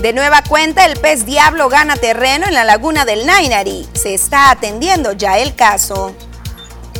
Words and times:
De 0.00 0.14
nueva 0.14 0.42
cuenta, 0.48 0.86
el 0.86 0.98
pez 0.98 1.26
diablo 1.26 1.68
gana 1.68 1.94
terreno 1.94 2.46
en 2.46 2.54
la 2.54 2.64
laguna 2.64 3.04
del 3.04 3.26
Nainari. 3.26 3.86
Se 3.92 4.14
está 4.14 4.50
atendiendo 4.50 5.12
ya 5.12 5.38
el 5.38 5.54
caso. 5.54 6.14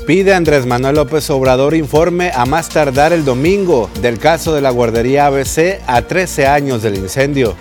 Pide 0.07 0.35
Andrés 0.35 0.67
Manuel 0.67 0.97
López 0.97 1.31
Obrador 1.31 1.75
informe 1.75 2.31
a 2.35 2.45
más 2.45 2.69
tardar 2.69 3.15
el 3.15 3.25
domingo 3.25 3.89
del 4.03 4.19
caso 4.19 4.55
de 4.55 4.61
la 4.61 4.69
guardería 4.69 5.27
ABC 5.27 5.81
a 5.87 6.03
13 6.03 6.47
años 6.47 6.83
del 6.83 6.97
incendio. 6.97 7.57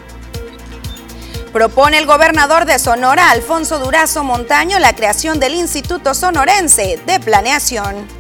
Propone 1.54 1.98
el 2.00 2.06
gobernador 2.06 2.66
de 2.66 2.78
Sonora, 2.78 3.32
Alfonso 3.32 3.80
Durazo 3.80 4.26
Montaño, 4.26 4.78
la 4.78 4.94
creación 4.94 5.40
del 5.40 5.56
Instituto 5.56 6.14
Sonorense 6.16 7.00
de 7.08 7.20
Planeación. 7.22 8.19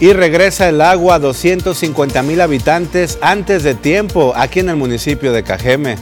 Y 0.00 0.12
regresa 0.12 0.68
el 0.68 0.80
agua 0.80 1.16
a 1.16 1.18
250 1.18 2.22
mil 2.22 2.40
habitantes 2.40 3.18
antes 3.20 3.62
de 3.62 3.74
tiempo 3.74 4.32
aquí 4.36 4.60
en 4.60 4.68
el 4.68 4.76
municipio 4.76 5.32
de 5.32 5.44
Cajeme. 5.44 5.96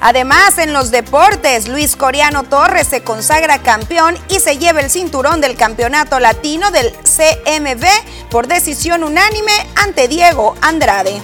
Además, 0.00 0.58
en 0.58 0.72
los 0.72 0.90
deportes, 0.90 1.68
Luis 1.68 1.96
Coriano 1.96 2.44
Torres 2.44 2.86
se 2.86 3.02
consagra 3.02 3.62
campeón 3.62 4.16
y 4.28 4.40
se 4.40 4.58
lleva 4.58 4.80
el 4.80 4.90
cinturón 4.90 5.40
del 5.40 5.56
campeonato 5.56 6.20
latino 6.20 6.70
del 6.70 6.92
CMB 6.92 7.84
por 8.30 8.46
decisión 8.46 9.02
unánime 9.02 9.52
ante 9.76 10.06
Diego 10.06 10.54
Andrade. 10.60 11.22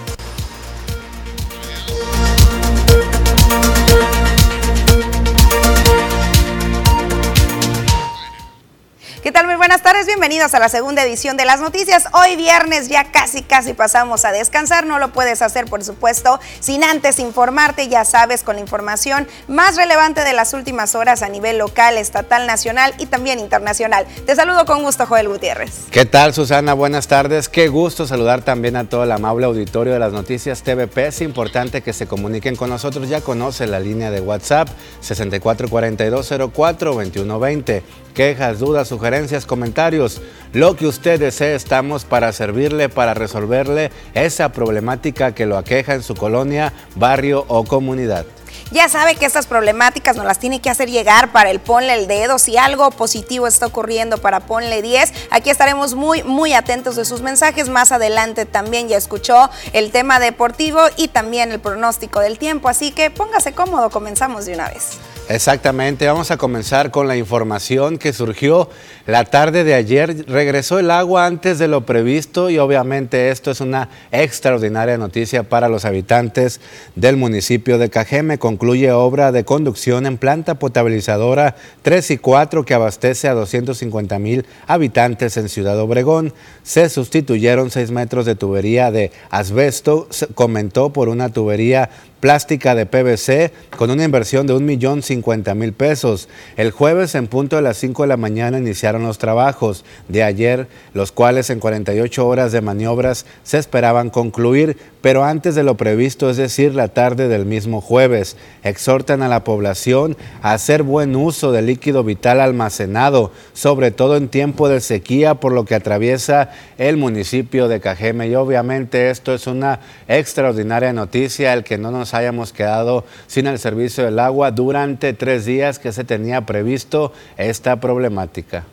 Buenas 9.56 9.83
tardes, 9.83 10.06
bienvenidos 10.06 10.55
a 10.55 10.59
la 10.59 10.69
segunda 10.69 11.05
edición 11.05 11.37
de 11.37 11.45
las 11.45 11.60
noticias. 11.60 12.06
Hoy 12.12 12.34
viernes 12.37 12.88
ya 12.88 13.12
casi, 13.12 13.43
casi 13.43 13.74
pasamos 13.74 14.24
a 14.24 14.33
descansar. 14.33 14.87
No 14.87 14.98
lo 14.98 15.12
puedes 15.12 15.43
hacer, 15.43 15.66
por 15.66 15.84
supuesto, 15.84 16.41
sin 16.60 16.83
antes 16.83 17.19
informarte, 17.19 17.88
ya 17.88 18.05
sabes, 18.05 18.43
con 18.43 18.57
la 18.57 18.62
información 18.62 19.29
más 19.49 19.77
relevante 19.77 20.24
de 20.24 20.32
las 20.32 20.54
últimas 20.54 20.95
horas 20.95 21.23
a 21.23 21.29
nivel 21.29 21.59
local, 21.59 21.99
estatal, 21.99 22.46
nacional 22.46 22.95
y 22.99 23.07
también 23.07 23.38
internacional. 23.38 24.07
Te 24.27 24.35
saludo 24.35 24.65
con 24.65 24.82
gusto, 24.82 25.07
Joel 25.07 25.29
Gutiérrez. 25.29 25.82
¿Qué 25.90 26.07
tal, 26.07 26.32
Susana? 26.32 26.73
Buenas 26.74 27.07
tardes. 27.07 27.49
Qué 27.49 27.68
gusto 27.68 28.07
saludar 28.07 28.43
también 28.43 28.77
a 28.77 28.88
todo 28.88 29.05
el 29.05 29.12
amable 29.12 29.46
auditorio 29.46 29.93
de 29.93 29.99
las 29.99 30.12
noticias 30.12 30.62
TVP. 30.62 31.09
Es 31.09 31.21
importante 31.21 31.82
que 31.82 31.93
se 31.93 32.07
comuniquen 32.07 32.57
con 32.57 32.71
nosotros. 32.71 33.09
Ya 33.09 33.21
conoce 33.21 33.66
la 33.66 33.80
línea 33.80 34.10
de 34.10 34.21
WhatsApp 34.21 34.68
6442042120 35.02 37.82
quejas, 38.13 38.59
dudas, 38.59 38.88
sugerencias, 38.88 39.46
comentarios, 39.46 40.21
lo 40.52 40.77
que 40.77 40.87
usted 40.87 41.18
desee, 41.18 41.55
estamos 41.55 42.05
para 42.05 42.32
servirle, 42.32 42.88
para 42.88 43.15
resolverle 43.15 43.91
esa 44.15 44.51
problemática 44.51 45.35
que 45.35 45.46
lo 45.46 45.57
aqueja 45.57 45.95
en 45.95 46.02
su 46.02 46.15
colonia, 46.15 46.73
barrio 46.96 47.45
o 47.49 47.65
comunidad. 47.65 48.27
Ya 48.73 48.88
sabe 48.88 49.16
que 49.16 49.27
estas 49.27 49.46
problemáticas 49.46 50.16
nos 50.16 50.24
las 50.24 50.38
tiene 50.38 50.63
que 50.63 50.71
hacer 50.71 50.90
llegar 50.90 51.30
para 51.30 51.51
el 51.51 51.60
ponle 51.60 51.93
el 51.93 52.07
dedo. 52.07 52.38
Si 52.38 52.57
algo 52.57 52.90
positivo 52.90 53.46
está 53.46 53.66
ocurriendo 53.66 54.16
para 54.16 54.40
ponle 54.40 54.80
10, 54.80 55.13
aquí 55.30 55.51
estaremos 55.51 55.95
muy, 55.95 56.23
muy 56.23 56.55
atentos 56.55 56.96
de 56.96 57.05
sus 57.05 57.21
mensajes. 57.21 57.68
Más 57.68 57.93
adelante 57.93 58.46
también 58.46 58.88
ya 58.88 58.96
escuchó 58.96 59.51
el 59.74 59.90
tema 59.90 60.21
deportivo 60.21 60.80
y 60.96 61.09
también 61.09 61.52
el 61.52 61.60
pronóstico 61.60 62.21
del 62.21 62.38
tiempo. 62.38 62.71
Así 62.71 62.93
que 62.93 63.10
póngase 63.10 63.52
cómodo, 63.52 63.90
comenzamos 63.90 64.47
de 64.47 64.55
una 64.55 64.69
vez. 64.71 64.99
Exactamente, 65.33 66.06
vamos 66.06 66.31
a 66.31 66.37
comenzar 66.37 66.91
con 66.91 67.09
la 67.09 67.16
información 67.16 67.97
que 67.97 68.12
surgió 68.12 68.69
la 69.06 69.25
tarde 69.25 69.65
de 69.65 69.72
ayer. 69.72 70.27
Regresó 70.28 70.78
el 70.78 70.91
agua 70.91 71.25
antes 71.25 71.59
de 71.59 71.69
lo 71.69 71.87
previsto 71.87 72.50
y 72.50 72.59
obviamente 72.59 73.31
esto 73.31 73.50
es 73.50 73.62
una 73.62 73.89
extraordinaria 74.11 74.99
noticia 74.99 75.43
para 75.44 75.71
los 75.71 75.87
habitantes 75.87 76.61
del 76.97 77.16
municipio 77.16 77.78
de 77.78 77.89
Cajeme. 77.89 78.39
Concluye 78.39 78.93
obra 78.93 79.33
de 79.33 79.44
conducción 79.44 80.05
en 80.05 80.19
planta 80.19 80.59
potabilizadora 80.59 81.56
3 81.81 82.11
y 82.11 82.19
4 82.19 82.67
que 82.67 82.75
abastece 82.75 83.27
a 83.27 83.33
250 83.33 84.19
mil 84.19 84.45
habitantes 84.67 85.39
en 85.39 85.49
Ciudad 85.49 85.81
Obregón. 85.81 86.35
Se 86.62 86.91
sustituyeron 86.91 87.71
6 87.71 87.91
metros 87.91 88.27
de 88.27 88.35
tubería 88.35 88.91
de 88.91 89.12
asbesto, 89.31 90.09
comentó 90.35 90.93
por 90.93 91.09
una 91.09 91.31
tubería 91.31 91.89
plástica 92.22 92.77
de 92.77 92.87
PVC 92.87 93.53
con 93.77 93.91
una 93.91 94.05
inversión 94.05 94.47
de 94.47 94.53
un 94.53 94.65
millón 94.65 95.03
cincuenta 95.03 95.56
mil 95.56 95.72
pesos. 95.72 96.28
El 96.56 96.71
jueves 96.71 97.16
en 97.16 97.27
punto 97.27 97.56
de 97.56 97.62
las 97.62 97.78
5 97.78 98.03
de 98.03 98.09
la 98.09 98.16
mañana 98.16 98.59
iniciaron 98.59 99.03
los 99.03 99.19
trabajos 99.19 99.84
de 100.06 100.22
ayer, 100.22 100.69
los 100.94 101.11
cuales 101.11 101.50
en 101.50 101.59
48 101.59 102.25
horas 102.25 102.53
de 102.53 102.61
maniobras 102.61 103.27
se 103.43 103.59
esperaban 103.59 104.09
concluir, 104.09 104.77
pero 105.00 105.25
antes 105.25 105.56
de 105.56 105.65
lo 105.65 105.77
previsto, 105.77 106.31
es 106.31 106.37
decir, 106.37 106.77
la 106.77 106.87
tarde 106.87 107.27
del 107.27 107.44
mismo 107.44 107.81
jueves. 107.81 108.37
Exhortan 108.62 109.22
a 109.22 109.28
la 109.28 109.43
población 109.43 110.16
a 110.43 110.53
hacer 110.53 110.84
buen 110.84 111.16
uso 111.16 111.50
del 111.50 111.66
líquido 111.66 112.05
vital 112.05 112.41
almacenado, 112.41 113.32
sobre 113.53 113.91
todo 113.91 114.16
en 114.16 114.28
tiempo 114.28 114.69
de 114.69 114.81
sequía, 114.81 115.34
por 115.34 115.50
lo 115.50 115.65
que 115.65 115.75
atraviesa 115.75 116.50
el 116.78 116.99
municipio 116.99 117.66
de 117.66 117.81
Cajeme. 117.81 118.28
Y 118.28 118.37
obviamente 118.37 119.11
esto 119.11 119.34
es 119.34 119.49
una 119.49 119.81
extraordinaria 120.06 120.93
noticia, 120.93 121.53
el 121.53 121.65
que 121.65 121.78
no 121.78 121.91
nos 121.91 122.12
hayamos 122.15 122.53
quedado 122.53 123.05
sin 123.27 123.47
el 123.47 123.59
servicio 123.59 124.05
del 124.05 124.19
agua 124.19 124.50
durante 124.50 125.12
tres 125.12 125.45
días 125.45 125.78
que 125.78 125.93
se 125.93 126.05
tenía 126.05 126.47
previsto 126.47 127.12
esta 127.37 127.81
problemática. 127.81 128.65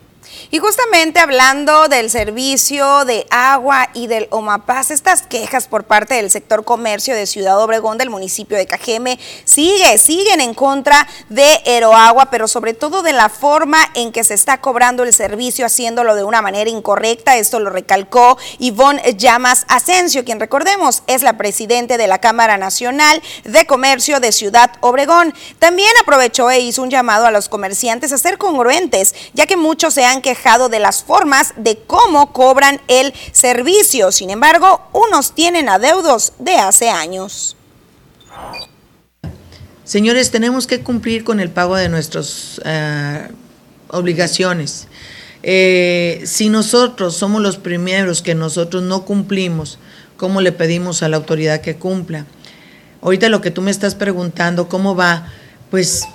Y 0.50 0.58
justamente 0.58 1.20
hablando 1.20 1.88
del 1.88 2.10
servicio 2.10 3.04
de 3.04 3.26
agua 3.30 3.88
y 3.94 4.06
del 4.06 4.26
OMAPAS, 4.30 4.90
estas 4.90 5.22
quejas 5.22 5.68
por 5.68 5.84
parte 5.84 6.14
del 6.14 6.30
sector 6.30 6.64
comercio 6.64 7.14
de 7.14 7.26
Ciudad 7.26 7.62
Obregón 7.62 7.98
del 7.98 8.10
municipio 8.10 8.56
de 8.56 8.66
Cajeme 8.66 9.18
sigue, 9.44 9.96
siguen 9.98 10.40
en 10.40 10.54
contra 10.54 11.06
de 11.28 11.60
Eroagua, 11.64 12.30
pero 12.30 12.48
sobre 12.48 12.74
todo 12.74 13.02
de 13.02 13.12
la 13.12 13.28
forma 13.28 13.78
en 13.94 14.12
que 14.12 14.24
se 14.24 14.34
está 14.34 14.60
cobrando 14.60 15.04
el 15.04 15.12
servicio, 15.14 15.66
haciéndolo 15.66 16.14
de 16.14 16.24
una 16.24 16.42
manera 16.42 16.70
incorrecta. 16.70 17.36
Esto 17.36 17.60
lo 17.60 17.70
recalcó 17.70 18.36
Ivonne 18.58 19.14
Llamas 19.16 19.64
Asensio, 19.68 20.24
quien 20.24 20.40
recordemos 20.40 21.02
es 21.06 21.22
la 21.22 21.36
presidente 21.36 21.96
de 21.96 22.06
la 22.06 22.18
Cámara 22.18 22.56
Nacional 22.56 23.22
de 23.44 23.66
Comercio 23.66 24.20
de 24.20 24.32
Ciudad 24.32 24.72
Obregón. 24.80 25.34
También 25.58 25.90
aprovechó 26.02 26.50
e 26.50 26.60
hizo 26.60 26.82
un 26.82 26.90
llamado 26.90 27.26
a 27.26 27.30
los 27.30 27.48
comerciantes 27.48 28.12
a 28.12 28.18
ser 28.18 28.38
congruentes, 28.38 29.14
ya 29.34 29.46
que 29.46 29.56
muchos 29.56 29.94
se 29.94 30.04
han 30.04 30.19
quejado 30.20 30.68
de 30.68 30.78
las 30.78 31.02
formas 31.02 31.54
de 31.56 31.78
cómo 31.86 32.32
cobran 32.32 32.80
el 32.88 33.12
servicio. 33.32 34.12
Sin 34.12 34.30
embargo, 34.30 34.80
unos 34.92 35.34
tienen 35.34 35.68
adeudos 35.68 36.32
de 36.38 36.56
hace 36.56 36.90
años. 36.90 37.56
Señores, 39.84 40.30
tenemos 40.30 40.66
que 40.66 40.82
cumplir 40.82 41.24
con 41.24 41.40
el 41.40 41.50
pago 41.50 41.74
de 41.74 41.88
nuestras 41.88 42.60
eh, 42.64 43.28
obligaciones. 43.88 44.86
Eh, 45.42 46.22
si 46.26 46.48
nosotros 46.48 47.16
somos 47.16 47.42
los 47.42 47.56
primeros 47.56 48.22
que 48.22 48.34
nosotros 48.34 48.82
no 48.82 49.04
cumplimos, 49.04 49.78
¿cómo 50.16 50.40
le 50.42 50.52
pedimos 50.52 51.02
a 51.02 51.08
la 51.08 51.16
autoridad 51.16 51.60
que 51.60 51.76
cumpla? 51.76 52.26
Ahorita 53.02 53.28
lo 53.30 53.40
que 53.40 53.50
tú 53.50 53.62
me 53.62 53.70
estás 53.70 53.94
preguntando, 53.94 54.68
¿cómo 54.68 54.94
va? 54.94 55.26
Pues 55.70 56.06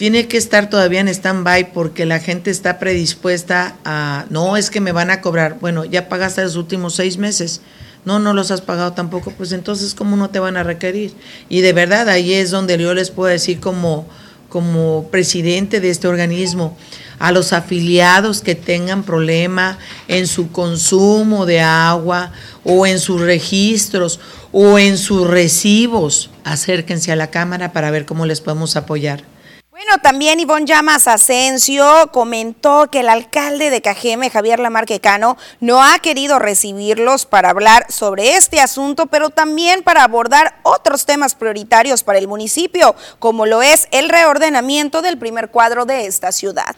tiene 0.00 0.28
que 0.28 0.38
estar 0.38 0.70
todavía 0.70 1.00
en 1.00 1.08
stand-by 1.08 1.74
porque 1.74 2.06
la 2.06 2.20
gente 2.20 2.50
está 2.50 2.78
predispuesta 2.78 3.76
a, 3.84 4.24
no, 4.30 4.56
es 4.56 4.70
que 4.70 4.80
me 4.80 4.92
van 4.92 5.10
a 5.10 5.20
cobrar, 5.20 5.58
bueno, 5.60 5.84
ya 5.84 6.08
pagaste 6.08 6.42
los 6.42 6.56
últimos 6.56 6.94
seis 6.94 7.18
meses, 7.18 7.60
no, 8.06 8.18
no 8.18 8.32
los 8.32 8.50
has 8.50 8.62
pagado 8.62 8.94
tampoco, 8.94 9.30
pues 9.30 9.52
entonces, 9.52 9.92
¿cómo 9.92 10.16
no 10.16 10.30
te 10.30 10.38
van 10.38 10.56
a 10.56 10.62
requerir? 10.62 11.12
Y 11.50 11.60
de 11.60 11.74
verdad, 11.74 12.08
ahí 12.08 12.32
es 12.32 12.50
donde 12.50 12.78
yo 12.78 12.94
les 12.94 13.10
puedo 13.10 13.28
decir 13.30 13.60
como, 13.60 14.08
como 14.48 15.06
presidente 15.10 15.80
de 15.80 15.90
este 15.90 16.08
organismo, 16.08 16.78
a 17.18 17.30
los 17.30 17.52
afiliados 17.52 18.40
que 18.40 18.54
tengan 18.54 19.02
problema 19.02 19.76
en 20.08 20.26
su 20.26 20.50
consumo 20.50 21.44
de 21.44 21.60
agua 21.60 22.32
o 22.64 22.86
en 22.86 23.00
sus 23.00 23.20
registros 23.20 24.18
o 24.50 24.78
en 24.78 24.96
sus 24.96 25.26
recibos, 25.26 26.30
acérquense 26.42 27.12
a 27.12 27.16
la 27.16 27.30
Cámara 27.30 27.74
para 27.74 27.90
ver 27.90 28.06
cómo 28.06 28.24
les 28.24 28.40
podemos 28.40 28.76
apoyar. 28.76 29.24
Bueno, 29.82 29.96
también 30.02 30.38
Ivonne 30.40 30.66
Llamas 30.66 31.08
Asensio 31.08 32.10
comentó 32.12 32.90
que 32.90 33.00
el 33.00 33.08
alcalde 33.08 33.70
de 33.70 33.80
Cajeme, 33.80 34.28
Javier 34.28 34.60
Lamarquecano, 34.60 35.38
no 35.58 35.82
ha 35.82 35.98
querido 36.00 36.38
recibirlos 36.38 37.24
para 37.24 37.48
hablar 37.48 37.86
sobre 37.90 38.36
este 38.36 38.60
asunto, 38.60 39.06
pero 39.06 39.30
también 39.30 39.82
para 39.82 40.04
abordar 40.04 40.60
otros 40.64 41.06
temas 41.06 41.34
prioritarios 41.34 42.04
para 42.04 42.18
el 42.18 42.28
municipio, 42.28 42.94
como 43.18 43.46
lo 43.46 43.62
es 43.62 43.88
el 43.90 44.10
reordenamiento 44.10 45.00
del 45.00 45.16
primer 45.16 45.48
cuadro 45.48 45.86
de 45.86 46.04
esta 46.04 46.30
ciudad. 46.30 46.76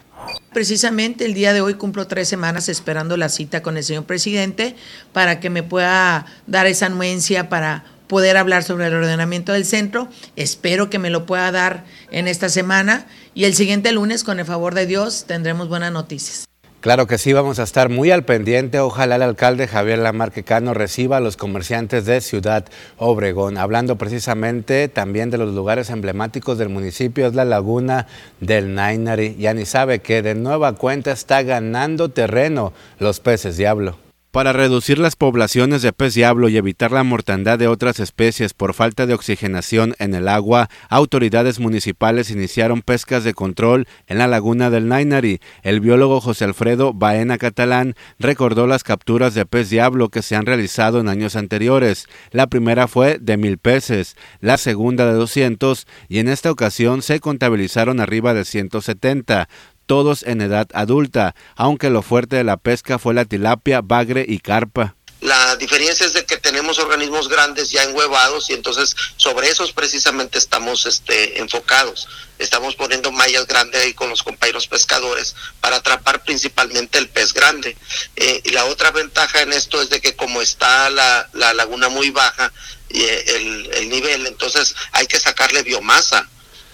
Precisamente 0.52 1.24
el 1.24 1.34
día 1.34 1.52
de 1.52 1.60
hoy 1.60 1.74
cumplo 1.74 2.06
tres 2.06 2.28
semanas 2.28 2.68
esperando 2.68 3.16
la 3.16 3.30
cita 3.30 3.62
con 3.62 3.76
el 3.76 3.82
señor 3.82 4.04
presidente 4.04 4.76
para 5.12 5.40
que 5.40 5.50
me 5.50 5.64
pueda 5.64 6.26
dar 6.46 6.68
esa 6.68 6.86
anuencia 6.86 7.48
para 7.48 7.82
poder 8.12 8.36
hablar 8.36 8.62
sobre 8.62 8.88
el 8.88 8.94
ordenamiento 8.94 9.54
del 9.54 9.64
centro. 9.64 10.06
Espero 10.36 10.90
que 10.90 10.98
me 10.98 11.08
lo 11.08 11.24
pueda 11.24 11.50
dar 11.50 11.84
en 12.10 12.28
esta 12.28 12.50
semana 12.50 13.06
y 13.32 13.44
el 13.44 13.54
siguiente 13.54 13.90
lunes, 13.90 14.22
con 14.22 14.38
el 14.38 14.44
favor 14.44 14.74
de 14.74 14.84
Dios, 14.84 15.24
tendremos 15.26 15.70
buenas 15.70 15.92
noticias. 15.92 16.44
Claro 16.80 17.06
que 17.06 17.16
sí, 17.16 17.32
vamos 17.32 17.58
a 17.58 17.62
estar 17.62 17.88
muy 17.88 18.10
al 18.10 18.26
pendiente. 18.26 18.80
Ojalá 18.80 19.16
el 19.16 19.22
alcalde 19.22 19.66
Javier 19.66 19.98
Lamarque 19.98 20.42
Cano 20.42 20.74
reciba 20.74 21.16
a 21.16 21.20
los 21.20 21.38
comerciantes 21.38 22.04
de 22.04 22.20
Ciudad 22.20 22.66
Obregón. 22.98 23.56
Hablando 23.56 23.96
precisamente 23.96 24.88
también 24.88 25.30
de 25.30 25.38
los 25.38 25.54
lugares 25.54 25.88
emblemáticos 25.88 26.58
del 26.58 26.68
municipio, 26.68 27.26
es 27.26 27.34
la 27.34 27.46
laguna 27.46 28.08
del 28.40 28.74
Nainari. 28.74 29.36
Ya 29.36 29.54
ni 29.54 29.64
sabe 29.64 30.00
que 30.00 30.20
de 30.20 30.34
nueva 30.34 30.74
cuenta 30.74 31.12
está 31.12 31.42
ganando 31.42 32.10
terreno 32.10 32.74
los 32.98 33.20
peces 33.20 33.56
diablo. 33.56 33.96
Para 34.32 34.54
reducir 34.54 34.98
las 34.98 35.14
poblaciones 35.14 35.82
de 35.82 35.92
pez 35.92 36.14
diablo 36.14 36.48
y 36.48 36.56
evitar 36.56 36.90
la 36.90 37.04
mortandad 37.04 37.58
de 37.58 37.68
otras 37.68 38.00
especies 38.00 38.54
por 38.54 38.72
falta 38.72 39.04
de 39.04 39.12
oxigenación 39.12 39.94
en 39.98 40.14
el 40.14 40.26
agua, 40.26 40.70
autoridades 40.88 41.60
municipales 41.60 42.30
iniciaron 42.30 42.80
pescas 42.80 43.24
de 43.24 43.34
control 43.34 43.86
en 44.06 44.16
la 44.16 44.28
laguna 44.28 44.70
del 44.70 44.88
Nainari. 44.88 45.40
El 45.62 45.80
biólogo 45.80 46.22
José 46.22 46.46
Alfredo 46.46 46.94
Baena 46.94 47.36
Catalán 47.36 47.94
recordó 48.18 48.66
las 48.66 48.84
capturas 48.84 49.34
de 49.34 49.44
pez 49.44 49.68
diablo 49.68 50.08
que 50.08 50.22
se 50.22 50.34
han 50.34 50.46
realizado 50.46 50.98
en 50.98 51.10
años 51.10 51.36
anteriores. 51.36 52.06
La 52.30 52.46
primera 52.46 52.88
fue 52.88 53.18
de 53.20 53.36
mil 53.36 53.58
peces, 53.58 54.16
la 54.40 54.56
segunda 54.56 55.04
de 55.04 55.12
200 55.12 55.86
y 56.08 56.20
en 56.20 56.28
esta 56.28 56.50
ocasión 56.50 57.02
se 57.02 57.20
contabilizaron 57.20 58.00
arriba 58.00 58.32
de 58.32 58.46
170 58.46 59.50
todos 59.86 60.22
en 60.22 60.40
edad 60.40 60.68
adulta, 60.74 61.34
aunque 61.56 61.90
lo 61.90 62.02
fuerte 62.02 62.36
de 62.36 62.44
la 62.44 62.56
pesca 62.56 62.98
fue 62.98 63.14
la 63.14 63.24
tilapia, 63.24 63.80
bagre 63.80 64.24
y 64.26 64.38
carpa. 64.38 64.96
La 65.22 65.54
diferencia 65.54 66.04
es 66.04 66.14
de 66.14 66.24
que 66.24 66.36
tenemos 66.36 66.80
organismos 66.80 67.28
grandes 67.28 67.70
ya 67.70 67.84
enhuevados 67.84 68.50
y 68.50 68.54
entonces 68.54 68.96
sobre 69.16 69.48
esos 69.48 69.72
precisamente 69.72 70.36
estamos 70.36 70.84
este, 70.84 71.38
enfocados. 71.38 72.08
Estamos 72.40 72.74
poniendo 72.74 73.12
mallas 73.12 73.46
grandes 73.46 73.80
ahí 73.80 73.94
con 73.94 74.10
los 74.10 74.24
compañeros 74.24 74.66
pescadores 74.66 75.36
para 75.60 75.76
atrapar 75.76 76.24
principalmente 76.24 76.98
el 76.98 77.08
pez 77.08 77.32
grande. 77.32 77.76
Eh, 78.16 78.40
y 78.42 78.50
la 78.50 78.64
otra 78.64 78.90
ventaja 78.90 79.42
en 79.42 79.52
esto 79.52 79.80
es 79.80 79.90
de 79.90 80.00
que 80.00 80.16
como 80.16 80.42
está 80.42 80.90
la, 80.90 81.28
laguna 81.32 81.88
muy 81.88 82.10
baja 82.10 82.52
y 82.88 83.04
el, 83.04 83.70
el 83.74 83.88
nivel, 83.90 84.26
entonces 84.26 84.74
hay 84.90 85.06
que 85.06 85.20
sacarle 85.20 85.62
biomasa 85.62 86.28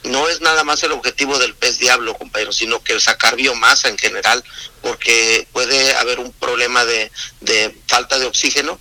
no 0.05 0.29
es 0.29 0.41
nada 0.41 0.65
más 0.65 0.83
el 0.83 0.93
objetivo 0.93 1.39
del 1.39 1.55
pez 1.55 1.79
diablo, 1.79 2.17
compañero, 2.17 2.53
sino 2.53 2.83
que 2.83 2.99
sacar 3.01 3.37
biomasa 3.37 3.89
en 3.89 3.99
general, 3.99 4.43
porque 4.83 5.47
puede 5.53 5.95
haber 5.97 6.21
un 6.21 6.33
problema 6.33 6.85
de, 6.85 7.11
de 7.41 7.77
falta 7.87 8.19
de 8.19 8.27
oxígeno. 8.27 8.79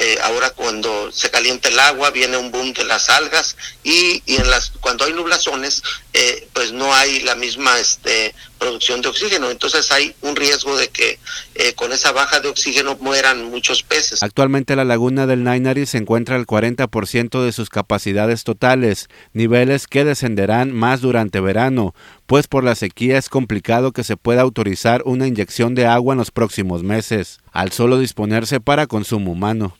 Eh, 0.00 0.16
ahora 0.22 0.50
cuando 0.50 1.10
se 1.10 1.28
calienta 1.28 1.68
el 1.68 1.78
agua 1.80 2.10
viene 2.10 2.36
un 2.36 2.52
boom 2.52 2.72
de 2.72 2.84
las 2.84 3.10
algas 3.10 3.56
y, 3.82 4.22
y 4.26 4.36
en 4.36 4.48
las 4.48 4.70
cuando 4.80 5.04
hay 5.04 5.12
nublazones 5.12 5.82
eh, 6.12 6.46
pues 6.52 6.70
no 6.70 6.94
hay 6.94 7.18
la 7.22 7.34
misma 7.34 7.76
este 7.80 8.32
producción 8.58 9.00
de 9.00 9.08
oxígeno. 9.08 9.50
Entonces 9.50 9.90
hay 9.92 10.14
un 10.22 10.36
riesgo 10.36 10.76
de 10.76 10.88
que 10.88 11.18
eh, 11.54 11.72
con 11.74 11.92
esa 11.92 12.12
baja 12.12 12.40
de 12.40 12.48
oxígeno 12.48 12.96
mueran 13.00 13.50
muchos 13.50 13.82
peces. 13.82 14.22
Actualmente 14.22 14.76
la 14.76 14.84
laguna 14.84 15.26
del 15.26 15.44
Nainari 15.44 15.86
se 15.86 15.98
encuentra 15.98 16.36
al 16.36 16.46
40% 16.46 17.42
de 17.42 17.52
sus 17.52 17.70
capacidades 17.70 18.44
totales, 18.44 19.08
niveles 19.32 19.86
que 19.86 20.04
descenderán 20.04 20.72
más 20.72 21.00
durante 21.00 21.40
verano, 21.40 21.94
pues 22.26 22.46
por 22.46 22.64
la 22.64 22.74
sequía 22.74 23.18
es 23.18 23.28
complicado 23.28 23.92
que 23.92 24.04
se 24.04 24.16
pueda 24.16 24.42
autorizar 24.42 25.02
una 25.04 25.26
inyección 25.26 25.74
de 25.74 25.86
agua 25.86 26.14
en 26.14 26.18
los 26.18 26.30
próximos 26.30 26.82
meses, 26.82 27.40
al 27.52 27.72
solo 27.72 27.98
disponerse 27.98 28.60
para 28.60 28.86
consumo 28.86 29.32
humano. 29.32 29.76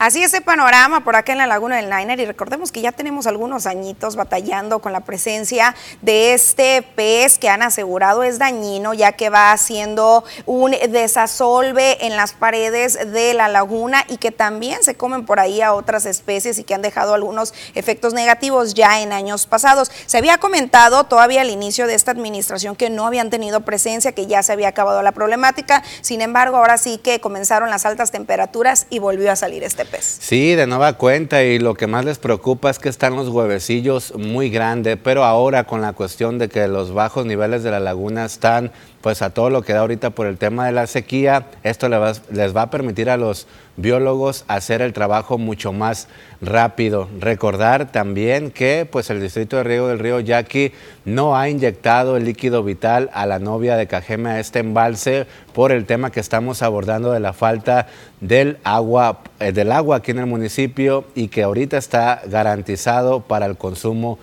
Así 0.00 0.22
es 0.22 0.32
el 0.32 0.42
panorama 0.42 1.04
por 1.04 1.14
acá 1.14 1.32
en 1.32 1.38
la 1.38 1.46
laguna 1.46 1.76
del 1.76 1.90
Niner 1.90 2.18
y 2.20 2.24
recordemos 2.24 2.72
que 2.72 2.80
ya 2.80 2.90
tenemos 2.90 3.26
algunos 3.26 3.66
añitos 3.66 4.16
batallando 4.16 4.78
con 4.78 4.94
la 4.94 5.00
presencia 5.00 5.74
de 6.00 6.32
este 6.32 6.82
pez 6.94 7.36
que 7.36 7.50
han 7.50 7.60
asegurado 7.60 8.22
es 8.22 8.38
dañino 8.38 8.94
ya 8.94 9.12
que 9.12 9.28
va 9.28 9.52
haciendo 9.52 10.24
un 10.46 10.70
desasolve 10.70 12.06
en 12.06 12.16
las 12.16 12.32
paredes 12.32 13.12
de 13.12 13.34
la 13.34 13.48
laguna 13.48 14.04
y 14.08 14.16
que 14.16 14.30
también 14.30 14.82
se 14.82 14.94
comen 14.94 15.26
por 15.26 15.38
ahí 15.38 15.60
a 15.60 15.74
otras 15.74 16.06
especies 16.06 16.58
y 16.58 16.64
que 16.64 16.72
han 16.72 16.80
dejado 16.80 17.12
algunos 17.12 17.52
efectos 17.74 18.14
negativos 18.14 18.72
ya 18.72 19.02
en 19.02 19.12
años 19.12 19.46
pasados. 19.46 19.90
Se 20.06 20.16
había 20.16 20.38
comentado 20.38 21.04
todavía 21.04 21.42
al 21.42 21.50
inicio 21.50 21.86
de 21.86 21.94
esta 21.94 22.10
administración 22.10 22.74
que 22.74 22.88
no 22.88 23.06
habían 23.06 23.28
tenido 23.28 23.60
presencia, 23.62 24.12
que 24.12 24.26
ya 24.26 24.42
se 24.42 24.52
había 24.52 24.68
acabado 24.68 25.02
la 25.02 25.12
problemática, 25.12 25.82
sin 26.00 26.22
embargo 26.22 26.56
ahora 26.56 26.78
sí 26.78 26.96
que 26.96 27.20
comenzaron 27.20 27.68
las 27.68 27.84
altas 27.84 28.10
temperaturas 28.10 28.86
y 28.88 28.98
volvió 28.98 29.30
a 29.30 29.36
salir 29.36 29.62
este 29.70 29.84
pez. 29.84 30.18
Sí, 30.20 30.56
de 30.56 30.66
nueva 30.66 30.94
cuenta 30.94 31.44
y 31.44 31.60
lo 31.60 31.74
que 31.74 31.86
más 31.86 32.04
les 32.04 32.18
preocupa 32.18 32.70
es 32.70 32.80
que 32.80 32.88
están 32.88 33.14
los 33.14 33.28
huevecillos 33.28 34.14
muy 34.16 34.50
grandes, 34.50 34.98
pero 35.02 35.24
ahora 35.24 35.64
con 35.64 35.80
la 35.80 35.92
cuestión 35.92 36.38
de 36.38 36.48
que 36.48 36.66
los 36.66 36.92
bajos 36.92 37.24
niveles 37.24 37.62
de 37.62 37.70
la 37.70 37.78
laguna 37.78 38.24
están 38.24 38.72
pues 39.00 39.22
a 39.22 39.30
todo 39.30 39.48
lo 39.48 39.62
que 39.62 39.72
da 39.72 39.80
ahorita 39.80 40.10
por 40.10 40.26
el 40.26 40.36
tema 40.36 40.66
de 40.66 40.72
la 40.72 40.86
sequía, 40.86 41.46
esto 41.62 41.88
les 41.88 42.56
va, 42.56 42.62
a 42.62 42.70
permitir 42.70 43.08
a 43.08 43.16
los 43.16 43.46
biólogos 43.76 44.44
hacer 44.46 44.82
el 44.82 44.92
trabajo 44.92 45.38
mucho 45.38 45.72
más 45.72 46.08
rápido. 46.42 47.08
Recordar 47.18 47.90
también 47.92 48.50
que 48.50 48.86
pues 48.90 49.08
el 49.08 49.22
distrito 49.22 49.56
de 49.56 49.64
riego 49.64 49.88
del 49.88 49.98
río 49.98 50.20
Yaqui 50.20 50.72
no 51.06 51.36
ha 51.36 51.48
inyectado 51.48 52.18
el 52.18 52.24
líquido 52.24 52.62
vital 52.62 53.08
a 53.14 53.24
la 53.24 53.38
novia 53.38 53.76
de 53.76 53.86
Cajeme 53.86 54.30
a 54.30 54.40
este 54.40 54.58
embalse 54.58 55.26
por 55.54 55.72
el 55.72 55.86
tema 55.86 56.10
que 56.10 56.20
estamos 56.20 56.62
abordando 56.62 57.12
de 57.12 57.20
la 57.20 57.32
falta 57.32 57.86
del 58.20 58.58
agua, 58.64 59.20
eh, 59.38 59.52
del 59.52 59.72
agua 59.72 59.96
aquí 59.96 60.10
en 60.10 60.18
el 60.18 60.26
municipio 60.26 61.06
y 61.14 61.28
que 61.28 61.42
ahorita 61.42 61.78
está 61.78 62.20
garantizado 62.26 63.20
para 63.20 63.46
el 63.46 63.56
consumo. 63.56 64.18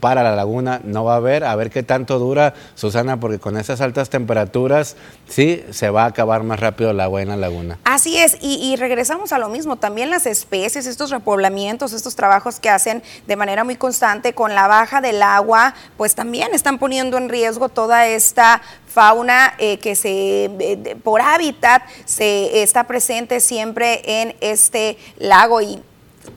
Para 0.00 0.22
la 0.22 0.34
laguna 0.34 0.80
no 0.84 1.04
va 1.04 1.14
a 1.14 1.16
haber, 1.16 1.44
a 1.44 1.54
ver 1.56 1.70
qué 1.70 1.82
tanto 1.82 2.18
dura, 2.18 2.54
Susana, 2.74 3.18
porque 3.18 3.38
con 3.38 3.56
esas 3.56 3.80
altas 3.80 4.10
temperaturas 4.10 4.96
sí 5.28 5.64
se 5.70 5.90
va 5.90 6.04
a 6.04 6.06
acabar 6.06 6.42
más 6.42 6.60
rápido 6.60 6.92
la 6.92 7.08
laguna. 7.08 7.78
Así 7.84 8.16
es, 8.16 8.36
y, 8.40 8.54
y 8.56 8.76
regresamos 8.76 9.32
a 9.32 9.38
lo 9.38 9.48
mismo, 9.48 9.76
también 9.76 10.10
las 10.10 10.26
especies, 10.26 10.86
estos 10.86 11.10
repoblamientos, 11.10 11.92
estos 11.92 12.14
trabajos 12.16 12.60
que 12.60 12.70
hacen 12.70 13.02
de 13.26 13.36
manera 13.36 13.64
muy 13.64 13.76
constante 13.76 14.34
con 14.34 14.54
la 14.54 14.66
baja 14.66 15.00
del 15.00 15.22
agua, 15.22 15.74
pues 15.96 16.14
también 16.14 16.54
están 16.54 16.78
poniendo 16.78 17.16
en 17.18 17.28
riesgo 17.28 17.68
toda 17.68 18.06
esta 18.06 18.62
fauna 18.86 19.54
eh, 19.58 19.78
que 19.78 19.96
se 19.96 20.44
eh, 20.44 20.96
por 21.02 21.20
hábitat 21.20 21.82
se 22.04 22.62
está 22.62 22.84
presente 22.84 23.40
siempre 23.40 24.02
en 24.22 24.36
este 24.40 24.96
lago. 25.18 25.60
Y 25.60 25.82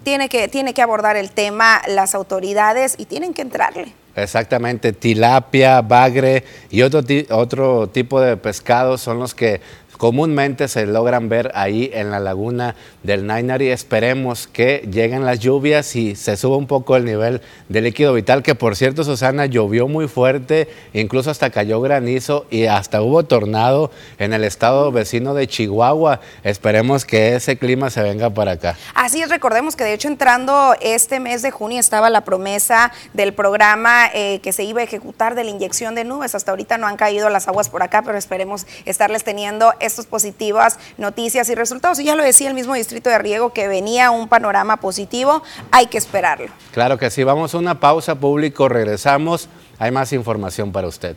tiene 0.03 0.29
que, 0.29 0.47
tiene 0.47 0.73
que 0.73 0.81
abordar 0.81 1.15
el 1.15 1.31
tema 1.31 1.81
las 1.87 2.15
autoridades 2.15 2.95
y 2.97 3.05
tienen 3.05 3.33
que 3.33 3.41
entrarle. 3.41 3.93
Exactamente, 4.15 4.93
tilapia, 4.93 5.81
bagre 5.81 6.43
y 6.71 6.81
otro, 6.81 7.01
otro 7.29 7.87
tipo 7.87 8.19
de 8.19 8.35
pescados 8.35 8.99
son 8.99 9.19
los 9.19 9.35
que 9.35 9.61
comúnmente 9.97 10.67
se 10.67 10.85
logran 10.85 11.29
ver 11.29 11.51
ahí 11.55 11.89
en 11.93 12.11
la 12.11 12.19
laguna 12.19 12.75
del 13.03 13.25
Nainari. 13.25 13.69
Esperemos 13.69 14.47
que 14.47 14.87
lleguen 14.91 15.25
las 15.25 15.39
lluvias 15.39 15.95
y 15.95 16.15
se 16.15 16.37
suba 16.37 16.57
un 16.57 16.67
poco 16.67 16.95
el 16.95 17.05
nivel 17.05 17.41
de 17.69 17.81
líquido 17.81 18.13
vital, 18.13 18.43
que 18.43 18.55
por 18.55 18.75
cierto, 18.75 19.03
Susana, 19.03 19.45
llovió 19.45 19.87
muy 19.87 20.07
fuerte, 20.07 20.67
incluso 20.93 21.31
hasta 21.31 21.49
cayó 21.49 21.81
granizo 21.81 22.45
y 22.49 22.65
hasta 22.65 23.01
hubo 23.01 23.23
tornado 23.23 23.91
en 24.19 24.33
el 24.33 24.43
estado 24.43 24.91
vecino 24.91 25.33
de 25.33 25.47
Chihuahua. 25.47 26.19
Esperemos 26.43 27.05
que 27.05 27.35
ese 27.35 27.57
clima 27.57 27.89
se 27.89 28.01
venga 28.03 28.29
para 28.29 28.53
acá. 28.53 28.77
Así 28.93 29.21
es, 29.21 29.29
recordemos 29.29 29.75
que 29.75 29.83
de 29.83 29.93
hecho 29.93 30.07
entrando 30.07 30.75
este 30.81 31.19
mes 31.19 31.41
de 31.41 31.51
junio 31.51 31.79
estaba 31.79 32.09
la 32.09 32.21
promesa 32.21 32.91
del 33.13 33.33
programa 33.33 34.07
eh, 34.13 34.39
que 34.41 34.51
se 34.53 34.63
iba 34.63 34.81
a 34.81 34.83
ejecutar 34.83 35.35
de 35.35 35.43
la 35.43 35.49
inyección 35.49 35.95
de 35.95 36.03
nubes. 36.03 36.35
Hasta 36.35 36.51
ahorita 36.51 36.77
no 36.77 36.87
han 36.87 36.97
caído 36.97 37.29
las 37.29 37.47
aguas 37.47 37.69
por 37.69 37.83
acá, 37.83 38.01
pero 38.03 38.17
esperemos 38.17 38.65
estarles 38.85 39.23
teniendo 39.23 39.73
estas 39.87 40.05
positivas 40.05 40.77
noticias 40.97 41.49
y 41.49 41.55
resultados. 41.55 41.99
Y 41.99 42.03
ya 42.03 42.15
lo 42.15 42.23
decía 42.23 42.47
el 42.47 42.53
mismo 42.53 42.75
distrito 42.75 43.09
de 43.09 43.17
Riego 43.17 43.51
que 43.53 43.67
venía 43.67 44.11
un 44.11 44.27
panorama 44.27 44.77
positivo, 44.77 45.43
hay 45.71 45.87
que 45.87 45.97
esperarlo. 45.97 46.47
Claro 46.71 46.97
que 46.97 47.09
sí, 47.09 47.23
vamos 47.23 47.55
a 47.55 47.57
una 47.57 47.79
pausa 47.79 48.15
público, 48.15 48.69
regresamos, 48.69 49.49
hay 49.79 49.91
más 49.91 50.13
información 50.13 50.71
para 50.71 50.87
usted. 50.87 51.15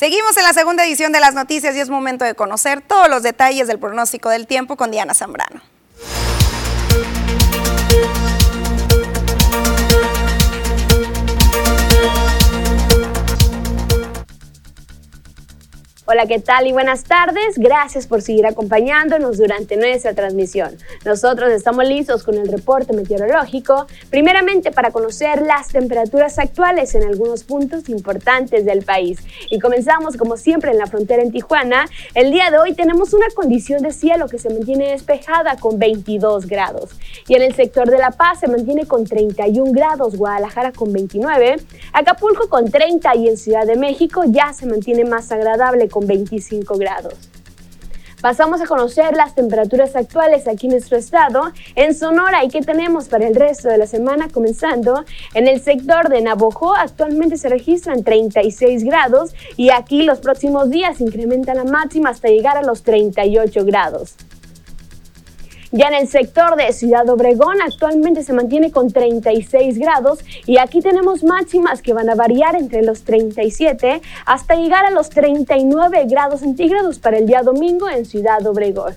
Seguimos 0.00 0.34
en 0.38 0.44
la 0.44 0.54
segunda 0.54 0.86
edición 0.86 1.12
de 1.12 1.20
las 1.20 1.34
noticias 1.34 1.76
y 1.76 1.80
es 1.80 1.90
momento 1.90 2.24
de 2.24 2.34
conocer 2.34 2.80
todos 2.80 3.10
los 3.10 3.22
detalles 3.22 3.68
del 3.68 3.78
pronóstico 3.78 4.30
del 4.30 4.46
tiempo 4.46 4.76
con 4.76 4.90
Diana 4.90 5.12
Zambrano. 5.12 5.60
Hola, 16.12 16.26
¿qué 16.26 16.40
tal 16.40 16.66
y 16.66 16.72
buenas 16.72 17.04
tardes? 17.04 17.56
Gracias 17.56 18.08
por 18.08 18.20
seguir 18.20 18.44
acompañándonos 18.44 19.38
durante 19.38 19.76
nuestra 19.76 20.12
transmisión. 20.12 20.76
Nosotros 21.04 21.52
estamos 21.52 21.86
listos 21.86 22.24
con 22.24 22.34
el 22.34 22.48
reporte 22.48 22.92
meteorológico, 22.92 23.86
primeramente 24.10 24.72
para 24.72 24.90
conocer 24.90 25.40
las 25.40 25.68
temperaturas 25.68 26.40
actuales 26.40 26.96
en 26.96 27.04
algunos 27.04 27.44
puntos 27.44 27.88
importantes 27.88 28.64
del 28.64 28.82
país. 28.82 29.20
Y 29.50 29.60
comenzamos 29.60 30.16
como 30.16 30.36
siempre 30.36 30.72
en 30.72 30.78
la 30.78 30.86
frontera 30.86 31.22
en 31.22 31.30
Tijuana. 31.30 31.86
El 32.16 32.32
día 32.32 32.50
de 32.50 32.58
hoy 32.58 32.74
tenemos 32.74 33.12
una 33.14 33.26
condición 33.32 33.80
de 33.80 33.92
cielo 33.92 34.26
que 34.26 34.40
se 34.40 34.50
mantiene 34.50 34.90
despejada 34.90 35.58
con 35.60 35.78
22 35.78 36.46
grados. 36.46 36.90
Y 37.28 37.36
en 37.36 37.42
el 37.42 37.54
sector 37.54 37.88
de 37.88 37.98
La 37.98 38.10
Paz 38.10 38.40
se 38.40 38.48
mantiene 38.48 38.84
con 38.84 39.04
31 39.04 39.70
grados, 39.70 40.16
Guadalajara 40.16 40.72
con 40.72 40.92
29, 40.92 41.58
Acapulco 41.92 42.48
con 42.48 42.68
30 42.68 43.14
y 43.14 43.28
en 43.28 43.36
Ciudad 43.36 43.64
de 43.64 43.76
México 43.76 44.24
ya 44.26 44.52
se 44.52 44.66
mantiene 44.66 45.04
más 45.04 45.30
agradable 45.30 45.88
con 45.88 45.99
25 46.06 46.76
grados. 46.76 47.14
Pasamos 48.20 48.60
a 48.60 48.66
conocer 48.66 49.16
las 49.16 49.34
temperaturas 49.34 49.96
actuales 49.96 50.46
aquí 50.46 50.66
en 50.66 50.72
nuestro 50.72 50.98
estado, 50.98 51.52
en 51.74 51.94
Sonora 51.94 52.44
y 52.44 52.48
qué 52.48 52.60
tenemos 52.60 53.08
para 53.08 53.26
el 53.26 53.34
resto 53.34 53.68
de 53.68 53.78
la 53.78 53.86
semana, 53.86 54.28
comenzando 54.28 55.04
en 55.32 55.48
el 55.48 55.60
sector 55.62 56.10
de 56.10 56.20
Navojoa, 56.20 56.82
actualmente 56.82 57.38
se 57.38 57.48
registran 57.48 58.04
36 58.04 58.84
grados 58.84 59.34
y 59.56 59.70
aquí 59.70 60.02
los 60.02 60.18
próximos 60.18 60.68
días 60.68 61.00
incrementan 61.00 61.56
la 61.56 61.64
máxima 61.64 62.10
hasta 62.10 62.28
llegar 62.28 62.58
a 62.58 62.62
los 62.62 62.82
38 62.82 63.64
grados. 63.64 64.16
Ya 65.72 65.86
en 65.86 65.94
el 65.94 66.08
sector 66.08 66.56
de 66.56 66.72
Ciudad 66.72 67.08
Obregón 67.08 67.62
actualmente 67.62 68.24
se 68.24 68.32
mantiene 68.32 68.72
con 68.72 68.90
36 68.90 69.78
grados 69.78 70.18
y 70.44 70.58
aquí 70.58 70.80
tenemos 70.80 71.22
máximas 71.22 71.80
que 71.80 71.92
van 71.92 72.10
a 72.10 72.16
variar 72.16 72.56
entre 72.56 72.82
los 72.82 73.04
37 73.04 74.02
hasta 74.26 74.56
llegar 74.56 74.84
a 74.84 74.90
los 74.90 75.10
39 75.10 76.06
grados 76.08 76.40
centígrados 76.40 76.98
para 76.98 77.18
el 77.18 77.26
día 77.26 77.42
domingo 77.42 77.88
en 77.88 78.04
Ciudad 78.04 78.44
Obregón. 78.48 78.96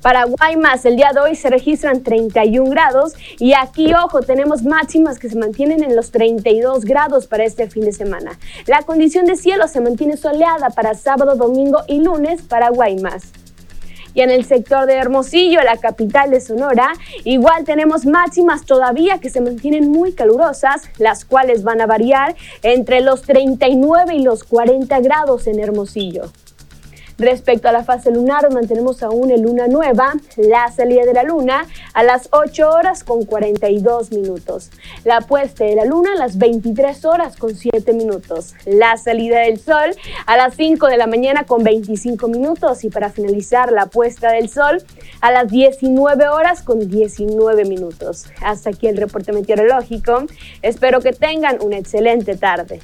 Para 0.00 0.24
Guaymas 0.24 0.86
el 0.86 0.96
día 0.96 1.10
de 1.12 1.20
hoy 1.20 1.34
se 1.34 1.50
registran 1.50 2.02
31 2.02 2.70
grados 2.70 3.12
y 3.38 3.52
aquí, 3.52 3.92
ojo, 3.92 4.22
tenemos 4.22 4.62
máximas 4.62 5.18
que 5.18 5.28
se 5.28 5.36
mantienen 5.36 5.84
en 5.84 5.94
los 5.94 6.10
32 6.10 6.86
grados 6.86 7.26
para 7.26 7.44
este 7.44 7.68
fin 7.68 7.84
de 7.84 7.92
semana. 7.92 8.38
La 8.66 8.82
condición 8.82 9.26
de 9.26 9.36
cielo 9.36 9.68
se 9.68 9.82
mantiene 9.82 10.16
soleada 10.16 10.70
para 10.70 10.94
sábado, 10.94 11.36
domingo 11.36 11.80
y 11.86 12.00
lunes 12.00 12.40
para 12.40 12.70
Guaymas. 12.70 13.45
Y 14.16 14.22
en 14.22 14.30
el 14.30 14.46
sector 14.46 14.86
de 14.86 14.94
Hermosillo, 14.94 15.60
la 15.62 15.76
capital 15.76 16.30
de 16.30 16.40
Sonora, 16.40 16.94
igual 17.24 17.64
tenemos 17.64 18.06
máximas 18.06 18.64
todavía 18.64 19.18
que 19.18 19.28
se 19.28 19.42
mantienen 19.42 19.90
muy 19.90 20.14
calurosas, 20.14 20.84
las 20.96 21.26
cuales 21.26 21.64
van 21.64 21.82
a 21.82 21.86
variar 21.86 22.34
entre 22.62 23.02
los 23.02 23.20
39 23.22 24.14
y 24.14 24.22
los 24.22 24.42
40 24.42 25.00
grados 25.00 25.46
en 25.46 25.60
Hermosillo. 25.60 26.30
Respecto 27.18 27.68
a 27.68 27.72
la 27.72 27.82
fase 27.82 28.10
lunar, 28.10 28.52
mantenemos 28.52 29.02
aún 29.02 29.30
en 29.30 29.42
luna 29.42 29.68
nueva, 29.68 30.14
la 30.36 30.70
salida 30.70 31.04
de 31.06 31.14
la 31.14 31.22
luna 31.22 31.66
a 31.94 32.02
las 32.02 32.28
8 32.32 32.68
horas 32.68 33.04
con 33.04 33.24
42 33.24 34.12
minutos, 34.12 34.70
la 35.04 35.22
puesta 35.22 35.64
de 35.64 35.76
la 35.76 35.86
luna 35.86 36.12
a 36.12 36.16
las 36.16 36.36
23 36.36 37.04
horas 37.06 37.36
con 37.36 37.54
7 37.54 37.92
minutos, 37.94 38.54
la 38.66 38.98
salida 38.98 39.40
del 39.40 39.58
sol 39.58 39.94
a 40.26 40.36
las 40.36 40.54
5 40.56 40.88
de 40.88 40.98
la 40.98 41.06
mañana 41.06 41.44
con 41.44 41.64
25 41.64 42.28
minutos 42.28 42.84
y 42.84 42.90
para 42.90 43.08
finalizar 43.08 43.72
la 43.72 43.86
puesta 43.86 44.32
del 44.32 44.50
sol 44.50 44.84
a 45.22 45.30
las 45.30 45.48
19 45.48 46.28
horas 46.28 46.62
con 46.62 46.86
19 46.90 47.64
minutos. 47.64 48.26
Hasta 48.42 48.70
aquí 48.70 48.88
el 48.88 48.98
reporte 48.98 49.32
meteorológico. 49.32 50.26
Espero 50.60 51.00
que 51.00 51.12
tengan 51.12 51.62
una 51.62 51.78
excelente 51.78 52.36
tarde. 52.36 52.80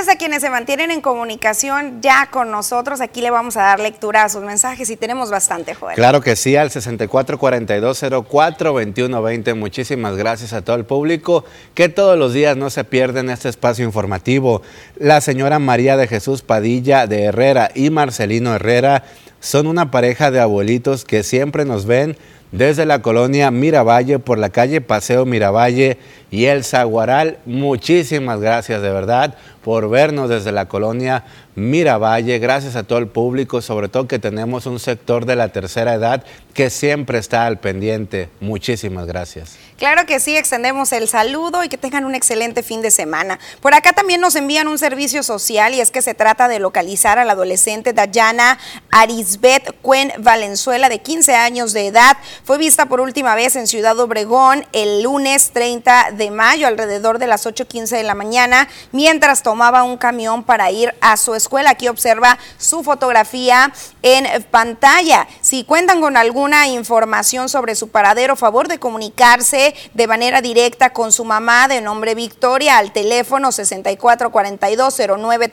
Gracias 0.00 0.16
a 0.16 0.18
quienes 0.18 0.40
se 0.40 0.48
mantienen 0.48 0.90
en 0.90 1.02
comunicación 1.02 2.00
ya 2.00 2.30
con 2.30 2.50
nosotros. 2.50 3.02
Aquí 3.02 3.20
le 3.20 3.30
vamos 3.30 3.58
a 3.58 3.64
dar 3.64 3.80
lectura 3.80 4.24
a 4.24 4.30
sus 4.30 4.40
mensajes 4.40 4.88
y 4.88 4.96
tenemos 4.96 5.30
bastante, 5.30 5.74
Joel. 5.74 5.94
Claro 5.94 6.22
que 6.22 6.36
sí, 6.36 6.56
al 6.56 6.70
6442042120. 6.70 9.54
Muchísimas 9.54 10.16
gracias 10.16 10.54
a 10.54 10.62
todo 10.62 10.76
el 10.76 10.86
público 10.86 11.44
que 11.74 11.90
todos 11.90 12.16
los 12.16 12.32
días 12.32 12.56
no 12.56 12.70
se 12.70 12.84
pierden 12.84 13.28
este 13.28 13.50
espacio 13.50 13.84
informativo. 13.84 14.62
La 14.96 15.20
señora 15.20 15.58
María 15.58 15.98
de 15.98 16.08
Jesús 16.08 16.40
Padilla 16.40 17.06
de 17.06 17.24
Herrera 17.24 17.70
y 17.74 17.90
Marcelino 17.90 18.54
Herrera 18.54 19.04
son 19.40 19.66
una 19.66 19.90
pareja 19.90 20.30
de 20.30 20.40
abuelitos 20.40 21.04
que 21.04 21.22
siempre 21.22 21.64
nos 21.64 21.86
ven 21.86 22.16
desde 22.52 22.84
la 22.84 23.00
colonia 23.00 23.50
Miravalle 23.50 24.18
por 24.18 24.38
la 24.38 24.50
calle 24.50 24.80
Paseo 24.80 25.24
Miravalle 25.24 25.98
y 26.30 26.46
el 26.46 26.64
Zaguaral. 26.64 27.38
Muchísimas 27.46 28.40
gracias 28.40 28.82
de 28.82 28.90
verdad 28.90 29.34
por 29.62 29.88
vernos 29.88 30.28
desde 30.28 30.52
la 30.52 30.66
colonia 30.66 31.24
Miravalle. 31.54 32.38
Gracias 32.38 32.76
a 32.76 32.82
todo 32.82 32.98
el 32.98 33.06
público, 33.06 33.62
sobre 33.62 33.88
todo 33.88 34.08
que 34.08 34.18
tenemos 34.18 34.66
un 34.66 34.80
sector 34.80 35.26
de 35.26 35.36
la 35.36 35.48
tercera 35.48 35.94
edad 35.94 36.24
que 36.54 36.70
siempre 36.70 37.18
está 37.18 37.46
al 37.46 37.58
pendiente. 37.58 38.28
Muchísimas 38.40 39.06
gracias. 39.06 39.56
Claro 39.80 40.04
que 40.04 40.20
sí, 40.20 40.36
extendemos 40.36 40.92
el 40.92 41.08
saludo 41.08 41.64
y 41.64 41.70
que 41.70 41.78
tengan 41.78 42.04
un 42.04 42.14
excelente 42.14 42.62
fin 42.62 42.82
de 42.82 42.90
semana. 42.90 43.38
Por 43.62 43.72
acá 43.72 43.94
también 43.94 44.20
nos 44.20 44.36
envían 44.36 44.68
un 44.68 44.78
servicio 44.78 45.22
social 45.22 45.72
y 45.72 45.80
es 45.80 45.90
que 45.90 46.02
se 46.02 46.12
trata 46.12 46.48
de 46.48 46.58
localizar 46.58 47.18
a 47.18 47.24
la 47.24 47.32
adolescente 47.32 47.94
Dayana 47.94 48.58
Arisbet 48.90 49.74
Cuen 49.80 50.12
Valenzuela 50.18 50.90
de 50.90 50.98
15 50.98 51.34
años 51.34 51.72
de 51.72 51.86
edad. 51.86 52.18
Fue 52.44 52.58
vista 52.58 52.86
por 52.86 53.00
última 53.00 53.34
vez 53.34 53.56
en 53.56 53.66
Ciudad 53.66 53.98
Obregón 53.98 54.66
el 54.72 55.02
lunes 55.02 55.52
30 55.52 56.10
de 56.12 56.30
mayo 56.30 56.66
alrededor 56.66 57.18
de 57.18 57.26
las 57.26 57.46
8.15 57.46 57.96
de 57.96 58.02
la 58.02 58.14
mañana 58.14 58.68
mientras 58.92 59.42
tomaba 59.42 59.82
un 59.82 59.96
camión 59.96 60.44
para 60.44 60.70
ir 60.70 60.94
a 61.00 61.16
su 61.16 61.34
escuela. 61.34 61.70
Aquí 61.70 61.88
observa 61.88 62.38
su 62.58 62.82
fotografía 62.82 63.72
en 64.02 64.26
pantalla. 64.50 65.26
Si 65.40 65.64
cuentan 65.64 66.02
con 66.02 66.18
alguna 66.40 66.68
información 66.68 67.50
sobre 67.50 67.74
su 67.74 67.88
paradero, 67.88 68.34
favor 68.34 68.66
de 68.66 68.78
comunicarse 68.78 69.74
de 69.92 70.06
manera 70.06 70.40
directa 70.40 70.90
con 70.90 71.12
su 71.12 71.26
mamá 71.26 71.68
de 71.68 71.82
nombre 71.82 72.14
Victoria 72.14 72.78
al 72.78 72.94
teléfono 72.94 73.52
6442 73.52 74.94
09 75.18 75.50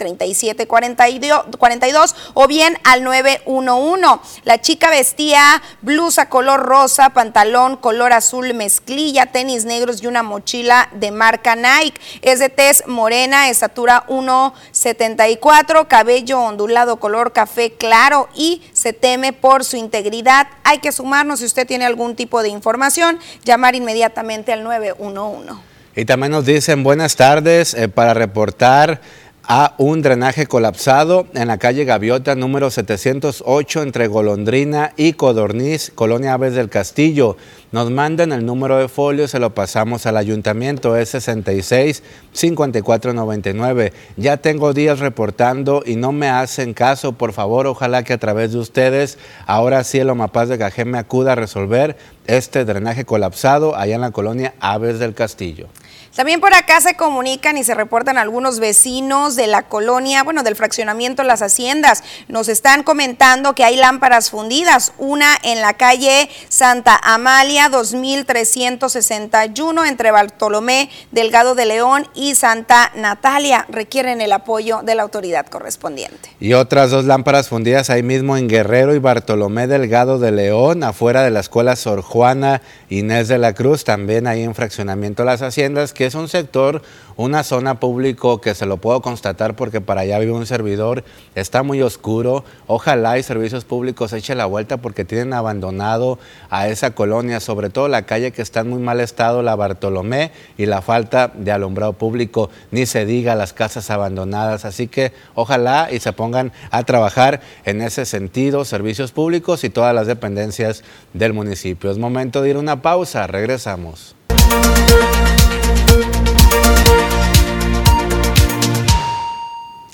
42 1.57 2.15
o 2.35 2.47
bien 2.47 2.79
al 2.85 3.03
911. 3.03 4.41
La 4.45 4.61
chica 4.61 4.89
vestía 4.89 5.61
blusa 5.81 6.29
color 6.29 6.61
rosa, 6.61 7.09
pantalón 7.09 7.75
color 7.75 8.13
azul 8.13 8.53
mezclilla, 8.53 9.25
tenis 9.25 9.65
negros 9.65 10.01
y 10.01 10.07
una 10.07 10.23
mochila 10.23 10.87
de 10.93 11.11
marca 11.11 11.57
Nike. 11.57 11.99
Es 12.21 12.39
de 12.39 12.47
tez 12.47 12.87
morena, 12.87 13.49
estatura 13.49 14.05
1,74, 14.07 15.85
cabello 15.89 16.39
ondulado 16.39 16.95
color 16.97 17.33
café 17.33 17.73
claro 17.73 18.29
y 18.33 18.61
se 18.71 18.93
teme 18.93 19.33
por 19.33 19.65
su 19.65 19.75
integridad. 19.75 20.47
Hay 20.63 20.76
que 20.79 20.91
sumarnos 20.91 21.39
si 21.39 21.45
usted 21.45 21.65
tiene 21.67 21.85
algún 21.85 22.15
tipo 22.15 22.41
de 22.41 22.49
información, 22.49 23.19
llamar 23.43 23.75
inmediatamente 23.75 24.51
al 24.53 24.63
911. 24.63 25.53
Y 25.95 26.05
también 26.05 26.31
nos 26.31 26.45
dicen 26.45 26.83
buenas 26.83 27.15
tardes 27.15 27.73
eh, 27.73 27.89
para 27.89 28.13
reportar 28.13 29.01
a 29.49 29.75
un 29.77 30.01
drenaje 30.01 30.45
colapsado 30.45 31.25
en 31.33 31.47
la 31.47 31.57
calle 31.57 31.85
Gaviota 31.85 32.35
número 32.35 32.69
708 32.69 33.81
entre 33.81 34.07
Golondrina 34.07 34.91
y 34.97 35.13
Codorniz, 35.13 35.89
Colonia 35.95 36.33
Aves 36.33 36.53
del 36.53 36.67
Castillo. 36.67 37.37
Nos 37.71 37.89
mandan 37.89 38.33
el 38.33 38.45
número 38.45 38.77
de 38.77 38.89
folio, 38.89 39.25
se 39.29 39.39
lo 39.39 39.53
pasamos 39.53 40.05
al 40.05 40.17
ayuntamiento, 40.17 40.97
es 40.97 41.09
66 41.09 42.03
5499. 42.33 43.93
Ya 44.17 44.35
tengo 44.35 44.73
días 44.73 44.99
reportando 44.99 45.81
y 45.85 45.95
no 45.95 46.11
me 46.11 46.27
hacen 46.27 46.73
caso, 46.73 47.13
por 47.13 47.31
favor, 47.31 47.67
ojalá 47.67 48.03
que 48.03 48.13
a 48.13 48.17
través 48.17 48.51
de 48.51 48.59
ustedes, 48.59 49.17
ahora 49.45 49.85
sí 49.85 49.97
el 49.97 50.09
Omapaz 50.09 50.49
de 50.49 50.85
me 50.85 50.97
acuda 50.97 51.31
a 51.31 51.35
resolver 51.35 51.95
este 52.25 52.65
drenaje 52.65 53.05
colapsado 53.05 53.77
allá 53.77 53.95
en 53.95 54.01
la 54.01 54.11
colonia 54.11 54.55
Aves 54.59 54.99
del 54.99 55.13
Castillo. 55.13 55.67
También 56.15 56.39
por 56.39 56.53
acá 56.53 56.79
se 56.81 56.95
comunican 56.95 57.57
y 57.57 57.63
se 57.63 57.73
reportan 57.75 58.17
algunos 58.17 58.59
vecinos 58.59 59.35
de 59.35 59.47
la 59.47 59.63
colonia, 59.63 60.23
bueno, 60.23 60.43
del 60.43 60.55
fraccionamiento 60.55 61.23
Las 61.23 61.41
Haciendas. 61.41 62.03
Nos 62.27 62.49
están 62.49 62.83
comentando 62.83 63.55
que 63.55 63.63
hay 63.63 63.75
lámparas 63.75 64.29
fundidas, 64.31 64.93
una 64.97 65.37
en 65.43 65.61
la 65.61 65.73
calle 65.73 66.29
Santa 66.49 66.99
Amalia 67.03 67.69
2361 67.69 69.85
entre 69.85 70.11
Bartolomé 70.11 70.89
Delgado 71.11 71.55
de 71.55 71.65
León 71.65 72.07
y 72.15 72.35
Santa 72.35 72.91
Natalia. 72.95 73.65
Requieren 73.69 74.21
el 74.21 74.31
apoyo 74.31 74.81
de 74.83 74.95
la 74.95 75.03
autoridad 75.03 75.45
correspondiente. 75.45 76.31
Y 76.39 76.53
otras 76.53 76.91
dos 76.91 77.03
lámparas 77.05 77.49
fundidas 77.49 77.89
ahí 77.89 78.03
mismo 78.03 78.37
en 78.37 78.47
Guerrero 78.47 78.95
y 78.95 78.99
Bartolomé 78.99 79.67
Delgado 79.67 80.19
de 80.19 80.31
León, 80.31 80.83
afuera 80.83 81.23
de 81.23 81.31
la 81.31 81.41
escuela 81.41 81.75
Sor 81.75 82.01
Juana 82.01 82.61
Inés 82.89 83.27
de 83.27 83.37
la 83.37 83.53
Cruz, 83.53 83.83
también 83.83 84.27
ahí 84.27 84.43
en 84.43 84.55
fraccionamiento 84.55 85.23
Las 85.23 85.41
Haciendas, 85.41 85.93
que 85.93 86.06
es 86.07 86.15
un 86.15 86.27
sector, 86.27 86.81
una 87.15 87.43
zona 87.43 87.79
público 87.79 88.41
que 88.41 88.55
se 88.55 88.65
lo 88.65 88.77
puedo 88.77 89.01
constatar 89.01 89.55
porque 89.55 89.81
para 89.81 90.01
allá 90.01 90.19
vive 90.19 90.31
un 90.31 90.45
servidor, 90.45 91.03
está 91.35 91.63
muy 91.63 91.81
oscuro. 91.81 92.43
Ojalá 92.67 93.17
y 93.17 93.23
servicios 93.23 93.65
públicos 93.65 94.13
eche 94.13 94.35
la 94.35 94.45
vuelta 94.45 94.77
porque 94.77 95.05
tienen 95.05 95.33
abandonado 95.33 96.19
a 96.49 96.67
esa 96.67 96.91
colonia 96.91 97.39
sobre 97.39 97.69
todo 97.69 97.87
la 97.87 98.03
calle 98.03 98.31
que 98.31 98.41
está 98.41 98.61
en 98.61 98.69
muy 98.69 98.79
mal 98.79 98.99
estado, 98.99 99.41
la 99.41 99.55
Bartolomé, 99.55 100.31
y 100.57 100.65
la 100.65 100.81
falta 100.81 101.31
de 101.33 101.51
alumbrado 101.51 101.93
público, 101.93 102.49
ni 102.71 102.85
se 102.85 103.05
diga 103.05 103.35
las 103.35 103.53
casas 103.53 103.89
abandonadas. 103.89 104.65
Así 104.65 104.87
que 104.87 105.11
ojalá 105.35 105.89
y 105.91 105.99
se 105.99 106.13
pongan 106.13 106.51
a 106.71 106.83
trabajar 106.83 107.41
en 107.65 107.81
ese 107.81 108.05
sentido, 108.05 108.65
servicios 108.65 109.11
públicos 109.11 109.63
y 109.63 109.69
todas 109.69 109.93
las 109.93 110.07
dependencias 110.07 110.83
del 111.13 111.33
municipio. 111.33 111.91
Es 111.91 111.97
momento 111.97 112.41
de 112.41 112.49
ir 112.49 112.55
a 112.55 112.59
una 112.59 112.81
pausa, 112.81 113.27
regresamos. 113.27 114.15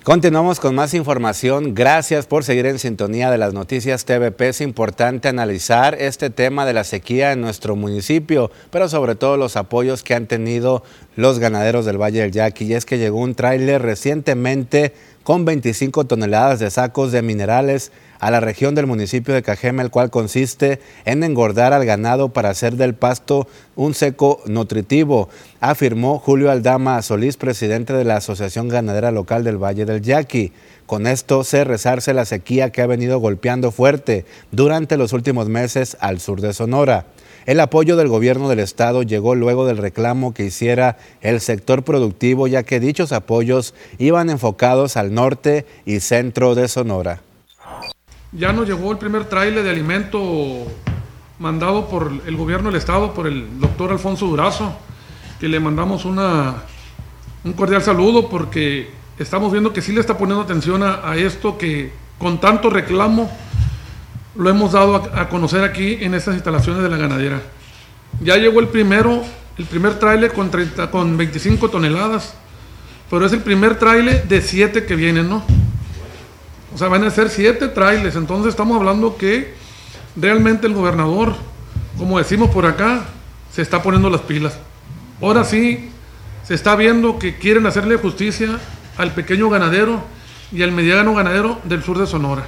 Continuamos 0.04 0.60
con 0.60 0.76
más 0.76 0.94
información. 0.94 1.74
Gracias 1.74 2.26
por 2.26 2.44
seguir 2.44 2.66
en 2.66 2.78
sintonía 2.78 3.32
de 3.32 3.38
las 3.38 3.54
noticias 3.54 4.04
TVP. 4.04 4.50
Es 4.50 4.60
importante 4.60 5.30
analizar 5.30 5.96
este 5.96 6.30
tema 6.30 6.66
de 6.66 6.74
la 6.74 6.84
sequía 6.84 7.32
en 7.32 7.40
nuestro 7.40 7.78
municipio, 7.78 8.52
pero 8.70 8.90
sobre 8.90 9.16
todo 9.16 9.38
los 9.38 9.56
apoyos 9.56 10.04
que 10.04 10.14
han 10.14 10.28
tenido 10.28 10.84
los 11.16 11.40
ganaderos 11.40 11.86
del 11.86 12.02
Valle 12.02 12.22
del 12.22 12.32
Yaqui. 12.32 12.66
Y 12.66 12.74
es 12.74 12.86
que 12.86 12.98
llegó 12.98 13.20
un 13.20 13.36
tráiler 13.36 13.82
recientemente 13.82 14.94
con 15.24 15.46
25 15.46 16.06
toneladas 16.06 16.60
de 16.60 16.70
sacos 16.70 17.12
de 17.12 17.22
minerales 17.22 17.92
a 18.20 18.32
la 18.32 18.40
región 18.40 18.74
del 18.76 18.88
municipio 18.88 19.34
de 19.34 19.42
Cajeme, 19.42 19.84
el 19.84 19.90
cual 19.90 20.10
consiste 20.10 20.80
en 21.06 21.24
engordar 21.24 21.74
al 21.74 21.86
ganado 21.86 22.30
para 22.30 22.50
hacer 22.50 22.76
del 22.76 22.94
pasto 22.94 23.48
un 23.76 23.94
seco 23.94 24.42
nutritivo, 24.46 25.30
afirmó 25.60 26.20
Julio 26.20 26.50
Aldama 26.50 27.02
Solís, 27.02 27.36
presidente 27.36 27.94
de 27.94 28.06
la 28.06 28.18
Asociación 28.18 28.70
Ganadera 28.70 29.12
Local 29.12 29.44
del 29.44 29.62
Valle 29.62 29.86
del 29.86 30.02
Yaqui. 30.02 30.54
Con 30.86 31.08
esto 31.08 31.44
se 31.44 31.64
resarce 31.64 32.14
la 32.14 32.26
sequía 32.26 32.70
que 32.72 32.82
ha 32.82 32.88
venido 32.88 33.20
golpeando 33.20 33.72
fuerte 33.72 34.26
durante 34.52 34.96
los 34.96 35.12
últimos 35.12 35.50
meses 35.50 35.98
al 36.00 36.20
sur 36.20 36.40
de 36.40 36.54
Sonora. 36.54 37.06
El 37.46 37.60
apoyo 37.60 37.98
del 37.98 38.08
gobierno 38.08 38.48
del 38.50 38.60
estado 38.60 39.04
llegó 39.04 39.36
luego 39.36 39.66
del 39.66 39.78
reclamo 39.78 40.34
que 40.34 40.46
hiciera 40.46 40.98
el 41.22 41.42
sector 41.42 41.84
productivo, 41.84 42.48
ya 42.48 42.64
que 42.64 42.80
dichos 42.80 43.12
apoyos 43.12 43.74
iban 43.98 44.30
enfocados 44.30 44.96
al 44.96 45.14
norte 45.14 45.66
y 45.86 46.00
centro 46.00 46.56
de 46.56 46.68
Sonora. 46.68 47.22
Ya 48.32 48.54
nos 48.54 48.68
llegó 48.68 48.92
el 48.92 48.98
primer 48.98 49.26
tráiler 49.26 49.64
de 49.64 49.70
alimento 49.70 50.66
mandado 51.38 51.88
por 51.90 52.12
el 52.26 52.38
gobierno 52.38 52.70
del 52.70 52.80
estado, 52.80 53.14
por 53.14 53.28
el 53.28 53.60
doctor 53.60 53.92
Alfonso 53.92 54.26
Durazo, 54.28 54.74
que 55.40 55.48
le 55.48 55.60
mandamos 55.60 56.06
una, 56.06 56.64
un 57.44 57.54
cordial 57.54 57.84
saludo 57.84 58.30
porque 58.30 58.90
estamos 59.20 59.52
viendo 59.52 59.74
que 59.74 59.82
sí 59.82 59.92
le 59.92 60.00
está 60.00 60.18
poniendo 60.18 60.44
atención 60.44 60.82
a, 60.84 61.16
esto 61.18 61.58
que 61.58 61.92
con 62.18 62.40
tanto 62.40 62.70
reclamo 62.70 63.30
lo 64.36 64.50
hemos 64.50 64.72
dado 64.72 64.96
a, 64.96 65.30
conocer 65.30 65.64
aquí 65.64 65.98
en 66.02 66.14
estas 66.14 66.36
instalaciones 66.36 66.84
de 66.84 66.90
la 66.90 66.98
ganadera. 66.98 67.42
Ya 68.22 68.38
llegó 68.38 68.60
el 68.60 68.68
primero, 68.68 69.24
el 69.58 69.66
primer 69.66 70.00
tráiler 70.00 70.34
con, 70.34 70.52
con 70.92 71.18
25 71.18 71.70
toneladas, 71.70 72.34
pero 73.10 73.26
es 73.26 73.34
el 73.34 73.42
primer 73.42 73.78
tráiler 73.78 74.28
de 74.28 74.42
7 74.42 74.86
que 74.86 74.96
vienen, 74.96 75.30
¿no? 75.30 75.44
O 76.74 76.78
sea, 76.78 76.88
van 76.88 77.04
a 77.04 77.12
ser 77.12 77.30
siete 77.30 77.68
trailers. 77.68 78.16
Entonces 78.16 78.50
estamos 78.50 78.78
hablando 78.78 79.16
que 79.16 79.54
realmente 80.16 80.66
el 80.66 80.74
gobernador, 80.74 81.36
como 81.98 82.18
decimos 82.18 82.50
por 82.50 82.66
acá, 82.66 83.06
se 83.52 83.62
está 83.62 83.84
poniendo 83.84 84.10
las 84.10 84.22
pilas. 84.22 84.58
Ahora 85.22 85.44
sí, 85.44 85.92
se 86.44 86.56
está 86.56 86.76
viendo 86.76 87.20
que 87.20 87.38
quieren 87.38 87.68
hacerle 87.68 87.98
justicia 87.98 88.60
al 88.98 89.14
pequeño 89.14 89.50
ganadero 89.50 90.02
y 90.52 90.64
al 90.64 90.72
mediano 90.72 91.14
ganadero 91.14 91.60
del 91.64 91.84
sur 91.84 92.00
de 92.00 92.08
Sonora. 92.08 92.48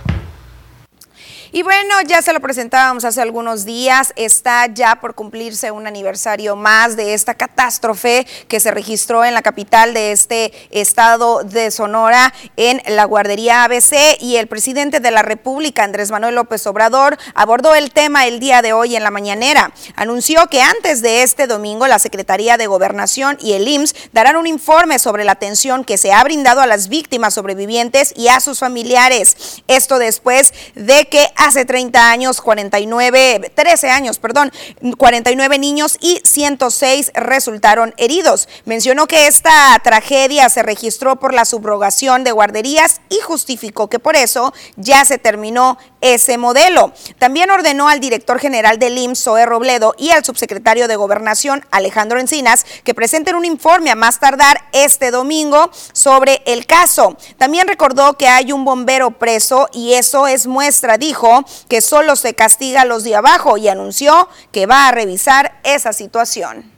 Y 1.55 1.63
bueno, 1.63 2.01
ya 2.05 2.21
se 2.21 2.33
lo 2.33 2.41
presentábamos 2.41 3.05
hace 3.05 3.21
algunos 3.21 3.63
días, 3.63 4.11
está 4.17 4.67
ya 4.67 4.97
por 4.97 5.15
cumplirse 5.15 5.71
un 5.71 5.87
aniversario 5.87 6.57
más 6.57 6.97
de 6.97 7.13
esta 7.13 7.33
catástrofe 7.33 8.27
que 8.49 8.59
se 8.59 8.71
registró 8.71 9.23
en 9.23 9.33
la 9.33 9.41
capital 9.41 9.93
de 9.93 10.11
este 10.11 10.51
estado 10.69 11.45
de 11.45 11.71
Sonora, 11.71 12.33
en 12.57 12.81
la 12.93 13.05
guardería 13.05 13.63
ABC, 13.63 14.17
y 14.19 14.35
el 14.35 14.47
presidente 14.47 14.99
de 14.99 15.11
la 15.11 15.21
República, 15.21 15.85
Andrés 15.85 16.11
Manuel 16.11 16.35
López 16.35 16.67
Obrador, 16.67 17.17
abordó 17.35 17.73
el 17.73 17.91
tema 17.91 18.27
el 18.27 18.41
día 18.41 18.61
de 18.61 18.73
hoy 18.73 18.97
en 18.97 19.03
la 19.03 19.09
mañanera. 19.09 19.71
Anunció 19.95 20.47
que 20.47 20.61
antes 20.61 21.01
de 21.01 21.23
este 21.23 21.47
domingo 21.47 21.87
la 21.87 21.99
Secretaría 21.99 22.57
de 22.57 22.67
Gobernación 22.67 23.37
y 23.39 23.53
el 23.53 23.65
IMSS 23.65 23.95
darán 24.11 24.35
un 24.35 24.47
informe 24.47 24.99
sobre 24.99 25.23
la 25.23 25.31
atención 25.31 25.85
que 25.85 25.97
se 25.97 26.11
ha 26.11 26.21
brindado 26.21 26.59
a 26.59 26.67
las 26.67 26.89
víctimas 26.89 27.35
sobrevivientes 27.35 28.11
y 28.17 28.27
a 28.27 28.41
sus 28.41 28.59
familiares. 28.59 29.61
Esto 29.69 29.99
después 29.99 30.53
de 30.75 31.05
que 31.05 31.29
hace 31.45 31.65
30 31.65 32.09
años, 32.09 32.41
49, 32.41 33.51
13 33.53 33.89
años, 33.89 34.19
perdón, 34.19 34.51
49 34.97 35.59
niños 35.59 35.97
y 36.01 36.21
106 36.23 37.11
resultaron 37.13 37.93
heridos. 37.97 38.47
Mencionó 38.65 39.07
que 39.07 39.27
esta 39.27 39.79
tragedia 39.83 40.49
se 40.49 40.63
registró 40.63 41.17
por 41.17 41.33
la 41.33 41.45
subrogación 41.45 42.23
de 42.23 42.31
guarderías 42.31 43.01
y 43.09 43.19
justificó 43.19 43.89
que 43.89 43.99
por 43.99 44.15
eso 44.15 44.53
ya 44.75 45.05
se 45.05 45.17
terminó 45.17 45.77
ese 46.01 46.37
modelo. 46.37 46.93
También 47.17 47.49
ordenó 47.49 47.87
al 47.87 47.99
director 47.99 48.39
general 48.39 48.77
del 48.77 48.97
IMSS, 48.97 49.23
Zoe 49.23 49.45
Robledo, 49.45 49.95
y 49.97 50.11
al 50.11 50.23
subsecretario 50.23 50.87
de 50.87 50.95
Gobernación, 50.95 51.65
Alejandro 51.71 52.19
Encinas, 52.19 52.65
que 52.83 52.93
presenten 52.93 53.35
un 53.35 53.45
informe 53.45 53.89
a 53.89 53.95
más 53.95 54.19
tardar 54.19 54.61
este 54.71 55.09
domingo 55.09 55.71
sobre 55.93 56.43
el 56.45 56.67
caso. 56.67 57.17
También 57.37 57.67
recordó 57.67 58.13
que 58.17 58.27
hay 58.27 58.51
un 58.51 58.65
bombero 58.65 59.11
preso 59.11 59.67
y 59.73 59.93
eso 59.93 60.27
es 60.27 60.45
muestra, 60.45 60.97
dijo, 60.97 61.34
que 61.67 61.81
solo 61.81 62.15
se 62.15 62.35
castiga 62.35 62.81
a 62.81 62.85
los 62.85 63.03
de 63.03 63.15
abajo 63.15 63.57
y 63.57 63.67
anunció 63.67 64.29
que 64.51 64.65
va 64.65 64.87
a 64.87 64.91
revisar 64.91 65.59
esa 65.63 65.91
situación. 65.91 66.71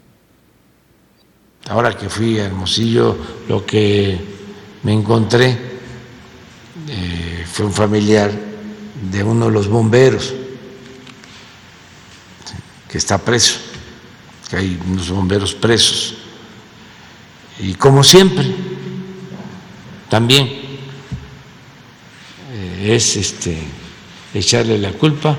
Ahora 1.69 1.97
que 1.97 2.09
fui 2.09 2.39
a 2.39 2.45
Hermosillo, 2.45 3.17
lo 3.49 3.65
que 3.65 4.17
me 4.83 4.93
encontré 4.93 5.57
eh, 6.87 7.45
fue 7.51 7.65
un 7.65 7.73
familiar 7.73 8.31
de 9.11 9.23
uno 9.23 9.47
de 9.47 9.51
los 9.51 9.67
bomberos 9.67 10.33
que 12.89 12.97
está 12.97 13.17
preso, 13.17 13.59
que 14.49 14.55
hay 14.55 14.79
unos 14.87 15.09
bomberos 15.09 15.53
presos. 15.53 16.15
Y 17.59 17.73
como 17.73 18.03
siempre, 18.03 18.55
también 20.09 20.45
eh, 22.53 22.95
es 22.95 23.17
este 23.17 23.57
echarle 24.33 24.77
la 24.77 24.91
culpa 24.93 25.37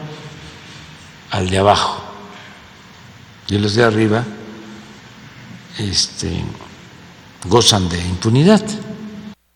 al 1.31 1.51
de 1.51 1.59
abajo. 1.59 2.03
Y 3.49 3.59
los 3.59 3.75
de 3.75 3.85
arriba 3.85 4.25
este, 5.79 6.31
gozan 7.47 7.89
de 7.89 7.99
impunidad. 7.99 8.63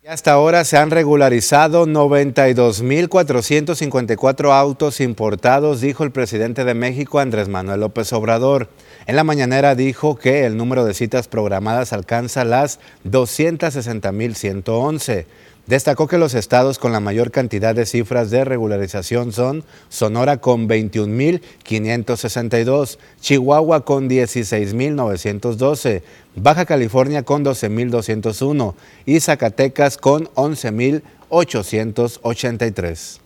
Hasta 0.08 0.32
ahora 0.32 0.64
se 0.64 0.76
han 0.76 0.90
regularizado 0.90 1.86
92.454 1.86 4.52
autos 4.52 5.00
importados, 5.00 5.80
dijo 5.80 6.02
el 6.04 6.10
presidente 6.10 6.64
de 6.64 6.74
México, 6.74 7.20
Andrés 7.20 7.48
Manuel 7.48 7.80
López 7.80 8.12
Obrador. 8.12 8.68
En 9.06 9.16
la 9.16 9.24
mañanera 9.24 9.74
dijo 9.74 10.16
que 10.16 10.44
el 10.44 10.56
número 10.56 10.84
de 10.84 10.92
citas 10.92 11.28
programadas 11.28 11.92
alcanza 11.92 12.44
las 12.44 12.78
260.111. 13.08 15.24
Destacó 15.66 16.06
que 16.08 16.18
los 16.18 16.34
estados 16.34 16.80
con 16.80 16.92
la 16.92 16.98
mayor 16.98 17.30
cantidad 17.30 17.72
de 17.72 17.86
cifras 17.86 18.30
de 18.30 18.44
regularización 18.44 19.32
son 19.32 19.62
Sonora 19.88 20.38
con 20.38 20.68
21.562, 20.68 22.98
Chihuahua 23.20 23.84
con 23.84 24.10
16.912, 24.10 26.02
Baja 26.34 26.66
California 26.66 27.22
con 27.22 27.44
12.201 27.44 28.74
y 29.06 29.20
Zacatecas 29.20 29.98
con 29.98 30.26
11.883. 30.34 33.20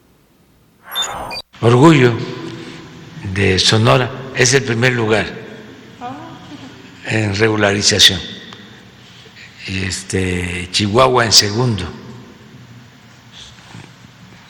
Orgullo 1.62 2.12
de 3.33 3.59
Sonora 3.59 4.11
es 4.37 4.53
el 4.53 4.62
primer 4.62 4.92
lugar 4.92 5.25
en 7.07 7.35
regularización. 7.35 8.20
Este, 9.68 10.68
Chihuahua 10.70 11.25
en 11.25 11.33
segundo 11.33 12.06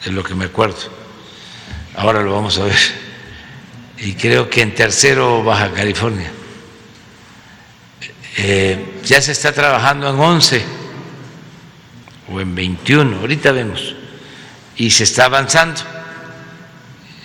es 0.07 0.13
lo 0.13 0.23
que 0.23 0.35
me 0.35 0.45
acuerdo. 0.45 0.77
Ahora 1.95 2.21
lo 2.21 2.33
vamos 2.33 2.57
a 2.59 2.63
ver. 2.63 2.77
Y 3.99 4.13
creo 4.13 4.49
que 4.49 4.61
en 4.61 4.73
tercero 4.73 5.43
Baja 5.43 5.71
California. 5.71 6.31
Eh, 8.37 9.01
ya 9.03 9.21
se 9.21 9.31
está 9.31 9.51
trabajando 9.51 10.09
en 10.09 10.19
11 10.19 10.63
o 12.31 12.39
en 12.39 12.55
21, 12.55 13.17
ahorita 13.19 13.51
vemos. 13.51 13.95
Y 14.77 14.91
se 14.91 15.03
está 15.03 15.25
avanzando 15.25 15.81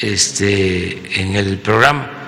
este, 0.01 1.21
en 1.21 1.37
el 1.37 1.59
programa 1.59 2.22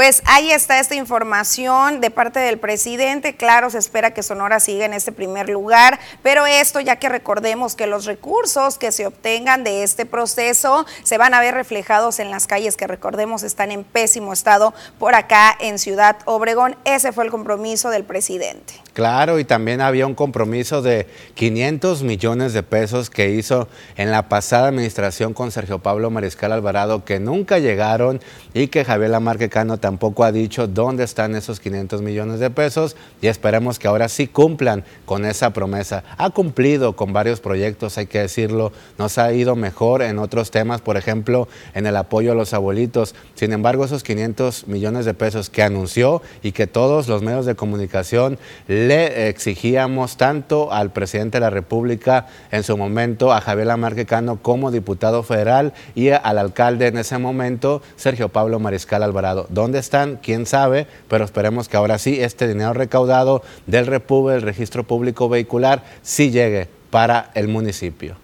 Pues 0.00 0.22
ahí 0.24 0.50
está 0.50 0.80
esta 0.80 0.94
información 0.94 2.00
de 2.00 2.10
parte 2.10 2.40
del 2.40 2.58
presidente. 2.58 3.36
Claro, 3.36 3.68
se 3.68 3.76
espera 3.76 4.14
que 4.14 4.22
Sonora 4.22 4.58
siga 4.58 4.86
en 4.86 4.94
este 4.94 5.12
primer 5.12 5.50
lugar, 5.50 6.00
pero 6.22 6.46
esto 6.46 6.80
ya 6.80 6.96
que 6.96 7.10
recordemos 7.10 7.74
que 7.74 7.86
los 7.86 8.06
recursos 8.06 8.78
que 8.78 8.92
se 8.92 9.06
obtengan 9.06 9.62
de 9.62 9.82
este 9.82 10.06
proceso 10.06 10.86
se 11.02 11.18
van 11.18 11.34
a 11.34 11.40
ver 11.40 11.52
reflejados 11.52 12.18
en 12.18 12.30
las 12.30 12.46
calles 12.46 12.78
que 12.78 12.86
recordemos 12.86 13.42
están 13.42 13.72
en 13.72 13.84
pésimo 13.84 14.32
estado 14.32 14.72
por 14.98 15.14
acá 15.14 15.54
en 15.60 15.78
Ciudad 15.78 16.16
Obregón. 16.24 16.76
Ese 16.86 17.12
fue 17.12 17.24
el 17.24 17.30
compromiso 17.30 17.90
del 17.90 18.04
presidente. 18.04 18.80
Claro, 18.92 19.38
y 19.38 19.44
también 19.44 19.80
había 19.80 20.06
un 20.06 20.14
compromiso 20.14 20.82
de 20.82 21.06
500 21.34 22.02
millones 22.02 22.52
de 22.52 22.62
pesos 22.62 23.08
que 23.08 23.30
hizo 23.30 23.68
en 23.96 24.10
la 24.10 24.28
pasada 24.28 24.68
administración 24.68 25.32
con 25.32 25.52
Sergio 25.52 25.78
Pablo 25.78 26.10
Mariscal 26.10 26.52
Alvarado 26.52 27.04
que 27.04 27.20
nunca 27.20 27.58
llegaron 27.58 28.20
y 28.52 28.66
que 28.66 28.84
Javier 28.84 29.10
Lamarque 29.10 29.48
Cano 29.48 29.78
tampoco 29.78 30.24
ha 30.24 30.32
dicho 30.32 30.66
dónde 30.66 31.04
están 31.04 31.36
esos 31.36 31.60
500 31.60 32.02
millones 32.02 32.40
de 32.40 32.50
pesos 32.50 32.96
y 33.22 33.28
esperemos 33.28 33.78
que 33.78 33.86
ahora 33.86 34.08
sí 34.08 34.26
cumplan 34.26 34.84
con 35.04 35.24
esa 35.24 35.50
promesa. 35.52 36.02
Ha 36.18 36.30
cumplido 36.30 36.96
con 36.96 37.12
varios 37.12 37.40
proyectos, 37.40 37.96
hay 37.96 38.06
que 38.06 38.20
decirlo, 38.20 38.72
nos 38.98 39.18
ha 39.18 39.32
ido 39.32 39.54
mejor 39.54 40.02
en 40.02 40.18
otros 40.18 40.50
temas, 40.50 40.80
por 40.80 40.96
ejemplo, 40.96 41.48
en 41.74 41.86
el 41.86 41.96
apoyo 41.96 42.32
a 42.32 42.34
los 42.34 42.54
abuelitos. 42.54 43.14
Sin 43.34 43.52
embargo, 43.52 43.84
esos 43.84 44.02
500 44.02 44.66
millones 44.66 45.04
de 45.04 45.14
pesos 45.14 45.48
que 45.48 45.62
anunció 45.62 46.22
y 46.42 46.52
que 46.52 46.66
todos 46.66 47.08
los 47.08 47.22
medios 47.22 47.46
de 47.46 47.54
comunicación 47.54 48.38
le 48.86 49.28
exigíamos 49.28 50.16
tanto 50.16 50.72
al 50.72 50.90
presidente 50.90 51.36
de 51.36 51.40
la 51.40 51.50
República 51.50 52.26
en 52.50 52.62
su 52.62 52.76
momento, 52.76 53.32
a 53.32 53.40
Javier 53.40 53.66
Lamarque 53.66 54.06
Cano 54.06 54.36
como 54.40 54.70
diputado 54.70 55.22
federal 55.22 55.72
y 55.94 56.10
al 56.10 56.38
alcalde 56.38 56.86
en 56.86 56.98
ese 56.98 57.18
momento, 57.18 57.82
Sergio 57.96 58.28
Pablo 58.28 58.58
Mariscal 58.58 59.02
Alvarado. 59.02 59.46
¿Dónde 59.50 59.78
están? 59.78 60.16
¿Quién 60.16 60.46
sabe? 60.46 60.86
Pero 61.08 61.24
esperemos 61.24 61.68
que 61.68 61.76
ahora 61.76 61.98
sí 61.98 62.20
este 62.20 62.48
dinero 62.48 62.72
recaudado 62.72 63.42
del 63.66 63.86
Repube, 63.86 64.34
el 64.34 64.42
registro 64.42 64.84
público 64.84 65.28
vehicular, 65.28 65.82
sí 66.02 66.30
llegue 66.30 66.68
para 66.90 67.30
el 67.34 67.48
municipio. 67.48 68.16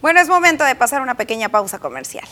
Bueno, 0.00 0.20
es 0.20 0.28
momento 0.28 0.64
de 0.64 0.74
pasar 0.74 1.02
una 1.02 1.16
pequeña 1.16 1.48
pausa 1.48 1.78
comercial. 1.78 2.26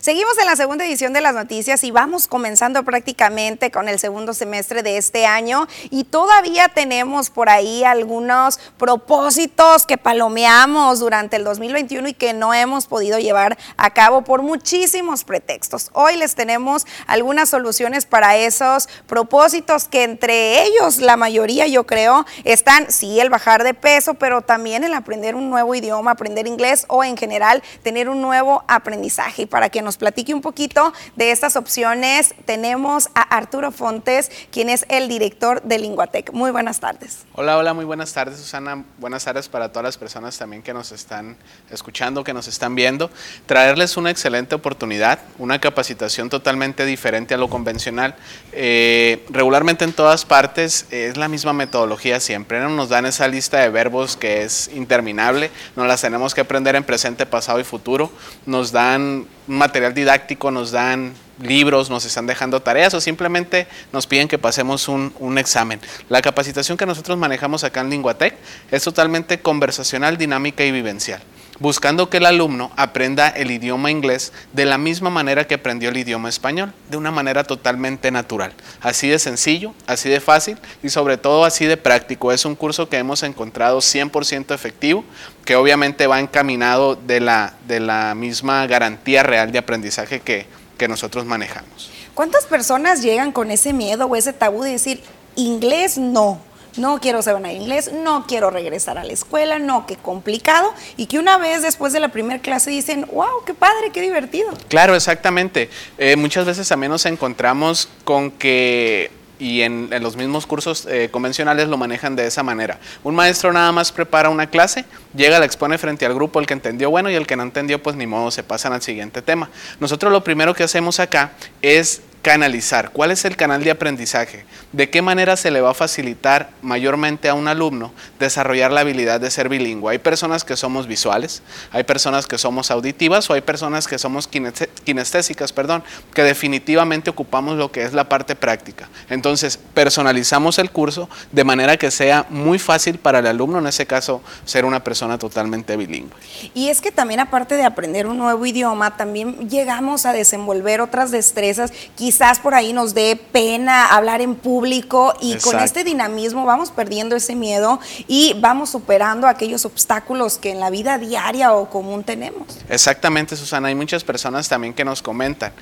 Seguimos 0.00 0.36
en 0.38 0.46
la 0.46 0.56
segunda 0.56 0.84
edición 0.84 1.12
de 1.12 1.20
las 1.20 1.34
noticias 1.34 1.82
y 1.82 1.90
vamos 1.90 2.28
comenzando 2.28 2.84
prácticamente 2.84 3.70
con 3.70 3.88
el 3.88 3.98
segundo 3.98 4.34
semestre 4.34 4.82
de 4.82 4.98
este 4.98 5.26
año 5.26 5.66
y 5.90 6.04
todavía 6.04 6.68
tenemos 6.68 7.30
por 7.30 7.48
ahí 7.48 7.82
algunos 7.82 8.58
propósitos 8.78 9.86
que 9.86 9.96
palomeamos 9.96 11.00
durante 11.00 11.36
el 11.36 11.44
2021 11.44 12.08
y 12.08 12.14
que 12.14 12.34
no 12.34 12.52
hemos 12.52 12.86
podido 12.86 13.18
llevar 13.18 13.56
a 13.76 13.90
cabo 13.90 14.22
por 14.22 14.42
muchísimos 14.42 15.24
pretextos. 15.24 15.90
Hoy 15.92 16.16
les 16.16 16.34
tenemos 16.34 16.86
algunas 17.06 17.48
soluciones 17.48 18.06
para 18.06 18.36
esos 18.36 18.88
propósitos 19.06 19.88
que 19.88 20.04
entre 20.04 20.64
ellos 20.64 20.98
la 20.98 21.16
mayoría 21.16 21.66
yo 21.66 21.86
creo 21.86 22.26
están, 22.44 22.92
sí, 22.92 23.18
el 23.18 23.30
bajar 23.30 23.64
de 23.64 23.74
peso, 23.74 24.14
pero 24.14 24.42
también 24.42 24.84
el 24.84 24.94
aprender 24.94 25.34
un 25.34 25.50
nuevo 25.50 25.74
idioma, 25.74 26.12
aprender 26.12 26.46
inglés 26.46 26.84
o 26.88 27.02
en 27.02 27.16
general 27.16 27.62
tener 27.82 28.08
un 28.08 28.20
nuevo 28.20 28.62
aprendizaje. 28.68 29.46
Para 29.46 29.70
que 29.70 29.82
nos 29.86 29.96
platique 29.96 30.34
un 30.34 30.42
poquito 30.42 30.92
de 31.14 31.30
estas 31.30 31.54
opciones, 31.54 32.34
tenemos 32.44 33.08
a 33.14 33.22
Arturo 33.22 33.70
Fontes, 33.70 34.32
quien 34.50 34.68
es 34.68 34.84
el 34.88 35.08
director 35.08 35.62
de 35.62 35.78
Linguatec. 35.78 36.32
Muy 36.32 36.50
buenas 36.50 36.80
tardes. 36.80 37.24
Hola, 37.34 37.56
hola, 37.56 37.72
muy 37.72 37.84
buenas 37.84 38.12
tardes, 38.12 38.38
Susana. 38.38 38.84
Buenas 38.98 39.24
tardes 39.24 39.48
para 39.48 39.68
todas 39.68 39.84
las 39.84 39.96
personas 39.96 40.36
también 40.36 40.62
que 40.62 40.74
nos 40.74 40.90
están 40.90 41.36
escuchando, 41.70 42.24
que 42.24 42.34
nos 42.34 42.48
están 42.48 42.74
viendo. 42.74 43.10
Traerles 43.46 43.96
una 43.96 44.10
excelente 44.10 44.56
oportunidad, 44.56 45.20
una 45.38 45.60
capacitación 45.60 46.30
totalmente 46.30 46.84
diferente 46.84 47.34
a 47.34 47.36
lo 47.36 47.48
convencional. 47.48 48.16
Eh, 48.50 49.24
regularmente 49.30 49.84
en 49.84 49.92
todas 49.92 50.24
partes 50.24 50.86
es 50.90 51.16
la 51.16 51.28
misma 51.28 51.52
metodología 51.52 52.18
siempre. 52.18 52.58
¿no? 52.58 52.70
Nos 52.70 52.88
dan 52.88 53.06
esa 53.06 53.28
lista 53.28 53.58
de 53.58 53.68
verbos 53.68 54.16
que 54.16 54.42
es 54.42 54.68
interminable, 54.74 55.52
nos 55.76 55.86
las 55.86 56.00
tenemos 56.00 56.34
que 56.34 56.40
aprender 56.40 56.74
en 56.74 56.82
presente, 56.82 57.24
pasado 57.24 57.60
y 57.60 57.64
futuro. 57.64 58.10
Nos 58.46 58.72
dan 58.72 59.28
material 59.46 59.94
didáctico, 59.94 60.50
nos 60.50 60.70
dan 60.70 61.14
libros, 61.40 61.90
nos 61.90 62.04
están 62.04 62.26
dejando 62.26 62.60
tareas 62.60 62.94
o 62.94 63.00
simplemente 63.00 63.66
nos 63.92 64.06
piden 64.06 64.28
que 64.28 64.38
pasemos 64.38 64.88
un, 64.88 65.12
un, 65.18 65.38
examen. 65.38 65.80
La 66.08 66.22
capacitación 66.22 66.78
que 66.78 66.86
nosotros 66.86 67.18
manejamos 67.18 67.62
acá 67.64 67.80
en 67.80 67.90
Linguatec 67.90 68.34
es 68.70 68.82
totalmente 68.82 69.40
conversacional, 69.40 70.16
dinámica 70.16 70.64
y 70.64 70.70
vivencial 70.70 71.20
buscando 71.58 72.10
que 72.10 72.18
el 72.18 72.26
alumno 72.26 72.70
aprenda 72.76 73.28
el 73.28 73.50
idioma 73.50 73.90
inglés 73.90 74.32
de 74.52 74.64
la 74.64 74.78
misma 74.78 75.10
manera 75.10 75.46
que 75.46 75.54
aprendió 75.54 75.88
el 75.88 75.96
idioma 75.96 76.28
español, 76.28 76.72
de 76.90 76.96
una 76.96 77.10
manera 77.10 77.44
totalmente 77.44 78.10
natural. 78.10 78.52
Así 78.80 79.08
de 79.08 79.18
sencillo, 79.18 79.74
así 79.86 80.08
de 80.08 80.20
fácil 80.20 80.58
y 80.82 80.90
sobre 80.90 81.16
todo 81.16 81.44
así 81.44 81.66
de 81.66 81.76
práctico. 81.76 82.32
Es 82.32 82.44
un 82.44 82.54
curso 82.54 82.88
que 82.88 82.98
hemos 82.98 83.22
encontrado 83.22 83.78
100% 83.78 84.54
efectivo, 84.54 85.04
que 85.44 85.56
obviamente 85.56 86.06
va 86.06 86.20
encaminado 86.20 86.96
de 86.96 87.20
la, 87.20 87.54
de 87.66 87.80
la 87.80 88.14
misma 88.14 88.66
garantía 88.66 89.22
real 89.22 89.52
de 89.52 89.58
aprendizaje 89.58 90.20
que, 90.20 90.46
que 90.76 90.88
nosotros 90.88 91.24
manejamos. 91.24 91.90
¿Cuántas 92.14 92.44
personas 92.44 93.02
llegan 93.02 93.32
con 93.32 93.50
ese 93.50 93.72
miedo 93.72 94.06
o 94.06 94.16
ese 94.16 94.32
tabú 94.32 94.62
de 94.62 94.70
decir, 94.70 95.02
inglés 95.34 95.98
no? 95.98 96.40
No 96.78 97.00
quiero 97.00 97.22
saber 97.22 97.36
inglés, 97.52 97.90
no 97.92 98.26
quiero 98.26 98.50
regresar 98.50 98.98
a 98.98 99.04
la 99.04 99.12
escuela, 99.12 99.58
no, 99.58 99.86
qué 99.86 99.96
complicado, 99.96 100.72
y 100.96 101.06
que 101.06 101.18
una 101.18 101.38
vez 101.38 101.62
después 101.62 101.92
de 101.92 102.00
la 102.00 102.08
primera 102.08 102.40
clase 102.40 102.70
dicen, 102.70 103.06
wow, 103.12 103.44
qué 103.44 103.54
padre, 103.54 103.90
qué 103.92 104.00
divertido. 104.00 104.50
Claro, 104.68 104.94
exactamente. 104.94 105.70
Eh, 105.98 106.16
muchas 106.16 106.46
veces 106.46 106.68
también 106.68 106.92
nos 106.92 107.06
encontramos 107.06 107.88
con 108.04 108.30
que 108.30 109.10
y 109.38 109.62
en, 109.62 109.88
en, 109.92 110.02
los 110.02 110.16
mismos 110.16 110.46
cursos 110.46 110.86
eh, 110.86 111.08
convencionales 111.10 111.68
lo 111.68 111.76
manejan 111.76 112.16
de 112.16 112.26
esa 112.26 112.42
manera. 112.42 112.78
Un 113.04 113.14
maestro 113.14 113.52
nada 113.52 113.72
más 113.72 113.92
prepara 113.92 114.30
una 114.30 114.48
clase, 114.48 114.84
llega, 115.14 115.38
la 115.38 115.44
expone 115.44 115.78
frente 115.78 116.06
al 116.06 116.14
grupo, 116.14 116.40
el 116.40 116.46
que 116.46 116.54
entendió 116.54 116.90
bueno 116.90 117.10
y 117.10 117.14
el 117.14 117.26
que 117.26 117.36
no 117.36 117.42
entendió, 117.42 117.82
pues 117.82 117.96
ni 117.96 118.06
modo, 118.06 118.30
se 118.30 118.42
pasan 118.42 118.72
al 118.72 118.82
siguiente 118.82 119.22
tema. 119.22 119.50
Nosotros 119.80 120.12
lo 120.12 120.24
primero 120.24 120.54
que 120.54 120.64
hacemos 120.64 121.00
acá 121.00 121.32
es 121.60 122.00
canalizar, 122.26 122.90
cuál 122.90 123.12
es 123.12 123.24
el 123.24 123.36
canal 123.36 123.62
de 123.62 123.70
aprendizaje, 123.70 124.46
de 124.72 124.90
qué 124.90 125.00
manera 125.00 125.36
se 125.36 125.52
le 125.52 125.60
va 125.60 125.70
a 125.70 125.74
facilitar 125.74 126.50
mayormente 126.60 127.28
a 127.28 127.34
un 127.34 127.46
alumno 127.46 127.92
desarrollar 128.18 128.72
la 128.72 128.80
habilidad 128.80 129.20
de 129.20 129.30
ser 129.30 129.48
bilingüe. 129.48 129.92
Hay 129.92 129.98
personas 129.98 130.42
que 130.42 130.56
somos 130.56 130.88
visuales, 130.88 131.44
hay 131.70 131.84
personas 131.84 132.26
que 132.26 132.36
somos 132.36 132.72
auditivas 132.72 133.30
o 133.30 133.34
hay 133.34 133.42
personas 133.42 133.86
que 133.86 133.96
somos 133.96 134.26
kinestésicas, 134.26 135.52
perdón, 135.52 135.84
que 136.14 136.24
definitivamente 136.24 137.10
ocupamos 137.10 137.58
lo 137.58 137.70
que 137.70 137.84
es 137.84 137.92
la 137.92 138.08
parte 138.08 138.34
práctica. 138.34 138.88
Entonces, 139.08 139.56
personalizamos 139.72 140.58
el 140.58 140.72
curso 140.72 141.08
de 141.30 141.44
manera 141.44 141.76
que 141.76 141.92
sea 141.92 142.26
muy 142.28 142.58
fácil 142.58 142.98
para 142.98 143.20
el 143.20 143.28
alumno, 143.28 143.60
en 143.60 143.68
ese 143.68 143.86
caso, 143.86 144.20
ser 144.44 144.64
una 144.64 144.82
persona 144.82 145.16
totalmente 145.16 145.76
bilingüe. 145.76 146.18
Y 146.54 146.70
es 146.70 146.80
que 146.80 146.90
también 146.90 147.20
aparte 147.20 147.54
de 147.54 147.62
aprender 147.62 148.08
un 148.08 148.18
nuevo 148.18 148.44
idioma, 148.44 148.96
también 148.96 149.48
llegamos 149.48 150.06
a 150.06 150.12
desenvolver 150.12 150.80
otras 150.80 151.12
destrezas, 151.12 151.72
quizás 152.16 152.38
por 152.38 152.54
ahí 152.54 152.72
nos 152.72 152.94
dé 152.94 153.20
pena 153.30 153.88
hablar 153.88 154.22
en 154.22 154.36
público 154.36 155.12
y 155.20 155.34
Exacto. 155.34 155.50
con 155.50 155.62
este 155.62 155.84
dinamismo 155.84 156.46
vamos 156.46 156.70
perdiendo 156.70 157.14
ese 157.14 157.34
miedo 157.34 157.78
y 158.08 158.34
vamos 158.40 158.70
superando 158.70 159.26
aquellos 159.26 159.66
obstáculos 159.66 160.38
que 160.38 160.50
en 160.50 160.58
la 160.58 160.70
vida 160.70 160.96
diaria 160.96 161.52
o 161.52 161.68
común 161.68 162.04
tenemos. 162.04 162.58
Exactamente, 162.70 163.36
Susana. 163.36 163.68
Hay 163.68 163.74
muchas 163.74 164.02
personas 164.02 164.48
también 164.48 164.72
que 164.72 164.82
nos 164.82 165.02
comentan 165.02 165.52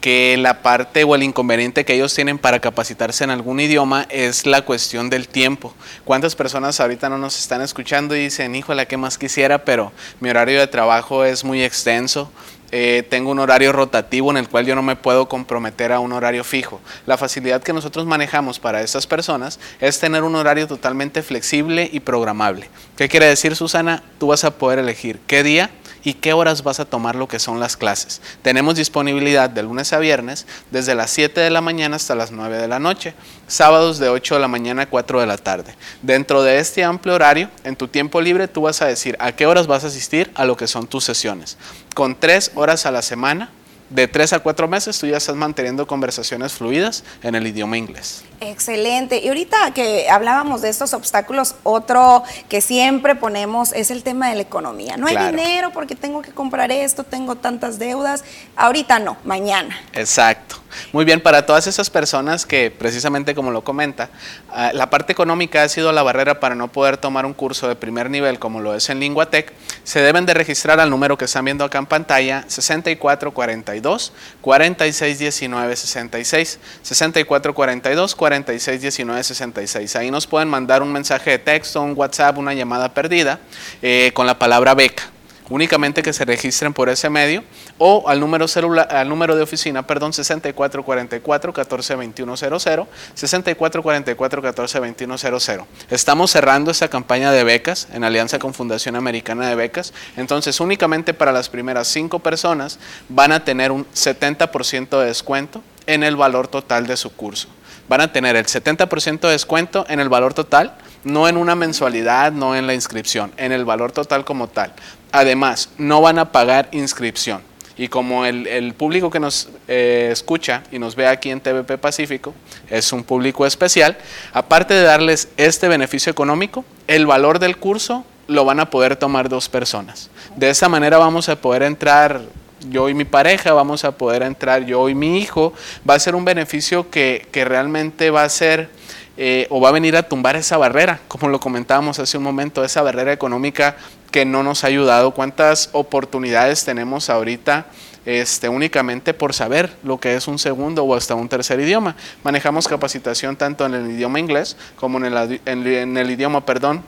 que 0.00 0.36
la 0.36 0.62
parte 0.62 1.04
o 1.04 1.14
el 1.14 1.22
inconveniente 1.22 1.84
que 1.84 1.94
ellos 1.94 2.12
tienen 2.12 2.38
para 2.38 2.58
capacitarse 2.58 3.22
en 3.22 3.30
algún 3.30 3.60
idioma 3.60 4.06
es 4.08 4.46
la 4.46 4.62
cuestión 4.62 5.10
del 5.10 5.28
tiempo. 5.28 5.74
¿Cuántas 6.04 6.34
personas 6.34 6.80
ahorita 6.80 7.08
no 7.08 7.18
nos 7.18 7.38
están 7.38 7.62
escuchando 7.62 8.16
y 8.16 8.24
dicen, 8.24 8.52
híjole, 8.56 8.86
¿qué 8.88 8.96
más 8.96 9.16
quisiera? 9.16 9.64
Pero 9.64 9.92
mi 10.18 10.30
horario 10.30 10.58
de 10.58 10.66
trabajo 10.66 11.24
es 11.24 11.44
muy 11.44 11.62
extenso 11.62 12.32
eh, 12.72 13.04
tengo 13.08 13.30
un 13.30 13.38
horario 13.38 13.72
rotativo 13.72 14.30
en 14.30 14.36
el 14.36 14.48
cual 14.48 14.66
yo 14.66 14.74
no 14.74 14.82
me 14.82 14.96
puedo 14.96 15.28
comprometer 15.28 15.92
a 15.92 16.00
un 16.00 16.12
horario 16.12 16.44
fijo. 16.44 16.80
La 17.06 17.16
facilidad 17.16 17.62
que 17.62 17.72
nosotros 17.72 18.06
manejamos 18.06 18.58
para 18.58 18.82
estas 18.82 19.06
personas 19.06 19.58
es 19.80 19.98
tener 19.98 20.22
un 20.22 20.36
horario 20.36 20.66
totalmente 20.66 21.22
flexible 21.22 21.88
y 21.92 22.00
programable. 22.00 22.68
¿Qué 22.96 23.08
quiere 23.08 23.26
decir, 23.26 23.56
Susana? 23.56 24.02
Tú 24.18 24.28
vas 24.28 24.44
a 24.44 24.52
poder 24.52 24.78
elegir 24.78 25.20
qué 25.26 25.42
día 25.42 25.70
y 26.02 26.14
qué 26.14 26.32
horas 26.32 26.62
vas 26.62 26.80
a 26.80 26.84
tomar 26.84 27.14
lo 27.14 27.28
que 27.28 27.38
son 27.38 27.60
las 27.60 27.76
clases. 27.76 28.20
Tenemos 28.42 28.76
disponibilidad 28.76 29.50
de 29.50 29.62
lunes 29.62 29.92
a 29.92 29.98
viernes 29.98 30.46
desde 30.70 30.94
las 30.94 31.10
7 31.10 31.40
de 31.40 31.50
la 31.50 31.60
mañana 31.60 31.96
hasta 31.96 32.14
las 32.14 32.30
9 32.30 32.56
de 32.56 32.68
la 32.68 32.78
noche, 32.78 33.14
sábados 33.46 33.98
de 33.98 34.08
8 34.08 34.34
de 34.34 34.40
la 34.40 34.48
mañana 34.48 34.82
a 34.82 34.86
4 34.86 35.20
de 35.20 35.26
la 35.26 35.36
tarde. 35.36 35.74
Dentro 36.02 36.42
de 36.42 36.58
este 36.58 36.84
amplio 36.84 37.14
horario, 37.14 37.50
en 37.64 37.76
tu 37.76 37.88
tiempo 37.88 38.20
libre, 38.20 38.48
tú 38.48 38.62
vas 38.62 38.80
a 38.82 38.86
decir 38.86 39.16
a 39.18 39.32
qué 39.32 39.46
horas 39.46 39.66
vas 39.66 39.84
a 39.84 39.88
asistir 39.88 40.30
a 40.34 40.44
lo 40.44 40.56
que 40.56 40.66
son 40.66 40.86
tus 40.86 41.04
sesiones. 41.04 41.56
Con 41.94 42.14
tres 42.18 42.52
horas 42.54 42.86
a 42.86 42.90
la 42.90 43.02
semana 43.02 43.50
de 43.90 44.06
tres 44.06 44.32
a 44.32 44.38
cuatro 44.38 44.68
meses 44.68 44.98
tú 44.98 45.06
ya 45.06 45.16
estás 45.16 45.34
manteniendo 45.34 45.86
conversaciones 45.86 46.52
fluidas 46.52 47.04
en 47.22 47.34
el 47.34 47.46
idioma 47.46 47.76
inglés. 47.76 48.22
Excelente. 48.40 49.18
Y 49.18 49.28
ahorita 49.28 49.74
que 49.74 50.08
hablábamos 50.08 50.62
de 50.62 50.68
estos 50.70 50.94
obstáculos, 50.94 51.56
otro 51.64 52.22
que 52.48 52.60
siempre 52.60 53.16
ponemos 53.16 53.72
es 53.72 53.90
el 53.90 54.02
tema 54.02 54.30
de 54.30 54.36
la 54.36 54.42
economía. 54.42 54.96
No 54.96 55.08
hay 55.08 55.16
dinero 55.16 55.72
porque 55.72 55.96
tengo 55.96 56.22
que 56.22 56.30
comprar 56.30 56.70
esto, 56.70 57.04
tengo 57.04 57.34
tantas 57.34 57.78
deudas. 57.78 58.24
Ahorita 58.56 59.00
no, 59.00 59.16
mañana. 59.24 59.76
Exacto. 59.92 60.59
Muy 60.92 61.04
bien, 61.04 61.20
para 61.20 61.46
todas 61.46 61.66
esas 61.66 61.90
personas 61.90 62.46
que 62.46 62.70
precisamente 62.70 63.34
como 63.34 63.50
lo 63.50 63.62
comenta, 63.62 64.10
ah, 64.50 64.70
la 64.72 64.90
parte 64.90 65.12
económica 65.12 65.62
ha 65.62 65.68
sido 65.68 65.92
la 65.92 66.02
barrera 66.02 66.40
para 66.40 66.54
no 66.54 66.68
poder 66.68 66.96
tomar 66.96 67.26
un 67.26 67.34
curso 67.34 67.68
de 67.68 67.76
primer 67.76 68.10
nivel 68.10 68.38
como 68.38 68.60
lo 68.60 68.74
es 68.74 68.90
en 68.90 69.00
Linguatec, 69.00 69.52
se 69.84 70.00
deben 70.00 70.26
de 70.26 70.34
registrar 70.34 70.80
al 70.80 70.90
número 70.90 71.16
que 71.16 71.24
están 71.24 71.44
viendo 71.44 71.64
acá 71.64 71.78
en 71.78 71.86
pantalla, 71.86 72.44
6442 72.48 74.12
4619 74.40 75.76
66, 75.76 76.58
6442 76.82 78.14
4619 78.14 79.24
66. 79.24 79.96
Ahí 79.96 80.10
nos 80.10 80.26
pueden 80.26 80.48
mandar 80.48 80.82
un 80.82 80.92
mensaje 80.92 81.30
de 81.30 81.38
texto, 81.38 81.82
un 81.82 81.94
WhatsApp, 81.96 82.38
una 82.38 82.54
llamada 82.54 82.92
perdida 82.94 83.40
eh, 83.82 84.10
con 84.14 84.26
la 84.26 84.38
palabra 84.38 84.74
beca 84.74 85.04
únicamente 85.50 86.02
que 86.02 86.12
se 86.12 86.24
registren 86.24 86.72
por 86.72 86.88
ese 86.88 87.10
medio 87.10 87.44
o 87.76 88.08
al 88.08 88.20
número 88.20 88.48
celular 88.48 88.88
al 88.90 89.08
número 89.08 89.36
de 89.36 89.42
oficina, 89.42 89.86
perdón, 89.86 90.12
6444 90.12 91.52
142100, 91.52 92.86
6444 93.14 94.42
142100. 94.42 95.66
Estamos 95.90 96.30
cerrando 96.30 96.70
esta 96.70 96.88
campaña 96.88 97.32
de 97.32 97.44
becas 97.44 97.88
en 97.92 98.04
alianza 98.04 98.38
con 98.38 98.54
Fundación 98.54 98.96
Americana 98.96 99.48
de 99.48 99.54
Becas, 99.54 99.92
entonces 100.16 100.60
únicamente 100.60 101.12
para 101.12 101.32
las 101.32 101.48
primeras 101.48 101.88
cinco 101.88 102.20
personas 102.20 102.78
van 103.08 103.32
a 103.32 103.44
tener 103.44 103.72
un 103.72 103.84
70% 103.86 105.00
de 105.00 105.06
descuento 105.06 105.62
en 105.86 106.02
el 106.02 106.16
valor 106.16 106.48
total 106.48 106.86
de 106.86 106.96
su 106.96 107.12
curso. 107.12 107.48
Van 107.88 108.00
a 108.00 108.12
tener 108.12 108.36
el 108.36 108.46
70% 108.46 109.20
de 109.20 109.30
descuento 109.30 109.84
en 109.88 109.98
el 109.98 110.08
valor 110.08 110.32
total, 110.32 110.76
no 111.02 111.26
en 111.26 111.36
una 111.36 111.56
mensualidad, 111.56 112.30
no 112.30 112.54
en 112.54 112.68
la 112.68 112.74
inscripción, 112.74 113.32
en 113.36 113.50
el 113.50 113.64
valor 113.64 113.90
total 113.90 114.24
como 114.24 114.46
tal. 114.46 114.72
Además, 115.12 115.70
no 115.78 116.00
van 116.00 116.18
a 116.18 116.32
pagar 116.32 116.68
inscripción. 116.72 117.42
Y 117.76 117.88
como 117.88 118.26
el, 118.26 118.74
público 118.74 119.10
que 119.10 119.20
nos 119.20 119.48
eh, 119.66 120.10
escucha 120.12 120.62
y 120.70 120.78
nos 120.78 120.94
ve 120.96 121.06
aquí 121.06 121.30
en 121.30 121.40
TVP 121.40 121.78
Pacífico 121.78 122.34
es 122.68 122.92
un 122.92 123.02
público 123.02 123.46
especial, 123.46 123.96
aparte 124.34 124.74
de 124.74 124.82
darles 124.82 125.28
este 125.38 125.66
beneficio 125.66 126.12
económico, 126.12 126.64
el 126.86 127.06
valor 127.06 127.38
del 127.38 127.56
curso 127.56 128.04
lo 128.26 128.44
van 128.44 128.60
a 128.60 128.68
poder 128.68 128.96
tomar 128.96 129.30
dos 129.30 129.48
personas. 129.48 130.10
De 130.36 130.50
esa 130.50 130.68
manera 130.68 130.98
vamos 130.98 131.30
a 131.30 131.36
poder 131.36 131.62
entrar 131.62 132.20
yo 132.68 132.90
y 132.90 132.94
mi 132.94 133.06
pareja, 133.06 133.54
vamos 133.54 133.84
a 133.84 133.92
poder 133.92 134.22
entrar 134.22 134.66
yo 134.66 134.88
y 134.90 134.94
mi 134.94 135.18
hijo. 135.18 135.54
Va 135.88 135.94
a 135.94 135.98
ser 135.98 136.14
un 136.14 136.26
beneficio 136.26 136.90
que, 136.90 137.26
que 137.32 137.46
realmente 137.46 138.10
va 138.10 138.24
a 138.24 138.28
ser 138.28 138.68
eh, 139.16 139.46
o 139.50 139.60
va 139.60 139.68
a 139.68 139.72
venir 139.72 139.96
a 139.96 140.02
tumbar 140.02 140.36
esa 140.36 140.56
barrera, 140.56 141.00
como 141.06 141.28
lo 141.28 141.40
comentábamos 141.40 141.98
hace 141.98 142.16
un 142.16 142.24
momento, 142.24 142.64
esa 142.64 142.80
barrera 142.80 143.12
económica 143.12 143.76
que 144.10 144.24
no 144.24 144.42
nos 144.42 144.64
ha 144.64 144.68
ayudado. 144.68 145.12
¿Cuántas 145.12 145.70
oportunidades 145.72 146.64
tenemos 146.64 147.10
ahorita? 147.10 147.66
Este, 148.06 148.48
únicamente 148.48 149.12
por 149.12 149.34
saber 149.34 149.70
lo 149.82 150.00
que 150.00 150.16
es 150.16 150.26
un 150.26 150.38
segundo 150.38 150.84
o 150.84 150.94
hasta 150.94 151.14
un 151.14 151.28
tercer 151.28 151.60
idioma. 151.60 151.96
Manejamos 152.24 152.66
capacitación 152.66 153.36
tanto 153.36 153.66
en 153.66 153.74
el 153.74 153.90
idioma 153.90 154.18
inglés 154.18 154.56
como 154.76 154.98
en 154.98 155.04
el, 155.04 155.40
en 155.44 155.96
el 155.96 156.10
idioma, 156.10 156.44
perdón, 156.46 156.82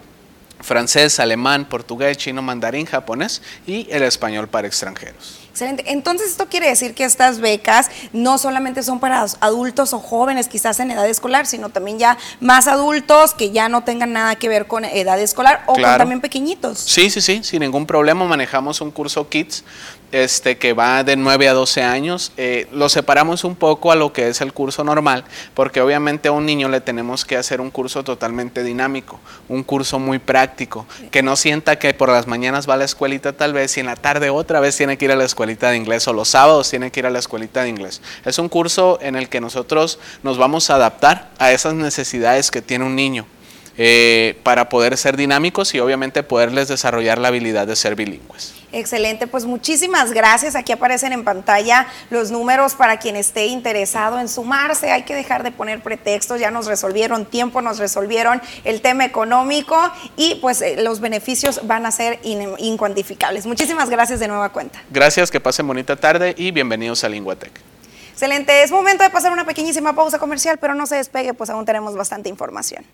francés, 0.61 1.21
alemán, 1.21 1.67
portugués, 1.67 2.17
chino, 2.17 2.41
mandarín, 2.41 2.87
japonés 2.87 3.43
y 3.67 3.87
el 3.91 4.03
español 4.05 4.49
para 4.49 4.67
extranjeros. 4.67 5.42
Excelente. 5.53 5.85
Entonces, 5.93 6.31
esto 6.31 6.47
quiere 6.47 6.67
decir 6.67 6.95
que 6.95 7.05
estas 7.05 7.39
becas 7.39 7.91
no 8.15 8.39
solamente 8.39 8.83
son 8.83 9.01
para 9.01 9.27
adultos 9.41 9.93
o 9.93 9.99
jóvenes, 9.99 10.49
quizás 10.49 10.81
en 10.81 10.91
edad 10.91 11.07
escolar, 11.07 11.47
sino 11.47 11.69
también 11.69 11.99
ya 11.99 12.17
más 12.41 12.69
adultos 12.69 13.35
que 13.35 13.51
ya 13.51 13.69
no 13.69 13.85
tengan 13.85 14.15
nada 14.15 14.37
que 14.37 14.49
ver 14.49 14.67
con 14.67 14.87
edad 14.87 15.21
escolar 15.21 15.63
o 15.67 15.75
con 15.75 15.83
también 15.83 16.23
pequeñitos. 16.23 16.79
Sí, 16.79 17.11
sí, 17.11 17.21
sí, 17.21 17.43
sin 17.45 17.61
ningún 17.61 17.87
problema. 17.87 18.25
Manejamos 18.25 18.81
un 18.81 18.91
curso 18.91 19.29
Kids 19.29 19.63
este, 20.13 20.59
que 20.59 20.75
va 20.75 21.03
de 21.03 21.17
9 21.17 21.49
a 21.49 21.55
12 21.55 21.83
años. 21.83 22.33
Eh, 22.37 22.69
lo 22.71 22.89
separamos 22.89 23.45
un 23.45 23.57
poco 23.57 23.91
a 23.91 23.97
lo 23.97 24.13
que 24.13 24.29
es 24.29 24.41
el 24.41 24.53
curso 24.53 24.85
normal, 24.85 25.25
porque 25.55 25.81
obviamente 25.81 26.29
a 26.29 26.33
un 26.33 26.47
niño 26.47 26.69
le 26.69 26.81
tenemos 26.81 27.25
que 27.25 27.37
hacer 27.37 27.61
un 27.61 27.71
curso 27.71 28.05
totalmente 28.05 28.63
dinámico, 28.63 29.19
un 29.49 29.63
curso 29.63 29.99
muy 29.99 30.19
práctico, 30.19 30.87
que 31.11 31.23
no 31.23 31.35
sienta 31.37 31.79
que 31.79 31.95
por 31.95 32.11
las 32.11 32.27
mañanas 32.27 32.69
va 32.69 32.75
a 32.75 32.77
la 32.77 32.85
escuelita 32.85 33.33
tal 33.33 33.53
vez 33.53 33.77
y 33.77 33.81
en 33.81 33.87
la 33.87 33.97
tarde 33.97 34.31
otra 34.31 34.61
vez 34.61 34.77
tiene 34.77 34.99
que 34.99 35.07
ir 35.07 35.13
a 35.13 35.17
la 35.17 35.25
escuelita 35.25 35.71
de 35.71 35.79
inglés 35.79 36.07
o 36.07 36.13
los 36.13 36.29
sábados 36.29 36.71
tiene 36.71 36.91
que 36.91 37.01
ir 37.01 37.07
a 37.07 37.11
la 37.11 37.19
escuelita 37.19 37.63
de 37.63 37.71
inglés. 37.71 38.03
Es 38.25 38.39
un 38.39 38.49
curso 38.49 38.99
en 39.01 39.17
el 39.17 39.29
que 39.29 39.41
nosotros 39.41 39.99
nos 40.23 40.39
vamos 40.39 40.71
a 40.71 40.77
adaptar 40.77 41.31
a 41.39 41.53
esas 41.53 41.75
necesidades 41.75 42.51
que 42.51 42.63
tiene 42.63 42.85
un 42.85 42.95
niño. 42.95 43.27
Eh, 43.79 44.39
para 44.43 44.69
poder 44.69 44.99
ser 44.99 45.17
dinámicos 45.17 45.75
y 45.75 45.81
obviamente 45.81 46.23
poderles 46.23 46.69
desarrollar 46.69 47.17
la 47.17 47.29
habilidad 47.29 47.67
de 47.67 47.75
ser 47.75 47.97
bilingües. 47.97 48.62
Excelente, 48.73 49.27
pues 49.27 49.45
muchísimas 49.45 50.13
gracias. 50.13 50.57
Aquí 50.57 50.73
aparecen 50.73 51.13
en 51.13 51.25
pantalla 51.25 51.87
los 52.11 52.31
números 52.31 52.75
para 52.75 52.99
quien 52.99 53.17
esté 53.17 53.47
interesado 53.47 54.19
en 54.19 54.29
sumarse. 54.29 54.91
Hay 54.91 55.03
que 55.03 55.15
dejar 55.15 55.43
de 55.43 55.53
poner 55.53 55.83
pretextos, 55.83 56.41
ya 56.41 56.51
nos 56.51 56.67
resolvieron 56.67 57.27
tiempo, 57.27 57.61
nos 57.61 57.79
resolvieron 57.79 58.41
el 58.65 58.81
tema 58.81 59.05
económico 59.05 59.79
y 60.17 60.37
pues 60.37 60.63
eh, 60.63 60.77
los 60.83 61.01
beneficios 61.01 61.67
van 61.67 61.85
a 61.87 61.93
ser 61.93 62.19
incuantificables. 62.23 63.47
Muchísimas 63.47 63.91
gracias 63.91 64.21
de 64.21 64.29
nueva 64.29 64.49
cuenta. 64.51 64.83
Gracias, 64.91 65.31
que 65.31 65.41
pasen 65.41 65.67
bonita 65.67 65.97
tarde 65.97 66.35
y 66.37 66.51
bienvenidos 66.51 67.05
a 67.05 67.09
Linguatec. 67.09 67.53
Excelente, 68.13 68.63
es 68.63 68.71
momento 68.71 69.03
de 69.05 69.11
pasar 69.11 69.33
una 69.33 69.45
pequeñísima 69.45 69.95
pausa 69.95 70.19
comercial, 70.19 70.59
pero 70.59 70.75
no 70.75 70.87
se 70.87 70.97
despegue, 70.97 71.35
pues 71.35 71.51
aún 71.51 71.65
tenemos 71.65 71.97
bastante 71.97 72.29
información. 72.29 72.85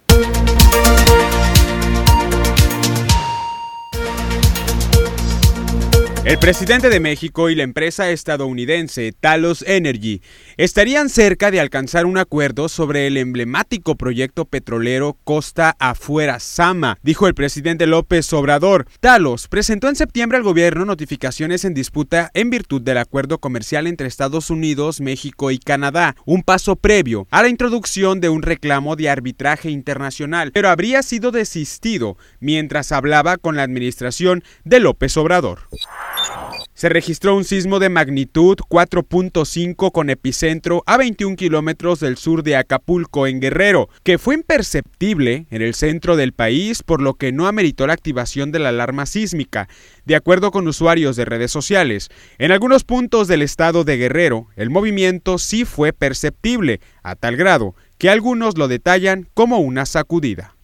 El 6.29 6.39
presidente 6.39 6.91
de 6.91 7.01
México 7.01 7.49
y 7.49 7.55
la 7.55 7.63
empresa 7.63 8.11
estadounidense 8.11 9.15
Talos 9.19 9.65
Energy 9.67 10.21
estarían 10.59 11.09
cerca 11.09 11.51
de 11.51 11.59
alcanzar 11.59 12.05
un 12.05 12.19
acuerdo 12.19 12.69
sobre 12.69 13.07
el 13.07 13.17
emblemático 13.17 13.95
proyecto 13.95 14.45
petrolero 14.45 15.17
Costa 15.25 15.75
Afuera 15.79 16.39
Sama, 16.39 16.99
dijo 17.03 17.29
el 17.29 17.35
presidente 17.35 17.87
López 17.87 18.31
Obrador. 18.35 18.89
Talos 19.01 19.49
presentó 19.49 19.89
en 19.89 19.97
septiembre 19.97 20.37
al 20.37 20.45
gobierno 20.45 20.85
notificaciones 20.85 21.65
en 21.65 21.73
disputa 21.73 22.31
en 22.35 22.51
virtud 22.51 22.83
del 22.83 22.99
acuerdo 22.99 23.39
comercial 23.39 23.87
entre 23.87 24.07
Estados 24.07 24.51
Unidos, 24.51 25.01
México 25.01 25.51
y 25.51 25.59
Canadá, 25.59 26.15
un 26.27 26.43
paso 26.43 26.77
previo 26.77 27.27
a 27.31 27.41
la 27.41 27.49
introducción 27.49 28.21
de 28.21 28.29
un 28.29 28.43
reclamo 28.43 28.97
de 28.97 29.09
arbitraje 29.09 29.71
internacional, 29.71 30.53
pero 30.53 30.69
habría 30.69 31.03
sido 31.03 31.31
desistido 31.31 32.19
mientras 32.39 32.93
hablaba 32.93 33.39
con 33.39 33.57
la 33.57 33.63
administración 33.63 34.45
de 34.65 34.81
López 34.81 35.17
Obrador. 35.17 35.61
Se 36.79 36.89
registró 36.89 37.35
un 37.35 37.43
sismo 37.43 37.81
de 37.81 37.89
magnitud 37.89 38.57
4.5 38.69 39.91
con 39.91 40.11
epicentro 40.11 40.85
a 40.87 40.97
21 40.97 41.35
kilómetros 41.35 41.99
del 41.99 42.17
sur 42.17 42.45
de 42.45 42.55
Acapulco, 42.55 43.27
en 43.27 43.41
Guerrero, 43.41 43.89
que 44.05 44.17
fue 44.17 44.37
imperceptible 44.37 45.47
en 45.51 45.61
el 45.61 45.75
centro 45.75 46.15
del 46.15 46.33
país, 46.33 46.85
por 46.85 47.03
lo 47.03 47.15
que 47.15 47.33
no 47.33 47.49
ameritó 47.49 47.89
la 47.89 47.95
activación 47.95 48.53
de 48.53 48.61
la 48.61 48.69
alarma 48.69 49.07
sísmica, 49.07 49.69
de 50.05 50.15
acuerdo 50.15 50.53
con 50.53 50.69
usuarios 50.69 51.17
de 51.17 51.25
redes 51.25 51.51
sociales. 51.51 52.11
En 52.39 52.53
algunos 52.53 52.85
puntos 52.85 53.27
del 53.27 53.43
estado 53.43 53.83
de 53.83 53.97
Guerrero, 53.97 54.47
el 54.55 54.71
movimiento 54.71 55.39
sí 55.39 55.65
fue 55.65 55.93
perceptible, 55.93 56.81
a 57.03 57.17
tal 57.17 57.37
grado 57.37 57.75
que 57.99 58.09
algunos 58.09 58.57
lo 58.57 58.69
detallan 58.69 59.27
como 59.35 59.59
una 59.59 59.85
sacudida. 59.85 60.55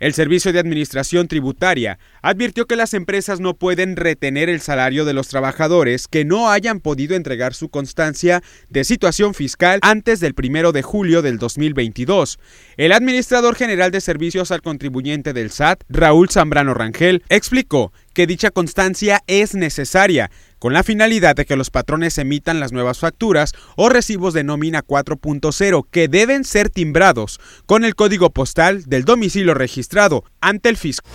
El 0.00 0.14
Servicio 0.14 0.52
de 0.52 0.60
Administración 0.60 1.26
Tributaria 1.26 1.98
advirtió 2.22 2.66
que 2.66 2.76
las 2.76 2.94
empresas 2.94 3.40
no 3.40 3.54
pueden 3.54 3.96
retener 3.96 4.48
el 4.48 4.60
salario 4.60 5.04
de 5.04 5.12
los 5.12 5.26
trabajadores 5.26 6.06
que 6.06 6.24
no 6.24 6.50
hayan 6.50 6.78
podido 6.78 7.16
entregar 7.16 7.52
su 7.52 7.68
constancia 7.68 8.42
de 8.68 8.84
situación 8.84 9.34
fiscal 9.34 9.80
antes 9.82 10.20
del 10.20 10.34
primero 10.34 10.70
de 10.70 10.82
julio 10.82 11.20
del 11.20 11.38
2022. 11.38 12.38
El 12.76 12.92
administrador 12.92 13.56
general 13.56 13.90
de 13.90 14.00
servicios 14.00 14.52
al 14.52 14.62
contribuyente 14.62 15.32
del 15.32 15.50
SAT, 15.50 15.82
Raúl 15.88 16.30
Zambrano 16.30 16.74
Rangel, 16.74 17.24
explicó 17.28 17.92
que 18.14 18.26
dicha 18.26 18.50
constancia 18.50 19.22
es 19.26 19.54
necesaria 19.54 20.30
con 20.58 20.72
la 20.72 20.82
finalidad 20.82 21.36
de 21.36 21.46
que 21.46 21.56
los 21.56 21.70
patrones 21.70 22.18
emitan 22.18 22.60
las 22.60 22.72
nuevas 22.72 22.98
facturas 22.98 23.52
o 23.76 23.88
recibos 23.88 24.34
de 24.34 24.44
nómina 24.44 24.82
4.0 24.82 25.86
que 25.90 26.08
deben 26.08 26.44
ser 26.44 26.70
timbrados 26.70 27.40
con 27.66 27.84
el 27.84 27.94
código 27.94 28.30
postal 28.30 28.84
del 28.84 29.04
domicilio 29.04 29.54
registrado 29.54 30.24
ante 30.40 30.68
el 30.68 30.76
fisco. 30.76 31.08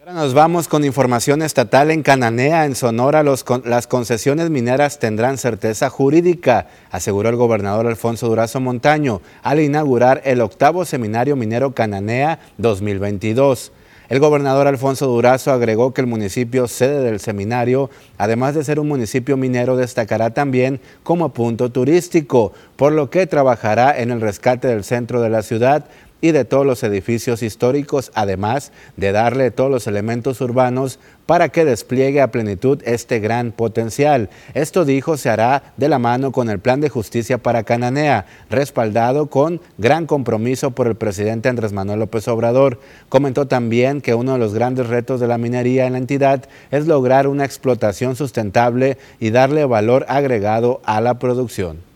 Ahora 0.00 0.14
nos 0.14 0.34
vamos 0.34 0.66
con 0.66 0.84
información 0.84 1.42
estatal 1.42 1.90
en 1.90 2.02
Cananea, 2.02 2.64
en 2.64 2.74
Sonora. 2.74 3.22
las 3.22 3.86
concesiones 3.86 4.48
mineras 4.48 4.98
tendrán 4.98 5.36
certeza 5.36 5.90
jurídica, 5.90 6.68
aseguró 6.90 7.28
el 7.28 7.36
gobernador 7.36 7.86
Alfonso 7.86 8.26
Durazo 8.26 8.60
Montaño 8.60 9.20
al 9.42 9.60
inaugurar 9.60 10.22
el 10.24 10.40
octavo 10.40 10.84
seminario 10.84 11.36
minero 11.36 11.74
Cananea 11.74 12.40
2022. 12.56 13.72
El 14.10 14.18
gobernador 14.18 14.66
Alfonso 14.66 15.06
Durazo 15.06 15.52
agregó 15.52 15.94
que 15.94 16.00
el 16.00 16.08
municipio 16.08 16.66
sede 16.66 17.00
del 17.00 17.20
seminario, 17.20 17.90
además 18.18 18.56
de 18.56 18.64
ser 18.64 18.80
un 18.80 18.88
municipio 18.88 19.36
minero, 19.36 19.76
destacará 19.76 20.30
también 20.30 20.80
como 21.04 21.28
punto 21.28 21.70
turístico, 21.70 22.52
por 22.74 22.92
lo 22.92 23.08
que 23.08 23.28
trabajará 23.28 23.96
en 23.96 24.10
el 24.10 24.20
rescate 24.20 24.66
del 24.66 24.82
centro 24.82 25.20
de 25.20 25.30
la 25.30 25.42
ciudad 25.42 25.84
y 26.20 26.32
de 26.32 26.44
todos 26.44 26.66
los 26.66 26.82
edificios 26.82 27.42
históricos, 27.42 28.10
además 28.14 28.72
de 28.96 29.12
darle 29.12 29.50
todos 29.50 29.70
los 29.70 29.86
elementos 29.86 30.40
urbanos 30.40 30.98
para 31.26 31.48
que 31.48 31.64
despliegue 31.64 32.20
a 32.20 32.32
plenitud 32.32 32.82
este 32.84 33.20
gran 33.20 33.52
potencial. 33.52 34.30
Esto 34.54 34.84
dijo 34.84 35.16
se 35.16 35.30
hará 35.30 35.62
de 35.76 35.88
la 35.88 35.98
mano 35.98 36.32
con 36.32 36.50
el 36.50 36.58
Plan 36.58 36.80
de 36.80 36.88
Justicia 36.88 37.38
para 37.38 37.62
Cananea, 37.62 38.26
respaldado 38.50 39.26
con 39.26 39.60
gran 39.78 40.06
compromiso 40.06 40.72
por 40.72 40.86
el 40.86 40.96
presidente 40.96 41.48
Andrés 41.48 41.72
Manuel 41.72 42.00
López 42.00 42.26
Obrador. 42.28 42.80
Comentó 43.08 43.46
también 43.46 44.00
que 44.00 44.14
uno 44.14 44.32
de 44.32 44.38
los 44.38 44.54
grandes 44.54 44.88
retos 44.88 45.20
de 45.20 45.28
la 45.28 45.38
minería 45.38 45.86
en 45.86 45.92
la 45.92 45.98
entidad 45.98 46.48
es 46.70 46.86
lograr 46.86 47.28
una 47.28 47.44
explotación 47.44 48.16
sustentable 48.16 48.98
y 49.20 49.30
darle 49.30 49.64
valor 49.64 50.04
agregado 50.08 50.80
a 50.84 51.00
la 51.00 51.18
producción. 51.18 51.89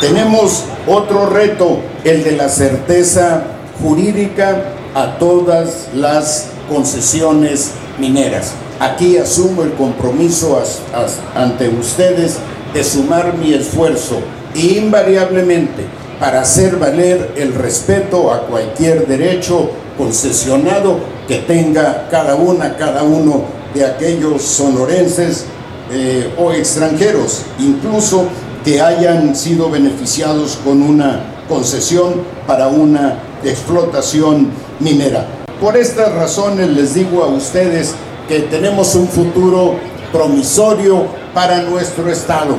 Tenemos 0.00 0.64
otro 0.86 1.26
reto, 1.26 1.78
el 2.04 2.24
de 2.24 2.32
la 2.32 2.48
certeza 2.48 3.42
jurídica 3.82 4.64
a 4.94 5.18
todas 5.18 5.88
las 5.94 6.48
concesiones 6.68 7.70
mineras. 7.98 8.52
Aquí 8.80 9.16
asumo 9.16 9.62
el 9.62 9.72
compromiso 9.74 10.60
ante 11.34 11.68
ustedes 11.68 12.36
de 12.72 12.84
sumar 12.84 13.34
mi 13.34 13.54
esfuerzo 13.54 14.18
invariablemente 14.54 15.84
para 16.18 16.42
hacer 16.42 16.76
valer 16.76 17.32
el 17.36 17.54
respeto 17.54 18.32
a 18.32 18.46
cualquier 18.46 19.06
derecho 19.06 19.70
concesionado 19.96 20.98
que 21.28 21.38
tenga 21.38 22.08
cada 22.10 22.34
una, 22.34 22.76
cada 22.76 23.02
uno 23.02 23.44
de 23.74 23.84
aquellos 23.84 24.42
sonorenses 24.42 25.44
eh, 25.92 26.32
o 26.38 26.52
extranjeros, 26.52 27.42
incluso 27.58 28.26
que 28.64 28.80
hayan 28.80 29.36
sido 29.36 29.70
beneficiados 29.70 30.58
con 30.64 30.82
una 30.82 31.20
concesión 31.48 32.22
para 32.46 32.68
una 32.68 33.18
explotación 33.44 34.48
minera. 34.80 35.26
Por 35.60 35.76
estas 35.76 36.14
razones 36.14 36.70
les 36.70 36.94
digo 36.94 37.22
a 37.22 37.28
ustedes 37.28 37.94
que 38.26 38.40
tenemos 38.40 38.94
un 38.94 39.06
futuro 39.06 39.74
promisorio 40.10 41.04
para 41.34 41.62
nuestro 41.62 42.10
Estado, 42.10 42.54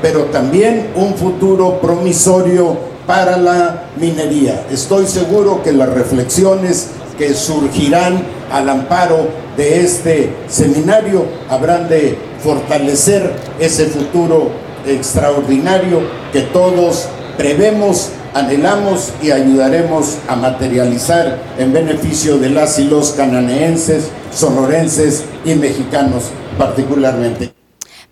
pero 0.00 0.24
también 0.26 0.90
un 0.94 1.14
futuro 1.14 1.78
promisorio 1.80 2.76
para 3.06 3.36
la 3.36 3.84
minería. 3.96 4.64
Estoy 4.70 5.06
seguro 5.06 5.62
que 5.62 5.72
las 5.72 5.90
reflexiones 5.90 6.88
que 7.18 7.34
surgirán 7.34 8.22
al 8.50 8.68
amparo 8.68 9.28
de 9.58 9.84
este 9.84 10.34
seminario 10.48 11.26
habrán 11.50 11.88
de 11.88 12.16
fortalecer 12.42 13.30
ese 13.58 13.86
futuro 13.86 14.69
extraordinario 14.86 16.02
que 16.32 16.42
todos 16.42 17.08
prevemos, 17.36 18.10
anhelamos 18.34 19.12
y 19.22 19.30
ayudaremos 19.30 20.18
a 20.28 20.36
materializar 20.36 21.38
en 21.58 21.72
beneficio 21.72 22.38
de 22.38 22.50
las 22.50 22.78
y 22.78 22.84
los 22.84 23.10
cananeenses, 23.12 24.10
sonorenses 24.32 25.24
y 25.44 25.54
mexicanos 25.54 26.24
particularmente. 26.58 27.59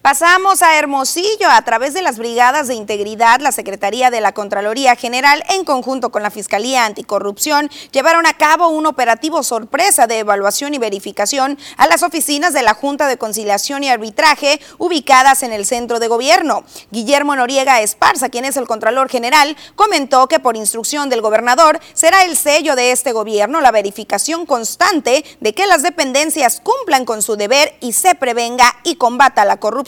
Pasamos 0.01 0.63
a 0.63 0.79
Hermosillo 0.79 1.51
a 1.51 1.61
través 1.63 1.93
de 1.93 2.03
las 2.03 2.19
brigadas 2.19 2.69
de 2.69 2.75
integridad, 2.75 3.41
la 3.41 3.51
Secretaría 3.51 4.11
de 4.11 4.21
la 4.21 4.33
Contraloría 4.33 4.95
General, 4.95 5.43
en 5.51 5.65
conjunto 5.65 6.11
con 6.11 6.23
la 6.23 6.31
Fiscalía 6.31 6.85
Anticorrupción, 6.85 7.69
llevaron 7.91 8.25
a 8.25 8.35
cabo 8.35 8.69
un 8.69 8.87
operativo 8.87 9.43
sorpresa 9.43 10.07
de 10.07 10.21
evaluación 10.21 10.73
y 10.73 10.79
verificación 10.79 11.59
a 11.77 11.89
las 11.89 12.05
oficinas 12.05 12.55
de 12.55 12.63
la 12.63 12.75
Junta 12.75 13.09
de 13.09 13.19
Conciliación 13.19 13.83
y 13.83 13.89
Arbitraje 13.89 14.61
ubicadas 14.79 15.43
en 15.43 15.53
el 15.53 15.67
centro 15.67 15.99
de 15.99 16.07
gobierno. 16.07 16.63
Guillermo 16.93 17.35
Noriega 17.35 17.83
Esparza, 17.83 18.29
quien 18.29 18.45
es 18.45 18.57
el 18.57 18.69
Contralor 18.69 19.11
General, 19.11 19.57
comentó 19.75 20.29
que 20.29 20.39
por 20.39 20.57
instrucción 20.57 21.11
del 21.11 21.23
gobernador 21.23 21.81
será 21.93 22.25
el 22.25 22.37
sello 22.37 22.77
de 22.77 22.93
este 22.93 23.13
gobierno 23.13 23.61
la 23.61 23.73
verificación 23.73 24.47
constante 24.47 25.25
de 25.41 25.55
que 25.55 25.67
las 25.67 25.83
dependencias 25.83 26.63
cumplan 26.63 27.05
con 27.05 27.21
su 27.21 27.37
deber 27.37 27.75
y 27.81 27.93
se 27.95 28.15
prevenga 28.15 28.77
y 28.85 28.95
combata 28.95 29.45
la 29.45 29.59
corrupción. 29.59 29.88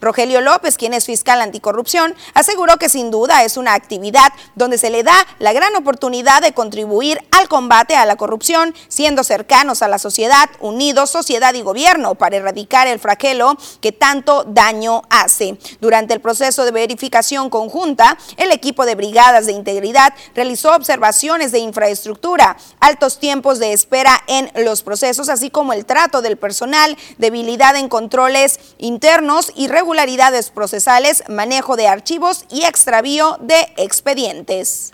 Rogelio 0.00 0.40
López, 0.40 0.76
quien 0.76 0.94
es 0.94 1.06
fiscal 1.06 1.40
anticorrupción, 1.40 2.14
aseguró 2.34 2.76
que 2.76 2.88
sin 2.88 3.10
duda 3.10 3.44
es 3.44 3.56
una 3.56 3.74
actividad 3.74 4.32
donde 4.54 4.78
se 4.78 4.90
le 4.90 5.02
da 5.02 5.14
la 5.38 5.52
gran 5.52 5.74
oportunidad 5.76 6.42
de 6.42 6.52
contribuir 6.52 7.18
al 7.30 7.48
combate 7.48 7.96
a 7.96 8.06
la 8.06 8.16
corrupción, 8.16 8.74
siendo 8.88 9.24
cercanos 9.24 9.82
a 9.82 9.88
la 9.88 9.98
sociedad, 9.98 10.48
unidos 10.60 11.10
sociedad 11.10 11.54
y 11.54 11.62
gobierno 11.62 12.14
para 12.14 12.36
erradicar 12.36 12.86
el 12.86 12.98
fraquelo 12.98 13.56
que 13.80 13.92
tanto 13.92 14.44
daño 14.46 15.02
hace. 15.10 15.58
Durante 15.80 16.14
el 16.14 16.20
proceso 16.20 16.64
de 16.64 16.70
verificación 16.70 17.50
conjunta, 17.50 18.18
el 18.36 18.52
equipo 18.52 18.84
de 18.84 18.94
brigadas 18.94 19.46
de 19.46 19.52
integridad 19.52 20.14
realizó 20.34 20.74
observaciones 20.74 21.52
de 21.52 21.58
infraestructura, 21.60 22.56
altos 22.80 23.18
tiempos 23.18 23.58
de 23.58 23.72
espera 23.72 24.22
en 24.26 24.50
los 24.64 24.82
procesos, 24.82 25.28
así 25.28 25.50
como 25.50 25.72
el 25.72 25.86
trato 25.86 26.22
del 26.22 26.36
personal, 26.36 26.96
debilidad 27.18 27.76
en 27.76 27.88
controles 27.88 28.58
internos, 28.78 29.29
irregularidades 29.56 30.50
procesales, 30.50 31.22
manejo 31.28 31.76
de 31.76 31.88
archivos 31.88 32.44
y 32.50 32.64
extravío 32.64 33.38
de 33.40 33.72
expedientes 33.76 34.92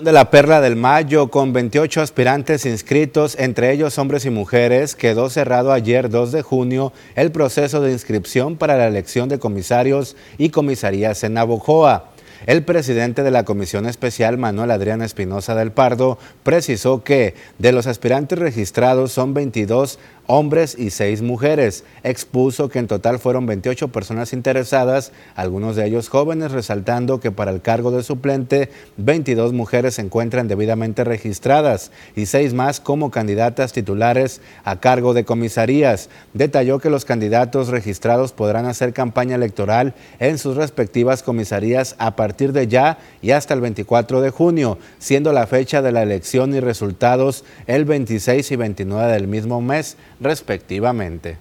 de 0.00 0.12
la 0.12 0.30
Perla 0.30 0.60
del 0.60 0.76
Mayo 0.76 1.28
con 1.28 1.52
28 1.52 2.00
aspirantes 2.00 2.66
inscritos, 2.66 3.36
entre 3.38 3.72
ellos 3.72 3.98
hombres 3.98 4.24
y 4.24 4.30
mujeres, 4.30 4.94
quedó 4.94 5.30
cerrado 5.30 5.72
ayer 5.72 6.08
2 6.10 6.32
de 6.32 6.42
junio 6.42 6.92
el 7.14 7.32
proceso 7.32 7.80
de 7.80 7.92
inscripción 7.92 8.56
para 8.56 8.76
la 8.76 8.86
elección 8.86 9.28
de 9.28 9.38
comisarios 9.38 10.16
y 10.38 10.50
comisarías 10.50 11.22
en 11.24 11.34
Navojoa. 11.34 12.12
El 12.46 12.64
presidente 12.64 13.22
de 13.22 13.30
la 13.30 13.44
Comisión 13.44 13.86
Especial, 13.86 14.36
Manuel 14.36 14.72
Adrián 14.72 15.00
Espinosa 15.00 15.54
del 15.54 15.70
Pardo, 15.70 16.18
precisó 16.42 17.04
que 17.04 17.34
de 17.58 17.70
los 17.70 17.86
aspirantes 17.86 18.38
registrados 18.38 19.12
son 19.12 19.32
22 19.32 20.00
hombres 20.34 20.76
y 20.78 20.88
seis 20.88 21.20
mujeres. 21.20 21.84
Expuso 22.04 22.70
que 22.70 22.78
en 22.78 22.86
total 22.86 23.18
fueron 23.18 23.44
28 23.44 23.88
personas 23.88 24.32
interesadas, 24.32 25.12
algunos 25.34 25.76
de 25.76 25.84
ellos 25.84 26.08
jóvenes, 26.08 26.52
resaltando 26.52 27.20
que 27.20 27.30
para 27.30 27.50
el 27.50 27.60
cargo 27.60 27.90
de 27.90 28.02
suplente 28.02 28.70
22 28.96 29.52
mujeres 29.52 29.96
se 29.96 30.00
encuentran 30.00 30.48
debidamente 30.48 31.04
registradas 31.04 31.90
y 32.16 32.24
seis 32.24 32.54
más 32.54 32.80
como 32.80 33.10
candidatas 33.10 33.74
titulares 33.74 34.40
a 34.64 34.80
cargo 34.80 35.12
de 35.12 35.26
comisarías. 35.26 36.08
Detalló 36.32 36.78
que 36.78 36.88
los 36.88 37.04
candidatos 37.04 37.68
registrados 37.68 38.32
podrán 38.32 38.64
hacer 38.64 38.94
campaña 38.94 39.34
electoral 39.34 39.94
en 40.18 40.38
sus 40.38 40.56
respectivas 40.56 41.22
comisarías 41.22 41.94
a 41.98 42.16
partir 42.16 42.54
de 42.54 42.68
ya 42.68 42.96
y 43.20 43.32
hasta 43.32 43.52
el 43.52 43.60
24 43.60 44.22
de 44.22 44.30
junio, 44.30 44.78
siendo 44.98 45.34
la 45.34 45.46
fecha 45.46 45.82
de 45.82 45.92
la 45.92 46.02
elección 46.02 46.54
y 46.54 46.60
resultados 46.60 47.44
el 47.66 47.84
26 47.84 48.50
y 48.50 48.56
29 48.56 49.12
del 49.12 49.28
mismo 49.28 49.60
mes 49.60 49.98
respectivamente. 50.22 51.38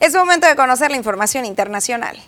Es 0.00 0.14
momento 0.14 0.48
de 0.48 0.56
conocer 0.56 0.90
la 0.90 0.96
información 0.96 1.44
internacional. 1.44 2.18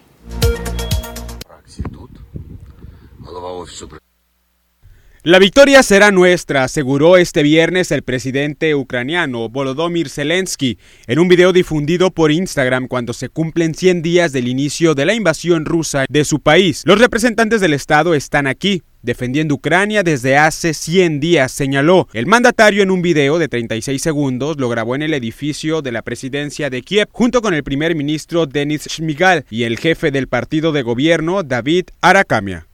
La 5.27 5.39
victoria 5.39 5.83
será 5.83 6.11
nuestra, 6.11 6.65
aseguró 6.65 7.17
este 7.17 7.43
viernes 7.43 7.91
el 7.91 8.03
presidente 8.03 8.75
ucraniano 8.75 9.49
Volodymyr 9.49 10.11
Zelensky 10.11 10.79
en 11.07 11.19
un 11.19 11.29
video 11.29 11.55
difundido 11.55 12.11
por 12.11 12.31
Instagram 12.31 12.89
cuando 12.89 13.15
se 13.15 13.31
cumplen 13.31 13.75
100 13.75 14.03
días 14.03 14.33
del 14.33 14.49
inicio 14.49 14.95
de 14.95 15.07
la 15.07 15.15
invasión 15.15 15.65
rusa 15.65 16.05
de 16.11 16.27
su 16.27 16.41
país. 16.41 16.83
Los 16.85 17.01
representantes 17.01 17.63
del 17.63 17.73
Estado 17.73 18.13
están 18.13 18.47
aquí, 18.47 18.83
defendiendo 19.01 19.55
Ucrania 19.55 20.03
desde 20.03 20.37
hace 20.37 20.75
100 20.75 21.21
días, 21.21 21.51
señaló. 21.51 22.07
El 22.13 22.27
mandatario 22.27 22.83
en 22.83 22.91
un 22.91 23.01
video 23.01 23.39
de 23.39 23.49
36 23.49 24.03
segundos 24.03 24.61
lo 24.61 24.69
grabó 24.69 24.95
en 24.95 25.01
el 25.01 25.15
edificio 25.15 25.81
de 25.81 25.93
la 25.93 26.03
presidencia 26.03 26.69
de 26.69 26.83
Kiev 26.83 27.09
junto 27.13 27.41
con 27.41 27.55
el 27.55 27.65
primer 27.65 27.95
ministro 27.95 28.45
Denis 28.45 28.89
Shmigal 28.89 29.47
y 29.49 29.63
el 29.63 29.79
jefe 29.79 30.11
del 30.11 30.29
partido 30.29 30.71
de 30.73 30.83
gobierno 30.83 31.43
David 31.43 31.87
Arakamia. 32.03 32.67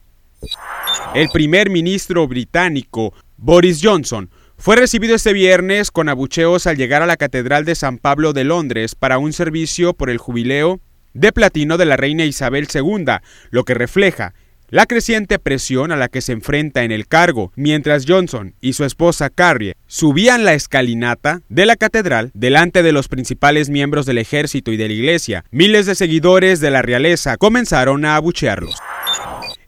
El 1.13 1.27
primer 1.27 1.69
ministro 1.69 2.25
británico 2.25 3.13
Boris 3.35 3.81
Johnson 3.83 4.29
fue 4.57 4.77
recibido 4.77 5.13
este 5.13 5.33
viernes 5.33 5.91
con 5.91 6.07
abucheos 6.07 6.67
al 6.67 6.77
llegar 6.77 7.01
a 7.01 7.05
la 7.05 7.17
Catedral 7.17 7.65
de 7.65 7.75
San 7.75 7.97
Pablo 7.97 8.31
de 8.31 8.45
Londres 8.45 8.95
para 8.95 9.17
un 9.17 9.33
servicio 9.33 9.93
por 9.93 10.09
el 10.09 10.17
jubileo 10.17 10.79
de 11.13 11.33
platino 11.33 11.77
de 11.77 11.83
la 11.83 11.97
reina 11.97 12.23
Isabel 12.23 12.65
II, 12.73 13.05
lo 13.49 13.65
que 13.65 13.73
refleja 13.73 14.33
la 14.69 14.85
creciente 14.85 15.37
presión 15.37 15.91
a 15.91 15.97
la 15.97 16.07
que 16.07 16.21
se 16.21 16.31
enfrenta 16.31 16.85
en 16.85 16.93
el 16.93 17.05
cargo, 17.05 17.51
mientras 17.57 18.05
Johnson 18.07 18.55
y 18.61 18.71
su 18.71 18.85
esposa 18.85 19.29
Carrie 19.29 19.75
subían 19.87 20.45
la 20.45 20.53
escalinata 20.53 21.41
de 21.49 21.65
la 21.65 21.75
catedral 21.75 22.31
delante 22.33 22.83
de 22.83 22.93
los 22.93 23.09
principales 23.09 23.69
miembros 23.69 24.05
del 24.05 24.17
ejército 24.17 24.71
y 24.71 24.77
de 24.77 24.87
la 24.87 24.93
iglesia, 24.93 25.43
miles 25.51 25.87
de 25.87 25.95
seguidores 25.95 26.61
de 26.61 26.71
la 26.71 26.81
realeza 26.81 27.35
comenzaron 27.35 28.05
a 28.05 28.15
abuchearlos. 28.15 28.77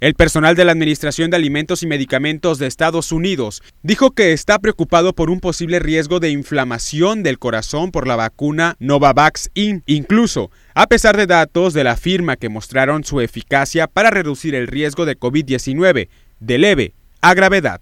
El 0.04 0.16
personal 0.16 0.58
de 0.58 0.66
la 0.66 0.74
Administración 0.74 1.32
de 1.32 1.38
Alimentos 1.38 1.82
y 1.82 1.88
Medicamentos 1.88 2.60
de 2.60 2.68
Estados 2.68 3.14
Unidos 3.14 3.64
dijo 3.84 4.12
que 4.12 4.34
está 4.34 4.60
preocupado 4.60 5.14
por 5.14 5.30
un 5.30 5.40
posible 5.40 5.80
riesgo 5.80 6.20
de 6.20 6.30
inflamación 6.30 7.24
del 7.24 7.40
corazón 7.40 7.90
por 7.90 8.06
la 8.06 8.18
vacuna 8.18 8.76
Novavax 8.80 9.50
In. 9.54 9.82
Incluso, 9.86 10.52
a 10.74 10.88
pesar 10.88 11.16
de 11.16 11.26
datos 11.26 11.74
de 11.74 11.86
la 11.86 11.96
firma 11.96 12.36
que 12.36 12.50
mostraron 12.50 13.06
su 13.06 13.22
eficacia 13.22 13.88
para 13.88 14.10
reducir 14.10 14.56
el 14.56 14.68
riesgo 14.68 15.06
de 15.06 15.18
COVID-19 15.18 16.10
de 16.42 16.58
leve 16.58 16.94
a 17.22 17.34
gravedad. 17.34 17.80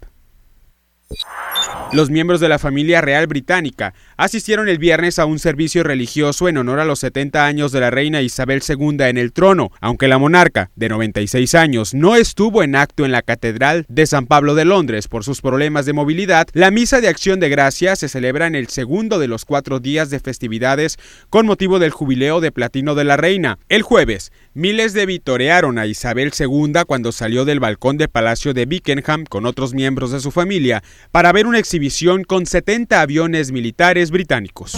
Los 1.94 2.10
miembros 2.10 2.40
de 2.40 2.48
la 2.48 2.58
familia 2.58 3.02
real 3.02 3.28
británica 3.28 3.94
asistieron 4.16 4.70
el 4.70 4.78
viernes 4.78 5.20
a 5.20 5.26
un 5.26 5.40
servicio 5.40 5.84
religioso 5.84 6.48
en 6.48 6.56
honor 6.56 6.80
a 6.80 6.86
los 6.86 7.00
70 7.00 7.46
años 7.46 7.74
de 7.74 7.82
la 7.82 7.90
reina 7.90 8.22
Isabel 8.22 8.62
II 8.66 8.96
en 9.02 9.18
el 9.18 9.34
trono, 9.34 9.72
aunque 9.82 10.08
la 10.08 10.18
monarca, 10.18 10.72
de 10.78 10.88
96 10.88 11.54
años, 11.54 11.94
no 11.94 12.16
estuvo 12.16 12.64
en 12.64 12.78
acto 12.78 13.04
en 13.04 13.12
la 13.12 13.22
Catedral 13.22 13.86
de 13.90 14.06
San 14.08 14.26
Pablo 14.26 14.56
de 14.56 14.64
Londres 14.64 15.10
por 15.10 15.26
sus 15.26 15.42
problemas 15.42 15.86
de 15.86 15.92
movilidad. 15.92 16.48
La 16.54 16.72
misa 16.72 17.02
de 17.02 17.10
acción 17.10 17.42
de 17.42 17.50
gracias 17.50 18.00
se 18.00 18.08
celebra 18.08 18.48
en 18.48 18.56
el 18.56 18.68
segundo 18.68 19.20
de 19.20 19.28
los 19.28 19.44
cuatro 19.44 19.82
días 19.82 20.10
de 20.10 20.22
festividades 20.22 20.98
con 21.30 21.46
motivo 21.46 21.78
del 21.78 21.92
jubileo 21.92 22.40
de 22.40 22.54
platino 22.54 22.96
de 22.96 23.04
la 23.04 23.18
reina. 23.18 23.60
El 23.68 23.82
jueves, 23.82 24.32
miles 24.54 24.94
de 24.94 25.06
vitorearon 25.06 25.80
a 25.80 25.86
Isabel 25.86 26.32
II 26.38 26.74
cuando 26.86 27.12
salió 27.12 27.46
del 27.46 27.62
balcón 27.62 27.98
del 27.98 28.10
Palacio 28.10 28.54
de 28.54 28.66
Buckingham 28.66 29.26
con 29.26 29.46
otros 29.46 29.74
miembros 29.74 30.12
de 30.12 30.20
su 30.20 30.32
familia 30.32 30.84
para 31.12 31.32
ver 31.32 31.48
una 31.48 31.60
exhibición 31.60 32.24
con 32.24 32.46
70 32.46 33.00
aviones 33.00 33.52
militares 33.52 34.12
británicos. 34.12 34.76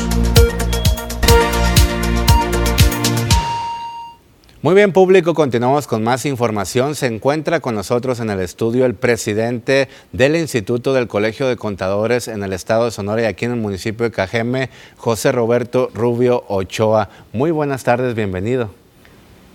Muy 4.61 4.75
bien, 4.75 4.93
público, 4.93 5.33
continuamos 5.33 5.87
con 5.87 6.03
más 6.03 6.25
información. 6.25 6.95
Se 6.95 7.07
encuentra 7.07 7.59
con 7.59 7.75
nosotros 7.75 8.21
en 8.21 8.29
el 8.29 8.39
estudio 8.39 8.85
el 8.85 8.93
presidente 8.93 9.89
del 10.13 10.37
Instituto 10.37 10.93
del 10.93 11.09
Colegio 11.09 11.49
de 11.49 11.57
Contadores 11.57 12.29
en 12.29 12.43
el 12.43 12.53
estado 12.53 12.85
de 12.85 12.91
Sonora 12.91 13.23
y 13.23 13.25
aquí 13.25 13.43
en 13.43 13.51
el 13.51 13.59
municipio 13.59 14.05
de 14.05 14.11
Cajeme, 14.11 14.69
José 14.95 15.33
Roberto 15.33 15.89
Rubio 15.93 16.45
Ochoa. 16.47 17.09
Muy 17.33 17.51
buenas 17.51 17.83
tardes, 17.83 18.15
bienvenido. 18.15 18.82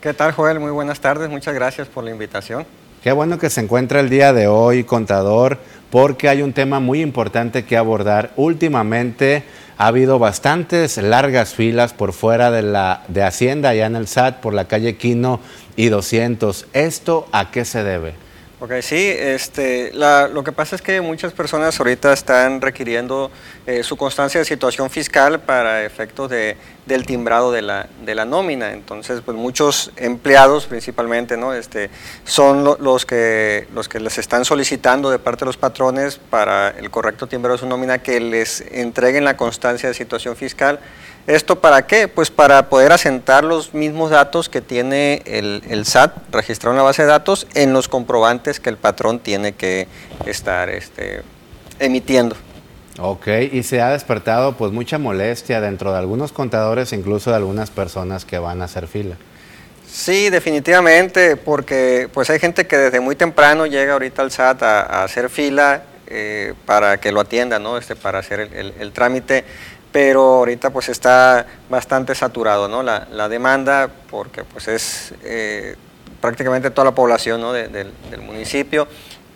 ¿Qué 0.01 0.14
tal, 0.14 0.30
Joel? 0.30 0.61
Muy 0.61 0.70
buenas 0.70 1.01
tardes, 1.01 1.28
muchas 1.28 1.57
gracias 1.57 1.88
por 1.88 2.05
la 2.05 2.12
invitación. 2.12 2.64
Qué 3.03 3.11
bueno 3.11 3.36
que 3.36 3.51
se 3.51 3.61
encuentra 3.61 3.99
el 3.99 4.09
día 4.09 4.32
de 4.32 4.46
hoy, 4.46 4.84
contador, 4.84 5.59
porque 5.90 6.28
hay 6.28 6.42
un 6.42 6.53
tema 6.53 6.78
muy 6.78 7.01
importante 7.01 7.64
que 7.64 7.76
abordar. 7.76 8.30
Últimamente 8.36 9.42
ha 9.76 9.88
habido 9.88 10.20
bastantes 10.20 10.99
largas 10.99 11.53
filas 11.53 11.94
por 11.94 12.12
fuera 12.12 12.53
de 12.53 12.62
la 12.62 13.03
de 13.09 13.24
Hacienda, 13.24 13.70
allá 13.70 13.86
en 13.86 13.96
el 13.96 14.07
SAT, 14.07 14.36
por 14.38 14.55
la 14.55 14.66
calle 14.66 14.96
Quino 14.96 15.40
y 15.74 15.88
200. 15.88 16.66
¿Esto 16.74 17.26
a 17.32 17.51
qué 17.51 17.64
se 17.64 17.82
debe? 17.82 18.28
Ok, 18.61 18.72
sí, 18.80 19.14
este, 19.16 19.92
lo 19.92 20.42
que 20.42 20.50
pasa 20.50 20.74
es 20.74 20.82
que 20.82 21.00
muchas 21.00 21.32
personas 21.32 21.78
ahorita 21.78 22.12
están 22.12 22.61
requiriendo 22.61 23.30
eh, 23.68 23.84
su 23.84 23.96
constancia 23.96 24.40
de 24.40 24.44
situación 24.44 24.90
fiscal 24.90 25.38
para 25.38 25.84
efectos 25.84 26.28
de, 26.28 26.56
del 26.84 27.06
timbrado 27.06 27.52
de 27.52 27.62
la, 27.62 27.88
de 28.04 28.16
la 28.16 28.24
nómina. 28.24 28.72
Entonces, 28.72 29.20
pues 29.24 29.36
muchos 29.36 29.92
empleados 29.94 30.66
principalmente, 30.66 31.36
¿no? 31.36 31.54
Este, 31.54 31.88
son 32.24 32.64
los, 32.64 33.06
que, 33.06 33.68
los 33.72 33.88
que 33.88 34.00
les 34.00 34.18
están 34.18 34.44
solicitando 34.44 35.09
de 35.09 35.20
parte 35.20 35.44
de 35.44 35.46
los 35.46 35.56
patrones 35.56 36.16
para 36.16 36.70
el 36.70 36.90
correcto 36.90 37.28
timbrado 37.28 37.54
de 37.54 37.61
su 37.61 37.68
nómina 37.68 37.98
que 37.98 38.18
les 38.18 38.62
entreguen 38.72 39.24
la 39.24 39.36
constancia 39.36 39.88
de 39.88 39.94
situación 39.94 40.34
fiscal. 40.34 40.80
¿Esto 41.29 41.61
para 41.61 41.87
qué? 41.87 42.09
Pues 42.09 42.31
para 42.31 42.70
poder 42.70 42.91
asentar 42.91 43.45
los 43.45 43.74
mismos 43.74 44.11
datos 44.11 44.49
que 44.49 44.62
tiene 44.62 45.20
el, 45.26 45.85
SAT 45.85 46.16
registrado 46.33 46.72
en 46.72 46.79
la 46.79 46.85
base 46.85 47.03
de 47.03 47.09
datos 47.09 47.47
en 47.53 47.74
los 47.74 47.87
comprobantes 47.87 48.61
que 48.61 48.70
el 48.70 48.79
patrón 48.79 49.18
tiene 49.18 49.53
que 49.53 49.89
estar 50.24 50.70
este, 50.70 51.20
emitiendo. 51.81 52.35
Ok, 52.99 53.29
y 53.53 53.62
se 53.62 53.83
ha 53.83 53.91
despertado 53.91 54.57
pues 54.57 54.72
mucha 54.72 54.97
molestia 54.97 55.61
dentro 55.61 55.93
de 55.93 55.99
algunos 55.99 56.33
contadores, 56.33 56.95
incluso 56.95 57.29
de 57.29 57.37
algunas 57.37 57.68
personas 57.68 58.24
que 58.24 58.39
van 58.39 58.62
a 58.62 58.64
hacer 58.64 58.89
fila. 58.89 59.16
Sí, 59.87 60.31
definitivamente, 60.31 61.37
porque 61.37 62.09
pues 62.11 62.31
hay 62.31 62.39
gente 62.39 62.66
que 62.66 62.79
desde 62.79 63.01
muy 63.01 63.16
temprano 63.16 63.66
llega 63.66 63.93
ahorita 63.93 64.22
al 64.22 64.31
SAT 64.31 64.62
a, 64.62 65.05
hacer 65.05 65.29
fila 65.29 65.83
eh, 66.07 66.55
para 66.64 66.99
que 66.99 67.12
lo 67.12 67.20
atienda, 67.20 67.59
¿no? 67.59 67.76
Este, 67.76 67.97
para 67.97 68.20
hacer 68.20 68.49
el 68.51 68.93
trámite 68.93 69.45
pero 69.93 70.20
ahorita 70.20 70.70
pues 70.70 70.89
está 70.89 71.47
bastante 71.68 72.14
saturado 72.14 72.68
¿no? 72.68 72.82
la, 72.82 73.28
demanda 73.28 73.91
porque 74.11 74.45
pues 74.45 74.68
es 74.68 75.14
eh, 75.22 75.76
prácticamente 76.20 76.70
toda 76.70 76.86
la 76.86 76.95
población 76.95 77.41
¿no? 77.41 77.53
del 77.53 77.93
municipio 78.20 78.89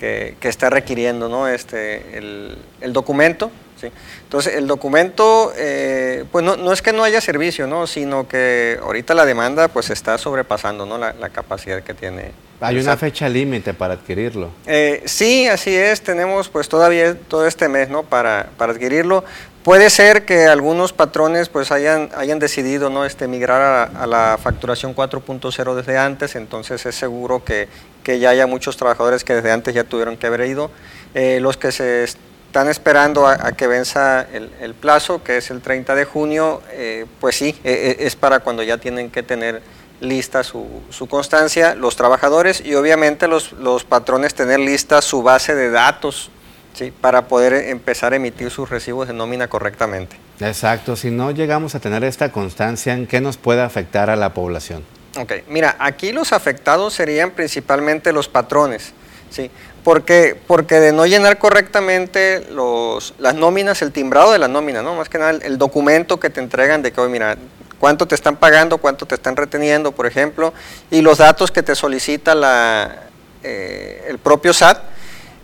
que, 0.02 0.48
está 0.48 0.68
requiriendo 0.68 1.28
¿no? 1.28 1.46
este, 1.46 2.18
el, 2.18 2.92
documento. 2.92 3.52
¿sí? 3.80 3.88
Entonces 4.24 4.56
el 4.56 4.66
documento 4.66 5.52
eh, 5.56 6.24
pues 6.32 6.44
no, 6.44 6.56
no, 6.56 6.72
es 6.72 6.82
que 6.82 6.92
no 6.92 7.04
haya 7.04 7.20
servicio, 7.20 7.68
¿no? 7.68 7.86
sino 7.86 8.26
que 8.26 8.78
ahorita 8.82 9.14
la 9.14 9.24
demanda 9.24 9.68
pues 9.68 9.90
está 9.90 10.18
sobrepasando 10.18 10.86
¿no? 10.86 10.98
la, 10.98 11.28
capacidad 11.30 11.82
que 11.82 11.94
tiene. 11.94 12.32
Hay 12.62 12.78
una 12.78 12.96
fecha 12.96 13.28
límite 13.28 13.74
para 13.74 13.94
adquirirlo. 13.94 14.50
Eh, 14.66 15.02
sí, 15.04 15.48
así 15.48 15.74
es, 15.74 16.00
tenemos 16.00 16.48
pues 16.48 16.68
todavía 16.68 17.14
todo 17.14 17.46
este 17.46 17.68
mes 17.68 17.88
¿no? 17.88 18.04
para, 18.04 18.50
para 18.56 18.72
adquirirlo. 18.72 19.24
Puede 19.64 19.90
ser 19.90 20.24
que 20.24 20.46
algunos 20.46 20.92
patrones 20.92 21.48
pues 21.48 21.70
hayan, 21.70 22.10
hayan 22.16 22.40
decidido 22.40 22.90
¿no? 22.90 23.04
este, 23.04 23.28
migrar 23.28 23.90
a, 23.94 24.06
la 24.06 24.36
facturación 24.42 24.94
4.0 24.94 25.74
desde 25.74 25.98
antes, 25.98 26.34
entonces 26.34 26.84
es 26.84 26.94
seguro 26.96 27.44
que, 27.44 27.68
ya 28.04 28.30
haya 28.30 28.48
muchos 28.48 28.76
trabajadores 28.76 29.22
que 29.22 29.34
desde 29.34 29.52
antes 29.52 29.72
ya 29.72 29.84
tuvieron 29.84 30.16
que 30.16 30.26
haber 30.26 30.46
ido. 30.46 30.70
Eh, 31.14 31.38
los 31.40 31.56
que 31.56 31.70
se 31.70 32.02
están 32.02 32.68
esperando 32.68 33.28
a, 33.28 33.52
que 33.52 33.68
venza 33.68 34.26
el, 34.32 34.74
plazo, 34.74 35.22
que 35.22 35.36
es 35.36 35.50
el 35.52 35.60
30 35.60 35.94
de 35.94 36.04
junio, 36.04 36.60
eh, 36.72 37.06
pues 37.20 37.36
sí, 37.36 37.56
e, 37.62 37.96
e, 38.00 38.06
es 38.06 38.16
para 38.16 38.40
cuando 38.40 38.64
ya 38.64 38.78
tienen 38.78 39.10
que 39.10 39.22
tener 39.22 39.62
lista 40.02 40.42
su, 40.42 40.66
su 40.90 41.06
constancia 41.06 41.74
los 41.74 41.96
trabajadores 41.96 42.62
y 42.64 42.74
obviamente 42.74 43.28
los, 43.28 43.52
los 43.52 43.84
patrones 43.84 44.34
tener 44.34 44.60
lista 44.60 45.00
su 45.00 45.22
base 45.22 45.54
de 45.54 45.70
datos 45.70 46.30
¿sí? 46.74 46.92
para 47.00 47.28
poder 47.28 47.54
empezar 47.54 48.12
a 48.12 48.16
emitir 48.16 48.50
sus 48.50 48.68
recibos 48.68 49.08
de 49.08 49.14
nómina 49.14 49.48
correctamente. 49.48 50.16
Exacto, 50.40 50.96
si 50.96 51.10
no 51.10 51.30
llegamos 51.30 51.74
a 51.74 51.80
tener 51.80 52.04
esta 52.04 52.32
constancia, 52.32 52.94
¿en 52.94 53.06
qué 53.06 53.20
nos 53.20 53.36
puede 53.36 53.62
afectar 53.62 54.10
a 54.10 54.16
la 54.16 54.34
población? 54.34 54.84
Ok, 55.18 55.32
mira, 55.48 55.76
aquí 55.78 56.12
los 56.12 56.32
afectados 56.32 56.94
serían 56.94 57.32
principalmente 57.32 58.12
los 58.12 58.28
patrones, 58.28 58.92
¿sí? 59.30 59.50
Porque, 59.84 60.36
porque 60.46 60.76
de 60.76 60.92
no 60.92 61.06
llenar 61.06 61.38
correctamente 61.38 62.46
los, 62.50 63.14
las 63.18 63.34
nóminas, 63.34 63.82
el 63.82 63.92
timbrado 63.92 64.32
de 64.32 64.38
la 64.38 64.48
nómina, 64.48 64.80
¿no? 64.82 64.94
Más 64.94 65.08
que 65.08 65.18
nada 65.18 65.32
el, 65.32 65.58
documento 65.58 66.18
que 66.18 66.30
te 66.30 66.40
entregan 66.40 66.82
de 66.82 66.92
que, 66.92 67.00
hoy 67.00 67.10
mira, 67.10 67.36
cuánto 67.82 68.06
te 68.06 68.14
están 68.14 68.36
pagando, 68.36 68.78
cuánto 68.78 69.06
te 69.06 69.16
están 69.16 69.34
reteniendo, 69.34 69.90
por 69.90 70.06
ejemplo, 70.06 70.54
y 70.88 71.00
los 71.00 71.18
datos 71.18 71.50
que 71.50 71.64
te 71.64 71.74
solicita 71.74 72.32
la, 72.32 73.08
eh, 73.42 74.04
el 74.08 74.20
propio 74.20 74.52
SAT, 74.52 74.78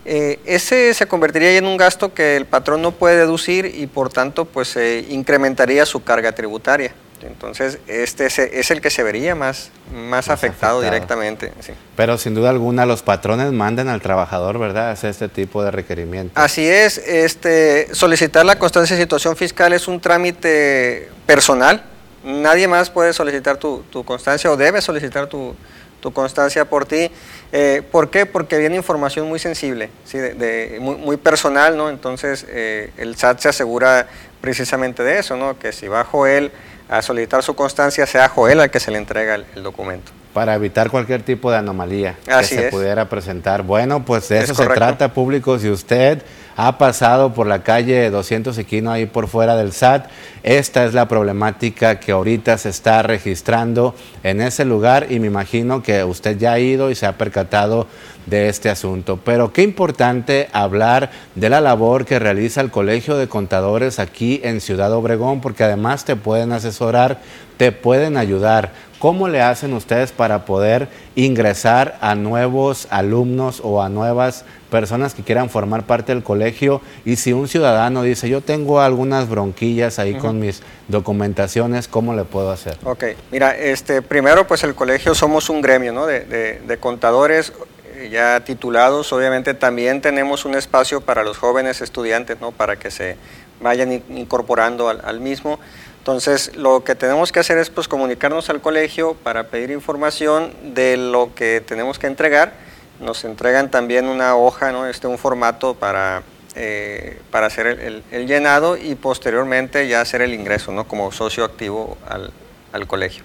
eh, 0.05 0.39
ese 0.45 0.95
se 0.95 1.07
convertiría 1.07 1.59
en 1.59 1.67
un 1.67 1.77
gasto 1.77 2.15
que 2.15 2.37
el 2.37 2.47
patrón 2.47 2.81
no 2.81 2.93
puede 2.93 3.17
deducir 3.17 3.67
y 3.67 3.89
por 3.89 4.11
tanto 4.11 4.45
pues 4.45 4.69
se 4.69 5.05
incrementaría 5.09 5.85
su 5.85 6.05
carga 6.05 6.31
tributaria. 6.31 6.95
Entonces, 7.23 7.81
este 7.89 8.27
es, 8.27 8.71
el 8.71 8.81
que 8.81 8.91
se 8.91 9.03
vería 9.03 9.35
más, 9.35 9.73
más, 9.93 10.29
afectado, 10.29 10.81
directamente. 10.81 11.53
Pero 11.97 12.19
sin 12.19 12.37
duda 12.37 12.51
alguna 12.51 12.87
los 12.87 13.03
patrones 13.03 13.51
mandan 13.51 13.89
al 13.89 14.01
trabajador, 14.01 14.61
¿verdad? 14.61 14.93
Es 14.93 15.03
este 15.03 15.29
tipo 15.29 15.65
de 15.65 15.73
requerimiento. 15.73 16.41
Así 16.41 16.69
es, 16.69 16.99
este, 16.99 17.93
solicitar 17.97 18.47
la 18.47 18.61
constancia 18.61 18.95
de 18.95 19.03
situación 19.03 19.35
fiscal 19.35 19.73
es 19.73 19.89
un 19.89 20.01
trámite 20.01 21.09
personal. 21.27 21.83
Nadie 22.25 22.69
más 22.69 22.91
puede 22.91 23.13
solicitar 23.13 23.57
tu, 23.57 23.85
tu 23.91 24.05
constancia 24.05 24.51
o 24.51 24.57
debe 24.57 24.81
solicitar 24.81 25.27
tu, 25.27 25.55
tu 26.01 26.13
constancia 26.13 26.65
por 26.65 26.87
ti. 26.87 27.11
Eh, 27.53 27.83
¿Por 27.91 28.11
qué? 28.11 28.27
Porque 28.27 28.59
viene 28.59 28.77
información 28.77 29.29
muy 29.29 29.39
sensible, 29.39 29.91
¿sí? 30.05 30.19
de, 30.19 30.79
muy, 30.81 31.17
personal, 31.17 31.77
¿no? 31.77 31.91
Entonces 31.91 32.47
eh, 32.49 32.91
el 32.97 33.17
SAT 33.17 33.41
se 33.41 33.49
asegura 33.49 34.07
precisamente 34.41 35.03
de 35.03 35.19
eso, 35.19 35.37
¿no? 35.37 35.59
Que 35.59 35.73
si 35.73 35.89
va 35.89 36.05
Joel 36.05 36.53
a 36.89 37.03
solicitar 37.03 37.43
su 37.43 37.55
constancia, 37.55 38.07
sea 38.07 38.29
Joel 38.29 38.61
al 38.61 38.71
que 38.71 38.81
se 38.81 38.91
le 38.91 38.99
entrega 38.99 39.35
el, 39.35 39.63
documento. 39.63 40.13
Para 40.33 40.55
evitar 40.55 40.91
cualquier 40.91 41.23
tipo 41.23 41.51
de 41.51 41.59
anomalía 41.59 42.17
que 42.25 42.45
se 42.45 42.69
pudiera 42.71 43.09
presentar. 43.09 43.63
Bueno, 43.63 44.05
pues 44.05 44.29
de 44.29 44.41
eso 44.41 44.55
se 44.55 44.67
trata, 44.67 45.13
público. 45.13 45.59
Si 45.59 45.69
usted 45.69 46.23
ha 46.59 46.77
pasado 46.77 47.35
por 47.35 47.47
la 47.47 47.63
calle 47.63 48.11
200 48.11 48.59
Equino 48.59 48.91
ahí 48.91 49.07
por 49.07 49.29
fuera 49.29 49.55
del 49.55 49.73
SAT. 49.73 50.09
Esta 50.43 50.85
es 50.87 50.93
la 50.93 51.07
problemática 51.07 52.01
que 52.01 52.11
ahorita 52.11 52.59
se 52.59 52.71
está 52.71 53.01
registrando 53.03 53.95
en 54.25 54.41
ese 54.41 54.65
lugar 54.65 55.07
y 55.09 55.21
me 55.21 55.29
imagino 55.29 55.85
que 55.85 56.03
usted 56.03 56.37
ya 56.37 56.55
ha 56.55 56.59
ido 56.59 56.91
y 56.91 56.97
se 56.97 57.07
ha 57.07 57.17
percatado 57.17 57.87
de 58.27 58.49
este 58.49 58.71
asunto. 58.71 59.21
Pero 59.25 59.53
qué 59.53 59.63
importante 59.63 60.49
hablar 60.53 61.13
de 61.37 61.49
la 61.49 61.61
labor 61.61 62.05
que 62.05 62.19
realiza 62.19 62.61
el 62.61 62.73
Colegio 62.73 63.17
de 63.17 63.29
Contadores 63.29 64.01
aquí 64.01 64.41
en 64.43 64.61
Ciudad 64.61 64.93
Obregón, 64.93 65.41
porque 65.41 65.63
además 65.63 66.05
te 66.05 66.17
pueden 66.17 66.51
asesorar, 66.51 67.21
te 67.57 67.71
pueden 67.71 68.17
ayudar 68.17 68.73
¿Cómo 68.99 69.29
le 69.29 69.41
hacen 69.41 69.75
ustedes 69.75 70.11
para 70.11 70.45
poder 70.45 70.89
ingresar 71.15 71.97
a 72.01 72.17
nuevos 72.17 72.89
alumnos 72.91 73.61
o 73.63 73.81
a 73.81 73.89
nuevas 73.89 74.45
personas 74.71 75.15
que 75.15 75.23
quieran 75.23 75.51
formar 75.51 75.85
parte 75.85 76.15
del 76.15 76.23
colegio? 76.23 76.81
Y 77.05 77.17
si 77.17 77.33
un 77.33 77.49
ciudadano 77.49 78.03
dice, 78.03 78.29
yo 78.29 78.41
tengo 78.41 78.81
algunas 78.81 79.29
bronquillas 79.29 79.99
ahí 79.99 80.15
con 80.15 80.39
mis 80.39 80.63
documentaciones, 80.89 81.89
¿cómo 81.89 82.15
le 82.15 82.25
puedo 82.25 82.51
hacer? 82.51 82.79
Ok, 82.85 83.05
mira, 83.31 83.57
este, 83.57 84.03
primero 84.03 84.47
pues 84.47 84.65
el 84.65 84.75
colegio 84.75 85.15
somos 85.15 85.49
un 85.51 85.61
gremio 85.61 85.93
¿no? 85.93 86.07
de, 86.07 86.21
de, 86.21 86.61
de 86.61 86.77
contadores 86.79 87.53
eh, 87.97 88.09
ya 88.11 88.41
titulados, 88.45 89.13
obviamente 89.13 89.55
también 89.55 90.01
tenemos 90.01 90.45
un 90.45 90.55
espacio 90.55 91.01
para 91.01 91.25
los 91.25 91.39
jóvenes 91.39 91.81
estudiantes, 91.81 92.41
¿no? 92.41 92.53
para 92.53 92.77
que 92.77 92.91
se 92.91 93.17
vayan 93.61 94.03
incorporando 94.11 94.89
al, 94.89 95.01
al 95.05 95.21
mismo. 95.21 95.59
Entonces, 95.99 96.57
lo 96.57 96.85
que 96.85 96.95
tenemos 96.95 97.33
que 97.33 97.41
hacer 97.41 97.59
es 97.59 97.69
pues, 97.69 97.87
comunicarnos 97.87 98.49
al 98.49 98.63
colegio 98.63 99.15
para 99.15 99.49
pedir 99.49 99.71
información 99.71 100.55
de 100.63 100.97
lo 100.97 101.35
que 101.35 101.61
tenemos 101.61 101.99
que 101.99 102.07
entregar. 102.07 102.68
Nos 103.01 103.25
entregan 103.25 103.71
también 103.71 104.07
una 104.07 104.37
hoja, 104.37 104.73
¿no? 104.73 104.87
este, 104.87 105.07
un 105.07 105.19
formato 105.19 105.75
para, 105.75 106.23
eh, 106.57 107.21
para 107.31 107.47
hacer 107.47 107.67
el, 107.67 107.81
el, 107.81 108.03
el, 108.11 108.27
llenado 108.27 108.77
y 108.77 108.95
posteriormente 108.95 109.87
ya 109.87 110.01
hacer 110.01 110.23
el 110.23 110.35
ingreso 110.35 110.73
¿no? 110.73 110.89
como 110.89 111.13
socio 111.13 111.45
activo 111.45 111.97
al, 112.09 112.33
al 112.73 112.87
colegio. 112.87 113.25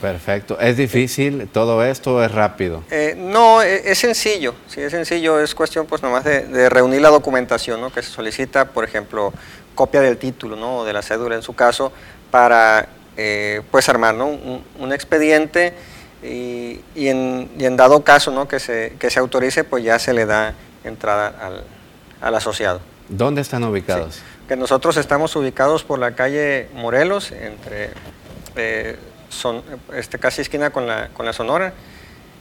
Perfecto. 0.00 0.58
¿Es 0.58 0.76
difícil 0.76 1.48
todo 1.52 1.84
esto 1.84 2.16
o 2.16 2.22
es 2.24 2.32
rápido? 2.32 2.82
Eh, 2.90 3.14
no, 3.16 3.62
es, 3.62 3.86
es, 3.86 3.98
sencillo, 3.98 4.52
sí, 4.66 4.80
es 4.80 4.90
sencillo, 4.90 5.38
es 5.38 5.54
cuestión 5.54 5.86
pues 5.86 6.02
nomás 6.02 6.24
de, 6.24 6.44
de 6.46 6.68
reunir 6.68 7.00
la 7.00 7.10
documentación 7.10 7.80
¿no? 7.80 7.92
que 7.92 8.02
se 8.02 8.10
solicita, 8.10 8.64
por 8.64 8.82
ejemplo, 8.82 9.32
copia 9.76 10.00
del 10.00 10.18
título 10.18 10.56
¿no? 10.56 10.78
o 10.78 10.84
de 10.84 10.92
la 10.92 11.02
cédula 11.02 11.36
en 11.36 11.42
su 11.42 11.54
caso, 11.54 11.92
para 12.32 12.88
eh, 13.16 13.62
pues 13.70 13.88
armar 13.88 14.14
¿no? 14.14 14.26
un, 14.26 14.64
un, 14.78 14.92
expediente 14.92 15.74
y, 16.22 16.80
y, 16.94 17.08
en, 17.08 17.50
y, 17.58 17.64
en, 17.64 17.76
dado 17.76 18.02
caso 18.04 18.30
¿no? 18.30 18.46
que, 18.46 18.60
se, 18.60 18.94
que 18.98 19.10
se 19.10 19.18
autorice, 19.18 19.64
pues 19.64 19.84
ya 19.84 19.98
se 19.98 20.12
le 20.12 20.26
da 20.26 20.54
entrada 20.84 21.28
al, 21.40 21.64
al 22.20 22.34
asociado. 22.34 22.80
¿Dónde 23.08 23.40
están 23.40 23.64
ubicados? 23.64 24.14
Sí, 24.14 24.22
que 24.48 24.56
nosotros 24.56 24.96
estamos 24.96 25.34
ubicados 25.36 25.84
por 25.84 25.98
la 25.98 26.14
calle 26.14 26.68
Morelos, 26.74 27.32
entre 27.32 27.90
eh, 28.56 28.96
son, 29.28 29.62
este, 29.94 30.18
casi 30.18 30.42
esquina 30.42 30.70
con 30.70 30.86
la, 30.86 31.08
con 31.08 31.26
la 31.26 31.32
Sonora. 31.32 31.72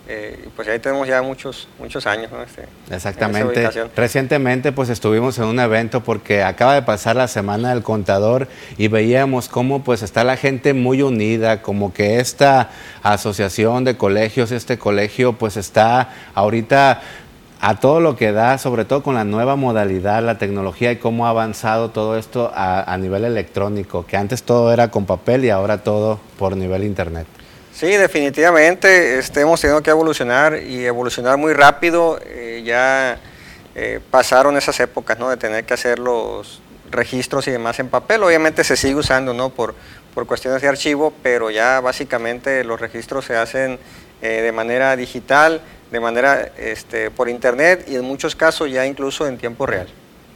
Eh, 0.07 0.49
pues 0.55 0.67
ahí 0.67 0.79
tenemos 0.79 1.07
ya 1.07 1.21
muchos, 1.21 1.67
muchos 1.79 2.05
años. 2.05 2.31
¿no? 2.31 2.41
Este, 2.41 2.65
Exactamente. 2.89 3.69
Recientemente 3.95 4.71
pues 4.71 4.89
estuvimos 4.89 5.37
en 5.37 5.45
un 5.45 5.59
evento 5.59 6.03
porque 6.03 6.43
acaba 6.43 6.73
de 6.73 6.81
pasar 6.81 7.15
la 7.15 7.27
semana 7.27 7.69
del 7.69 7.83
contador 7.83 8.47
y 8.77 8.87
veíamos 8.87 9.47
cómo 9.47 9.83
pues 9.83 10.01
está 10.01 10.23
la 10.23 10.37
gente 10.37 10.73
muy 10.73 11.01
unida, 11.01 11.61
como 11.61 11.93
que 11.93 12.19
esta 12.19 12.71
asociación 13.03 13.83
de 13.83 13.95
colegios, 13.95 14.51
este 14.51 14.77
colegio 14.77 15.33
pues 15.33 15.55
está 15.55 16.09
ahorita 16.33 17.01
a 17.61 17.79
todo 17.79 17.99
lo 17.99 18.15
que 18.15 18.31
da, 18.31 18.57
sobre 18.57 18.85
todo 18.85 19.03
con 19.03 19.13
la 19.13 19.23
nueva 19.23 19.55
modalidad, 19.55 20.23
la 20.23 20.39
tecnología 20.39 20.91
y 20.91 20.95
cómo 20.95 21.27
ha 21.27 21.29
avanzado 21.29 21.91
todo 21.91 22.17
esto 22.17 22.51
a, 22.55 22.91
a 22.91 22.97
nivel 22.97 23.23
electrónico, 23.23 24.03
que 24.07 24.17
antes 24.17 24.41
todo 24.41 24.73
era 24.73 24.89
con 24.89 25.05
papel 25.05 25.45
y 25.45 25.51
ahora 25.51 25.83
todo 25.83 26.19
por 26.39 26.57
nivel 26.57 26.83
internet. 26.83 27.27
Sí, 27.81 27.87
definitivamente 27.87 29.17
este, 29.17 29.41
hemos 29.41 29.59
tenido 29.59 29.81
que 29.81 29.89
evolucionar 29.89 30.61
y 30.61 30.85
evolucionar 30.85 31.37
muy 31.37 31.51
rápido. 31.53 32.19
Eh, 32.23 32.61
ya 32.63 33.17
eh, 33.73 33.99
pasaron 34.11 34.55
esas 34.55 34.79
épocas 34.79 35.17
¿no? 35.17 35.31
de 35.31 35.37
tener 35.37 35.65
que 35.65 35.73
hacer 35.73 35.97
los 35.97 36.61
registros 36.91 37.47
y 37.47 37.49
demás 37.49 37.79
en 37.79 37.89
papel. 37.89 38.21
Obviamente 38.21 38.63
se 38.63 38.77
sigue 38.77 38.93
usando 38.93 39.33
¿no? 39.33 39.49
por, 39.49 39.73
por 40.13 40.27
cuestiones 40.27 40.61
de 40.61 40.67
archivo, 40.67 41.11
pero 41.23 41.49
ya 41.49 41.79
básicamente 41.79 42.63
los 42.63 42.79
registros 42.79 43.25
se 43.25 43.35
hacen 43.35 43.79
eh, 44.21 44.27
de 44.43 44.51
manera 44.51 44.95
digital, 44.95 45.59
de 45.89 45.99
manera 45.99 46.51
este, 46.59 47.09
por 47.09 47.29
internet 47.29 47.85
y 47.87 47.95
en 47.95 48.03
muchos 48.03 48.35
casos 48.35 48.69
ya 48.69 48.85
incluso 48.85 49.25
en 49.25 49.39
tiempo 49.39 49.65
real. 49.65 49.87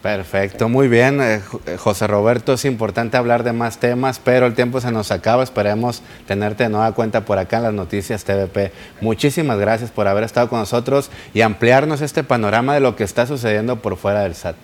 Perfecto, 0.05 0.69
muy 0.69 0.87
bien. 0.87 1.19
Eh, 1.19 1.41
José 1.79 2.05
Roberto, 2.05 2.53
es 2.53 2.65
importante 2.65 3.17
hablar 3.17 3.41
de 3.41 3.53
más 3.53 3.79
temas, 3.79 4.21
pero 4.23 4.45
el 4.45 4.53
tiempo 4.53 4.79
se 4.79 4.91
nos 4.91 5.09
acaba. 5.09 5.41
Esperemos 5.41 6.03
tenerte 6.27 6.65
de 6.65 6.69
nueva 6.69 6.91
cuenta 6.91 7.25
por 7.25 7.39
acá 7.39 7.57
en 7.57 7.63
las 7.63 7.73
noticias 7.73 8.23
TVP. 8.23 8.71
Muchísimas 9.01 9.57
gracias 9.57 9.89
por 9.89 10.07
haber 10.07 10.23
estado 10.23 10.47
con 10.47 10.59
nosotros 10.59 11.09
y 11.33 11.41
ampliarnos 11.41 12.01
este 12.01 12.23
panorama 12.23 12.75
de 12.75 12.81
lo 12.81 12.95
que 12.95 13.03
está 13.03 13.25
sucediendo 13.25 13.77
por 13.77 13.97
fuera 13.97 14.21
del 14.21 14.35
SAT. 14.35 14.55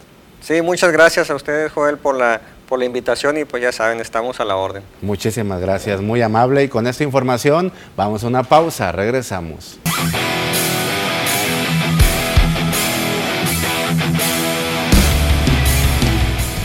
Sí, 0.42 0.62
muchas 0.62 0.92
gracias 0.92 1.32
a 1.32 1.34
ustedes, 1.34 1.72
Joel, 1.72 1.98
por 1.98 2.16
la, 2.16 2.40
por 2.70 2.78
la 2.78 2.86
invitación 2.86 3.40
y 3.40 3.46
pues 3.46 3.64
ya 3.64 3.72
saben, 3.72 4.00
estamos 4.00 4.40
a 4.40 4.46
la 4.46 4.58
orden. 4.58 4.84
Muchísimas 5.02 5.60
gracias, 5.60 6.02
muy 6.02 6.22
amable. 6.22 6.64
Y 6.66 6.68
con 6.68 6.86
esta 6.86 7.04
información 7.04 7.72
vamos 7.98 8.24
a 8.24 8.28
una 8.28 8.44
pausa, 8.44 8.92
regresamos. 8.92 9.80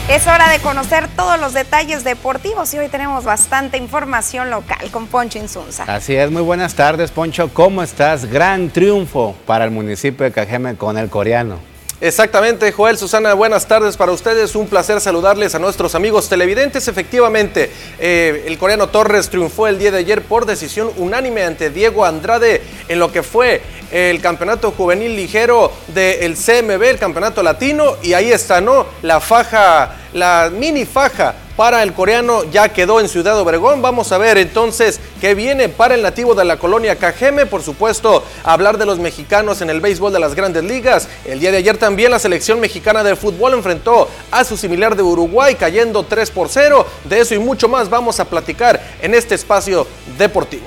Es 0.08 0.28
hora 0.28 0.48
de 0.50 0.60
conocer 0.60 1.08
todos 1.16 1.40
los 1.40 1.52
detalles 1.52 2.04
deportivos 2.04 2.72
y 2.72 2.78
hoy 2.78 2.88
tenemos 2.88 3.24
bastante 3.24 3.76
información 3.76 4.50
local 4.50 4.88
con 4.92 5.08
Poncho 5.08 5.40
Insunza. 5.40 5.82
Así 5.88 6.14
es, 6.14 6.30
muy 6.30 6.42
buenas 6.42 6.76
tardes 6.76 7.10
Poncho, 7.10 7.50
¿cómo 7.52 7.82
estás? 7.82 8.24
Gran 8.26 8.70
triunfo 8.70 9.34
para 9.46 9.64
el 9.64 9.72
municipio 9.72 10.22
de 10.24 10.30
Cajeme 10.30 10.76
con 10.76 10.96
el 10.96 11.10
coreano. 11.10 11.58
Exactamente, 11.98 12.72
Joel, 12.72 12.98
Susana, 12.98 13.32
buenas 13.32 13.66
tardes 13.66 13.96
para 13.96 14.12
ustedes. 14.12 14.54
Un 14.54 14.66
placer 14.66 15.00
saludarles 15.00 15.54
a 15.54 15.58
nuestros 15.58 15.94
amigos 15.94 16.28
televidentes. 16.28 16.88
Efectivamente, 16.88 17.70
eh, 17.98 18.44
el 18.46 18.58
coreano 18.58 18.90
Torres 18.90 19.30
triunfó 19.30 19.66
el 19.66 19.78
día 19.78 19.90
de 19.90 19.98
ayer 19.98 20.20
por 20.20 20.44
decisión 20.44 20.90
unánime 20.98 21.44
ante 21.44 21.70
Diego 21.70 22.04
Andrade 22.04 22.60
en 22.88 22.98
lo 22.98 23.10
que 23.10 23.22
fue 23.22 23.62
el 23.90 24.20
campeonato 24.20 24.72
juvenil 24.72 25.16
ligero 25.16 25.72
del 25.88 26.36
CMB, 26.36 26.82
el 26.82 26.98
campeonato 26.98 27.42
latino, 27.42 27.96
y 28.02 28.12
ahí 28.12 28.30
está, 28.30 28.60
¿no? 28.60 28.84
La 29.00 29.18
faja, 29.18 29.96
la 30.12 30.50
mini 30.52 30.84
faja 30.84 31.34
para 31.56 31.82
el 31.82 31.92
coreano 31.92 32.44
ya 32.44 32.68
quedó 32.68 33.00
en 33.00 33.08
Ciudad 33.08 33.38
Obregón. 33.38 33.82
Vamos 33.82 34.12
a 34.12 34.18
ver 34.18 34.38
entonces 34.38 35.00
qué 35.20 35.34
viene 35.34 35.68
para 35.68 35.94
el 35.94 36.02
nativo 36.02 36.34
de 36.34 36.44
la 36.44 36.58
colonia 36.58 36.96
Cajeme. 36.96 37.46
Por 37.46 37.62
supuesto, 37.62 38.22
hablar 38.44 38.78
de 38.78 38.86
los 38.86 38.98
mexicanos 38.98 39.60
en 39.62 39.70
el 39.70 39.80
béisbol 39.80 40.12
de 40.12 40.20
las 40.20 40.34
grandes 40.34 40.64
ligas. 40.64 41.08
El 41.24 41.40
día 41.40 41.50
de 41.50 41.58
ayer 41.58 41.78
también 41.78 42.10
la 42.10 42.18
selección 42.18 42.60
mexicana 42.60 43.02
de 43.02 43.16
fútbol 43.16 43.54
enfrentó 43.54 44.08
a 44.30 44.44
su 44.44 44.56
similar 44.56 44.96
de 44.96 45.02
Uruguay 45.02 45.54
cayendo 45.54 46.04
3 46.04 46.30
por 46.30 46.48
0. 46.48 46.86
De 47.04 47.20
eso 47.20 47.34
y 47.34 47.38
mucho 47.38 47.68
más 47.68 47.88
vamos 47.88 48.20
a 48.20 48.26
platicar 48.26 48.80
en 49.00 49.14
este 49.14 49.34
espacio 49.34 49.86
deportivo. 50.18 50.66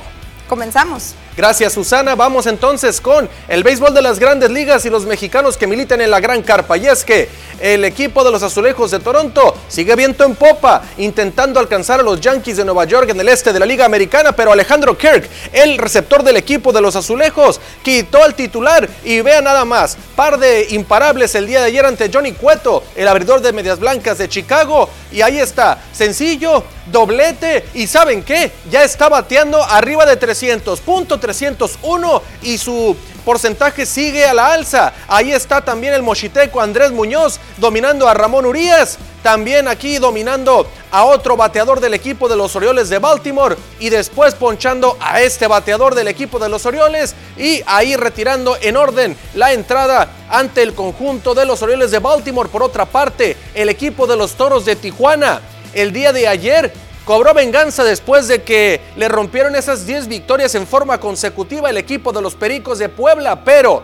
Comenzamos. 0.49 1.13
Gracias 1.37 1.73
Susana, 1.73 2.15
vamos 2.15 2.47
entonces 2.47 2.99
con 2.99 3.29
el 3.47 3.63
béisbol 3.63 3.93
de 3.93 4.01
las 4.01 4.19
grandes 4.19 4.49
ligas 4.49 4.83
y 4.83 4.89
los 4.89 5.05
mexicanos 5.05 5.55
que 5.55 5.67
militan 5.67 6.01
en 6.01 6.09
la 6.09 6.19
gran 6.19 6.41
carpa. 6.41 6.75
Y 6.75 6.87
es 6.87 7.05
que 7.05 7.29
el 7.61 7.85
equipo 7.85 8.23
de 8.23 8.31
los 8.31 8.41
azulejos 8.41 8.89
de 8.89 8.99
Toronto 8.99 9.55
sigue 9.67 9.95
viento 9.95 10.25
en 10.25 10.35
popa, 10.35 10.81
intentando 10.97 11.59
alcanzar 11.59 11.99
a 11.99 12.03
los 12.03 12.19
Yankees 12.19 12.57
de 12.57 12.65
Nueva 12.65 12.85
York 12.85 13.09
en 13.09 13.19
el 13.19 13.29
este 13.29 13.53
de 13.53 13.59
la 13.59 13.65
Liga 13.67 13.85
Americana, 13.85 14.31
pero 14.31 14.51
Alejandro 14.51 14.97
Kirk, 14.97 15.29
el 15.53 15.77
receptor 15.77 16.23
del 16.23 16.37
equipo 16.37 16.73
de 16.73 16.81
los 16.81 16.95
azulejos, 16.95 17.61
quitó 17.83 18.23
al 18.23 18.33
titular 18.33 18.89
y 19.05 19.21
vea 19.21 19.41
nada 19.41 19.65
más, 19.65 19.97
par 20.15 20.39
de 20.39 20.67
imparables 20.71 21.35
el 21.35 21.45
día 21.45 21.59
de 21.59 21.67
ayer 21.67 21.85
ante 21.85 22.09
Johnny 22.11 22.33
Cueto, 22.33 22.83
el 22.95 23.07
abridor 23.07 23.41
de 23.41 23.53
Medias 23.53 23.79
Blancas 23.79 24.17
de 24.17 24.27
Chicago, 24.27 24.89
y 25.11 25.21
ahí 25.21 25.39
está, 25.39 25.79
sencillo, 25.93 26.63
doblete, 26.91 27.65
y 27.73 27.87
¿saben 27.87 28.23
qué? 28.23 28.51
Ya 28.69 28.83
está 28.83 29.09
bateando 29.09 29.63
arriba 29.63 30.05
de 30.05 30.15
300, 30.15 30.79
punto 30.81 31.19
301 31.19 32.21
y 32.43 32.57
su 32.57 32.95
porcentaje 33.29 33.85
sigue 33.85 34.25
a 34.25 34.33
la 34.33 34.53
alza. 34.53 34.93
Ahí 35.07 35.31
está 35.31 35.61
también 35.61 35.93
el 35.93 36.01
mochiteco 36.01 36.61
Andrés 36.61 36.91
Muñoz 36.91 37.39
dominando 37.57 38.07
a 38.07 38.13
Ramón 38.13 38.45
Urias. 38.45 38.97
También 39.21 39.67
aquí 39.67 39.97
dominando 39.97 40.65
a 40.91 41.03
otro 41.03 41.35
bateador 41.35 41.81
del 41.81 41.93
equipo 41.93 42.29
de 42.29 42.37
los 42.37 42.55
Orioles 42.55 42.89
de 42.89 42.99
Baltimore 42.99 43.57
y 43.77 43.89
después 43.89 44.33
ponchando 44.33 44.97
a 45.01 45.21
este 45.21 45.45
bateador 45.45 45.93
del 45.93 46.07
equipo 46.07 46.39
de 46.39 46.47
los 46.47 46.65
Orioles 46.65 47.15
y 47.37 47.61
ahí 47.65 47.97
retirando 47.97 48.57
en 48.61 48.77
orden 48.77 49.17
la 49.35 49.51
entrada 49.51 50.09
ante 50.29 50.63
el 50.63 50.73
conjunto 50.73 51.35
de 51.35 51.45
los 51.45 51.61
Orioles 51.61 51.91
de 51.91 51.99
Baltimore. 51.99 52.49
Por 52.49 52.63
otra 52.63 52.85
parte, 52.85 53.35
el 53.53 53.67
equipo 53.67 54.07
de 54.07 54.15
los 54.15 54.35
Toros 54.35 54.63
de 54.63 54.77
Tijuana 54.77 55.41
el 55.73 55.93
día 55.93 56.13
de 56.13 56.27
ayer. 56.27 56.71
Cobró 57.05 57.33
venganza 57.33 57.83
después 57.83 58.27
de 58.27 58.43
que 58.43 58.81
le 58.95 59.07
rompieron 59.07 59.55
esas 59.55 59.87
10 59.87 60.07
victorias 60.07 60.53
en 60.53 60.67
forma 60.67 60.99
consecutiva 60.99 61.69
el 61.69 61.77
equipo 61.77 62.11
de 62.11 62.21
los 62.21 62.35
Pericos 62.35 62.77
de 62.77 62.87
Puebla, 62.87 63.43
pero 63.43 63.81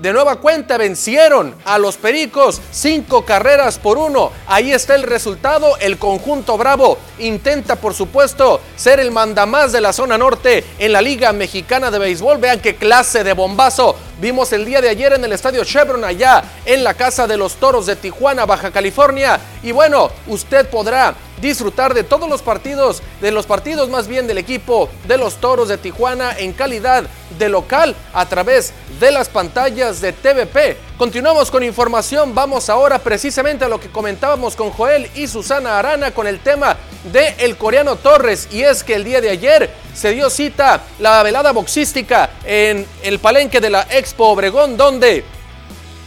de 0.00 0.12
nueva 0.12 0.36
cuenta 0.36 0.76
vencieron 0.76 1.54
a 1.64 1.78
los 1.78 1.96
Pericos 1.96 2.60
cinco 2.70 3.24
carreras 3.24 3.78
por 3.78 3.98
uno. 3.98 4.30
Ahí 4.46 4.72
está 4.72 4.94
el 4.94 5.02
resultado. 5.02 5.76
El 5.78 5.98
conjunto 5.98 6.56
Bravo 6.56 6.98
intenta, 7.18 7.76
por 7.76 7.94
supuesto, 7.94 8.60
ser 8.76 9.00
el 9.00 9.10
mandamás 9.10 9.72
de 9.72 9.80
la 9.80 9.92
zona 9.92 10.16
norte 10.16 10.64
en 10.78 10.92
la 10.92 11.02
Liga 11.02 11.32
Mexicana 11.32 11.90
de 11.90 11.98
Béisbol. 11.98 12.38
Vean 12.38 12.60
qué 12.60 12.76
clase 12.76 13.24
de 13.24 13.32
bombazo 13.32 13.96
vimos 14.20 14.52
el 14.52 14.64
día 14.64 14.80
de 14.80 14.88
ayer 14.88 15.12
en 15.12 15.24
el 15.24 15.32
estadio 15.32 15.64
Chevron 15.64 16.04
allá 16.04 16.42
en 16.64 16.84
la 16.84 16.94
Casa 16.94 17.26
de 17.26 17.36
los 17.36 17.54
Toros 17.54 17.86
de 17.86 17.96
Tijuana, 17.96 18.46
Baja 18.46 18.70
California. 18.70 19.40
Y 19.62 19.72
bueno, 19.72 20.10
usted 20.26 20.68
podrá 20.68 21.14
disfrutar 21.40 21.94
de 21.94 22.04
todos 22.04 22.28
los 22.28 22.42
partidos, 22.42 23.02
de 23.20 23.30
los 23.30 23.46
partidos 23.46 23.88
más 23.88 24.08
bien 24.08 24.26
del 24.26 24.38
equipo 24.38 24.88
de 25.06 25.18
los 25.18 25.36
Toros 25.36 25.68
de 25.68 25.78
Tijuana 25.78 26.36
en 26.38 26.52
calidad 26.52 27.04
de 27.38 27.48
local 27.48 27.94
a 28.12 28.26
través 28.26 28.72
de 29.00 29.10
las 29.10 29.28
pantallas 29.28 30.00
de 30.00 30.12
TVP. 30.12 30.76
Continuamos 30.96 31.50
con 31.50 31.62
información, 31.62 32.34
vamos 32.34 32.68
ahora 32.68 32.98
precisamente 32.98 33.64
a 33.64 33.68
lo 33.68 33.78
que 33.78 33.90
comentábamos 33.90 34.56
con 34.56 34.70
Joel 34.70 35.08
y 35.14 35.28
Susana 35.28 35.78
Arana 35.78 36.10
con 36.10 36.26
el 36.26 36.40
tema 36.40 36.76
de 37.12 37.34
el 37.38 37.56
coreano 37.56 37.96
Torres 37.96 38.48
y 38.50 38.62
es 38.62 38.82
que 38.82 38.94
el 38.94 39.04
día 39.04 39.20
de 39.20 39.30
ayer 39.30 39.70
se 39.94 40.10
dio 40.10 40.30
cita 40.30 40.82
la 40.98 41.22
velada 41.22 41.52
boxística 41.52 42.30
en 42.44 42.86
el 43.02 43.18
palenque 43.18 43.60
de 43.60 43.70
la 43.70 43.86
Expo 43.90 44.28
Obregón 44.28 44.76
donde 44.76 45.24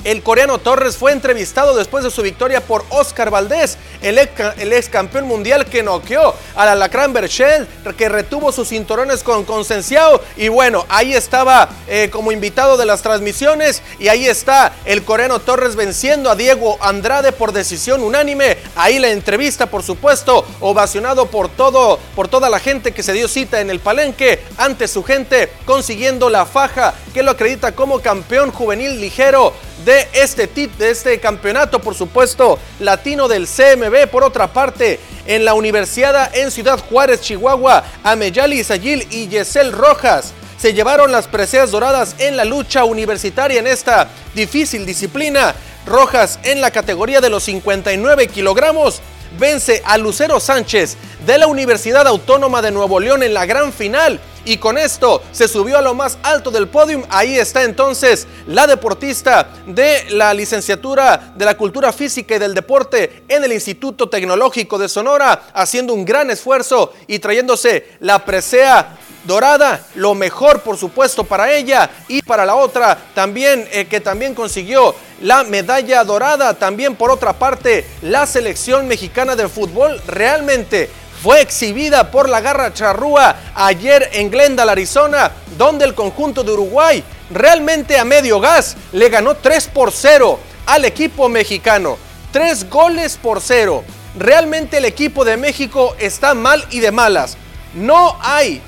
el 0.03 0.23
coreano 0.23 0.57
Torres 0.57 0.97
fue 0.97 1.11
entrevistado 1.11 1.75
después 1.75 2.03
de 2.03 2.11
su 2.11 2.21
victoria 2.21 2.61
por 2.61 2.85
Oscar 2.89 3.29
Valdés, 3.29 3.77
el 4.01 4.17
ex, 4.17 4.89
campeón 4.89 5.27
mundial 5.27 5.65
que 5.65 5.83
noqueó 5.83 6.33
al 6.55 6.69
Alacrán 6.69 7.13
Berchel, 7.13 7.67
que 7.97 8.09
retuvo 8.09 8.51
sus 8.51 8.69
cinturones 8.69 9.23
con 9.23 9.43
Concenciao. 9.43 10.21
Y 10.37 10.47
bueno, 10.47 10.85
ahí 10.89 11.13
estaba 11.13 11.69
eh, 11.87 12.09
como 12.11 12.31
invitado 12.31 12.77
de 12.77 12.85
las 12.85 13.01
transmisiones. 13.01 13.83
Y 13.99 14.07
ahí 14.07 14.25
está 14.25 14.73
el 14.85 15.03
coreano 15.03 15.39
Torres 15.39 15.75
venciendo 15.75 16.29
a 16.29 16.35
Diego 16.35 16.77
Andrade 16.81 17.31
por 17.31 17.51
decisión 17.51 18.01
unánime. 18.01 18.57
Ahí 18.75 18.97
la 18.97 19.09
entrevista, 19.09 19.67
por 19.67 19.83
supuesto, 19.83 20.45
ovacionado 20.59 21.27
por 21.27 21.49
todo, 21.49 21.99
por 22.15 22.27
toda 22.27 22.49
la 22.49 22.59
gente 22.59 22.91
que 22.91 23.03
se 23.03 23.13
dio 23.13 23.27
cita 23.27 23.61
en 23.61 23.69
el 23.69 23.79
palenque 23.79 24.43
ante 24.57 24.87
su 24.87 25.03
gente, 25.03 25.51
consiguiendo 25.65 26.29
la 26.29 26.45
faja 26.45 26.93
que 27.13 27.23
lo 27.23 27.31
acredita 27.31 27.73
como 27.73 27.99
campeón 28.01 28.51
juvenil 28.51 28.99
ligero 28.99 29.53
de 29.85 30.07
este, 30.13 30.47
tit, 30.47 30.71
de 30.77 30.91
este 30.91 31.19
campeonato, 31.19 31.79
por 31.79 31.95
supuesto, 31.95 32.59
latino 32.79 33.27
del 33.27 33.47
CMB. 33.47 34.07
Por 34.09 34.23
otra 34.23 34.51
parte, 34.51 34.99
en 35.25 35.45
la 35.45 35.53
Universidad 35.53 36.35
en 36.35 36.51
Ciudad 36.51 36.79
Juárez, 36.79 37.21
Chihuahua, 37.21 37.83
Ameyali 38.03 38.63
Sayil 38.63 39.07
y 39.11 39.27
Yesel 39.27 39.71
Rojas 39.71 40.33
se 40.61 40.73
llevaron 40.75 41.11
las 41.11 41.27
preseas 41.27 41.71
doradas 41.71 42.15
en 42.19 42.37
la 42.37 42.45
lucha 42.45 42.83
universitaria 42.83 43.59
en 43.59 43.65
esta 43.65 44.09
difícil 44.35 44.85
disciplina. 44.85 45.55
Rojas 45.87 46.37
en 46.43 46.61
la 46.61 46.69
categoría 46.69 47.19
de 47.19 47.31
los 47.31 47.43
59 47.45 48.27
kilogramos 48.27 49.01
vence 49.39 49.81
a 49.85 49.97
Lucero 49.97 50.39
Sánchez 50.39 50.97
de 51.25 51.39
la 51.39 51.47
Universidad 51.47 52.05
Autónoma 52.05 52.61
de 52.61 52.69
Nuevo 52.69 52.99
León 52.99 53.23
en 53.23 53.33
la 53.33 53.47
gran 53.47 53.73
final 53.73 54.19
y 54.45 54.57
con 54.57 54.77
esto 54.77 55.21
se 55.31 55.47
subió 55.47 55.77
a 55.77 55.81
lo 55.81 55.93
más 55.93 56.17
alto 56.23 56.51
del 56.51 56.67
podium. 56.67 57.03
Ahí 57.09 57.37
está 57.37 57.63
entonces 57.63 58.27
la 58.47 58.67
deportista 58.67 59.49
de 59.65 60.05
la 60.11 60.33
licenciatura 60.33 61.33
de 61.35 61.45
la 61.45 61.57
cultura 61.57 61.91
física 61.93 62.35
y 62.35 62.39
del 62.39 62.53
deporte 62.53 63.23
en 63.27 63.43
el 63.43 63.53
Instituto 63.53 64.09
Tecnológico 64.09 64.77
de 64.77 64.89
Sonora, 64.89 65.43
haciendo 65.53 65.93
un 65.93 66.05
gran 66.05 66.29
esfuerzo 66.31 66.93
y 67.07 67.19
trayéndose 67.19 67.91
la 67.99 68.23
presea 68.25 68.97
dorada, 69.23 69.85
lo 69.95 70.15
mejor 70.15 70.61
por 70.61 70.77
supuesto 70.77 71.23
para 71.23 71.53
ella 71.53 71.89
y 72.07 72.21
para 72.21 72.45
la 72.45 72.55
otra 72.55 72.97
también 73.13 73.67
eh, 73.71 73.85
que 73.85 73.99
también 73.99 74.33
consiguió 74.33 74.95
la 75.21 75.43
medalla 75.43 76.03
dorada, 76.03 76.55
también 76.55 76.95
por 76.95 77.11
otra 77.11 77.33
parte 77.33 77.85
la 78.01 78.25
selección 78.25 78.87
mexicana 78.87 79.35
de 79.35 79.47
fútbol 79.47 80.01
realmente 80.07 80.89
fue 81.21 81.41
exhibida 81.41 82.09
por 82.09 82.29
la 82.29 82.41
Garra 82.41 82.73
Charrúa 82.73 83.35
ayer 83.53 84.09
en 84.13 84.31
Glendale, 84.31 84.71
Arizona, 84.71 85.31
donde 85.55 85.85
el 85.85 85.93
conjunto 85.93 86.43
de 86.43 86.51
Uruguay 86.51 87.03
realmente 87.29 87.97
a 87.99 88.05
medio 88.05 88.39
gas 88.39 88.75
le 88.91 89.09
ganó 89.09 89.35
3 89.35 89.67
por 89.67 89.91
0 89.91 90.39
al 90.65 90.85
equipo 90.85 91.29
mexicano. 91.29 91.97
3 92.31 92.69
goles 92.69 93.17
por 93.21 93.39
0. 93.39 93.83
Realmente 94.17 94.77
el 94.77 94.85
equipo 94.85 95.23
de 95.23 95.37
México 95.37 95.95
está 95.99 96.33
mal 96.33 96.65
y 96.71 96.79
de 96.79 96.91
malas. 96.91 97.37
No 97.75 98.17
hay 98.19 98.61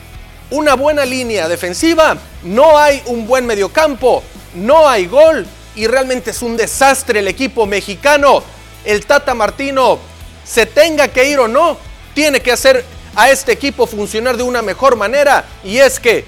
una 0.51 0.75
buena 0.75 1.05
línea 1.05 1.47
defensiva, 1.47 2.17
no 2.43 2.77
hay 2.77 3.01
un 3.07 3.25
buen 3.25 3.47
mediocampo, 3.47 4.21
no 4.53 4.87
hay 4.87 5.07
gol 5.07 5.47
y 5.75 5.87
realmente 5.87 6.29
es 6.29 6.43
un 6.43 6.55
desastre 6.55 7.19
el 7.19 7.27
equipo 7.27 7.65
mexicano. 7.65 8.43
El 8.85 9.05
Tata 9.07 9.33
Martino 9.33 9.97
se 10.45 10.67
tenga 10.67 11.07
que 11.07 11.29
ir 11.29 11.39
o 11.39 11.47
no, 11.47 11.77
tiene 12.13 12.41
que 12.41 12.51
hacer 12.51 12.83
a 13.15 13.29
este 13.29 13.51
equipo 13.51 13.85
funcionar 13.85 14.37
de 14.37 14.43
una 14.43 14.61
mejor 14.61 14.95
manera 14.95 15.45
y 15.63 15.77
es 15.77 15.99
que 15.99 16.25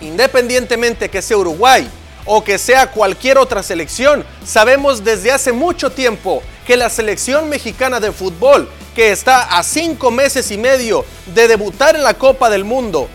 independientemente 0.00 1.08
que 1.08 1.22
sea 1.22 1.36
Uruguay 1.36 1.88
o 2.24 2.42
que 2.44 2.58
sea 2.58 2.90
cualquier 2.90 3.38
otra 3.38 3.62
selección, 3.62 4.24
sabemos 4.44 5.04
desde 5.04 5.32
hace 5.32 5.52
mucho 5.52 5.90
tiempo 5.90 6.42
que 6.66 6.76
la 6.76 6.90
selección 6.90 7.48
mexicana 7.48 7.98
de 7.98 8.12
fútbol, 8.12 8.68
que 8.94 9.10
está 9.10 9.58
a 9.58 9.62
cinco 9.62 10.10
meses 10.10 10.50
y 10.50 10.58
medio 10.58 11.04
de 11.34 11.48
debutar 11.48 11.96
en 11.96 12.02
la 12.02 12.14
Copa 12.14 12.50
del 12.50 12.64
Mundo, 12.64 13.08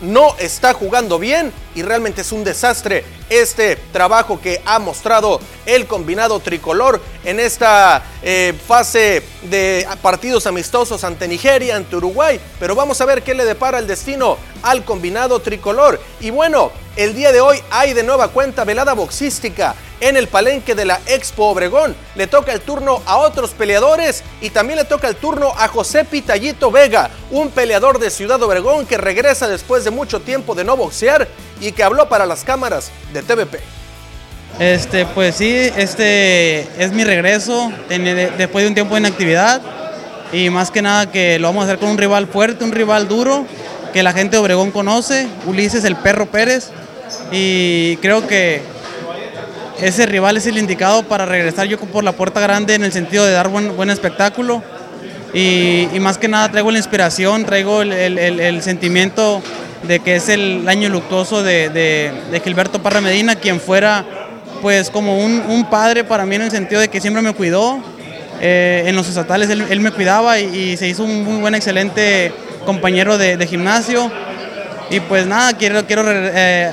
no 0.00 0.36
está 0.38 0.72
jugando 0.74 1.18
bien 1.18 1.52
y 1.74 1.82
realmente 1.82 2.20
es 2.22 2.32
un 2.32 2.44
desastre 2.44 3.04
este 3.28 3.76
trabajo 3.92 4.40
que 4.40 4.62
ha 4.64 4.78
mostrado 4.78 5.40
el 5.64 5.86
combinado 5.86 6.38
tricolor 6.40 7.00
en 7.24 7.40
esta 7.40 8.02
eh, 8.22 8.54
fase 8.66 9.22
de 9.42 9.86
partidos 10.00 10.46
amistosos 10.46 11.02
ante 11.04 11.26
Nigeria, 11.26 11.76
ante 11.76 11.96
Uruguay. 11.96 12.40
Pero 12.60 12.74
vamos 12.74 13.00
a 13.00 13.04
ver 13.04 13.22
qué 13.22 13.34
le 13.34 13.44
depara 13.44 13.78
el 13.78 13.86
destino 13.86 14.38
al 14.62 14.84
combinado 14.84 15.40
tricolor. 15.40 16.00
Y 16.20 16.30
bueno, 16.30 16.70
el 16.96 17.14
día 17.14 17.32
de 17.32 17.40
hoy 17.40 17.58
hay 17.70 17.92
de 17.94 18.02
nueva 18.02 18.28
cuenta 18.28 18.64
velada 18.64 18.94
boxística 18.94 19.74
en 20.00 20.16
el 20.16 20.28
palenque 20.28 20.74
de 20.74 20.84
la 20.84 21.00
Expo 21.06 21.46
Obregón. 21.46 21.96
Le 22.14 22.26
toca 22.26 22.52
el 22.52 22.60
turno 22.60 23.02
a 23.06 23.16
otros 23.18 23.50
peleadores 23.50 24.22
y 24.40 24.50
también 24.50 24.78
le 24.78 24.84
toca 24.84 25.08
el 25.08 25.16
turno 25.16 25.52
a 25.56 25.68
José 25.68 26.04
Pitallito 26.04 26.70
Vega, 26.70 27.10
un 27.30 27.50
peleador 27.50 27.98
de 27.98 28.10
Ciudad 28.10 28.42
Obregón 28.42 28.86
que 28.86 28.98
regresa 28.98 29.48
después 29.48 29.84
de 29.84 29.90
mucho 29.90 30.20
tiempo 30.20 30.54
de 30.54 30.64
no 30.64 30.76
boxear 30.76 31.28
y 31.60 31.72
que 31.72 31.82
habló 31.82 32.08
para 32.08 32.26
las 32.26 32.44
cámaras 32.44 32.90
de 33.12 33.22
TVP. 33.22 33.60
Este, 34.58 35.04
pues 35.06 35.36
sí, 35.36 35.54
este 35.76 36.60
es 36.82 36.92
mi 36.92 37.04
regreso 37.04 37.70
después 38.38 38.64
de 38.64 38.68
un 38.68 38.74
tiempo 38.74 38.94
de 38.94 39.00
inactividad 39.00 39.60
y 40.32 40.48
más 40.48 40.70
que 40.70 40.80
nada 40.80 41.10
que 41.10 41.38
lo 41.38 41.48
vamos 41.48 41.62
a 41.62 41.66
hacer 41.66 41.78
con 41.78 41.90
un 41.90 41.98
rival 41.98 42.26
fuerte, 42.26 42.64
un 42.64 42.72
rival 42.72 43.06
duro 43.06 43.44
que 43.92 44.02
la 44.02 44.12
gente 44.12 44.36
de 44.36 44.42
Obregón 44.42 44.70
conoce, 44.70 45.28
Ulises 45.46 45.84
el 45.84 45.96
Perro 45.96 46.26
Pérez 46.26 46.70
y 47.30 47.96
creo 47.98 48.26
que 48.26 48.62
ese 49.80 50.06
rival 50.06 50.36
es 50.36 50.46
el 50.46 50.58
indicado 50.58 51.02
para 51.02 51.26
regresar 51.26 51.66
yo 51.66 51.78
por 51.78 52.04
la 52.04 52.12
puerta 52.12 52.40
grande 52.40 52.74
en 52.74 52.84
el 52.84 52.92
sentido 52.92 53.24
de 53.24 53.32
dar 53.32 53.48
buen, 53.48 53.76
buen 53.76 53.90
espectáculo 53.90 54.62
y, 55.34 55.88
más 56.00 56.18
que 56.18 56.28
nada 56.28 56.50
traigo 56.50 56.70
la 56.70 56.78
inspiración, 56.78 57.44
traigo 57.44 57.82
el 57.82 58.62
sentimiento 58.62 59.42
de 59.82 60.00
que 60.00 60.16
es 60.16 60.28
el 60.28 60.68
año 60.68 60.88
luctuoso 60.88 61.42
de, 61.42 62.40
Gilberto 62.44 62.82
Parra 62.82 63.00
Medina, 63.00 63.36
quien 63.36 63.60
fuera 63.60 64.04
pues 64.62 64.90
como 64.90 65.18
un, 65.18 65.66
padre 65.70 66.04
para 66.04 66.26
mí 66.26 66.36
en 66.36 66.42
el 66.42 66.50
sentido 66.50 66.80
de 66.80 66.88
que 66.88 67.00
siempre 67.00 67.22
me 67.22 67.32
cuidó. 67.32 67.80
Eh, 68.38 68.84
en 68.84 68.94
los 68.94 69.08
estatales 69.08 69.48
él, 69.48 69.80
me 69.80 69.90
cuidaba 69.92 70.38
y, 70.38 70.76
se 70.76 70.88
hizo 70.88 71.04
un 71.04 71.24
muy 71.24 71.40
buen, 71.40 71.54
excelente 71.54 72.32
compañero 72.64 73.18
de, 73.18 73.46
gimnasio. 73.46 74.10
Y 74.90 75.00
pues 75.00 75.26
nada, 75.26 75.52
quiero, 75.54 75.84
quiero 75.86 76.04
eh, 76.06 76.72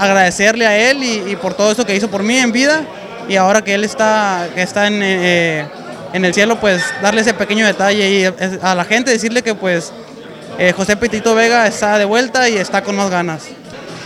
agradecerle 0.00 0.66
a 0.66 0.90
él 0.90 1.02
y, 1.02 1.36
por 1.36 1.54
todo 1.54 1.70
eso 1.70 1.84
que 1.84 1.94
hizo 1.94 2.10
por 2.10 2.22
mí 2.22 2.36
en 2.36 2.50
vida. 2.50 2.82
Y 3.28 3.36
ahora 3.36 3.62
que 3.62 3.74
él 3.74 3.84
está, 3.84 4.48
está 4.56 4.88
en, 4.88 5.00
eh, 5.02 5.64
en 6.12 6.24
el 6.24 6.34
cielo, 6.34 6.58
pues 6.58 6.82
darle 7.02 7.20
ese 7.20 7.34
pequeño 7.34 7.66
detalle 7.66 8.32
a 8.62 8.74
la 8.74 8.84
gente 8.84 9.10
decirle 9.10 9.42
que 9.42 9.54
pues 9.54 9.92
eh, 10.58 10.72
José 10.76 10.96
Petito 10.96 11.34
Vega 11.34 11.66
está 11.66 11.98
de 11.98 12.04
vuelta 12.04 12.48
y 12.48 12.56
está 12.56 12.82
con 12.82 12.96
más 12.96 13.10
ganas. 13.10 13.44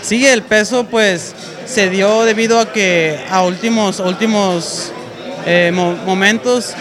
Sigue 0.02 0.32
el 0.32 0.42
peso, 0.42 0.84
pues 0.84 1.34
se 1.66 1.88
dio 1.88 2.24
debido 2.24 2.60
a 2.60 2.72
que 2.72 3.18
a 3.30 3.42
últimos, 3.42 4.00
últimos 4.00 4.92
eh, 5.46 5.72
momentos 5.72 6.74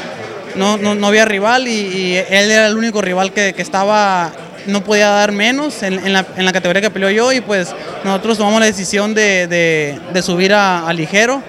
no, 0.55 0.77
no, 0.77 1.07
había 1.07 1.25
rival 1.25 1.67
y, 1.67 2.15
él 2.15 2.51
era 2.51 2.67
el 2.67 2.77
único 2.77 3.01
rival 3.01 3.31
que, 3.31 3.55
estaba, 3.57 4.31
no 4.67 4.83
podía 4.83 5.09
dar 5.09 5.31
menos 5.31 5.83
en, 5.83 6.13
la, 6.13 6.23
categoría 6.53 6.81
que 6.81 6.89
peleó 6.89 7.09
yo 7.09 7.31
y 7.31 7.41
pues 7.41 7.73
nosotros 8.03 8.37
tomamos 8.37 8.59
la 8.59 8.65
decisión 8.65 9.13
de, 9.13 9.99
subir 10.23 10.53
a, 10.53 10.91
ligero, 10.93 11.41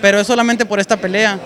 pero 0.00 0.20
es 0.20 0.26
solamente 0.26 0.64
por 0.64 0.80
esta 0.80 0.96
pelea. 0.96 1.38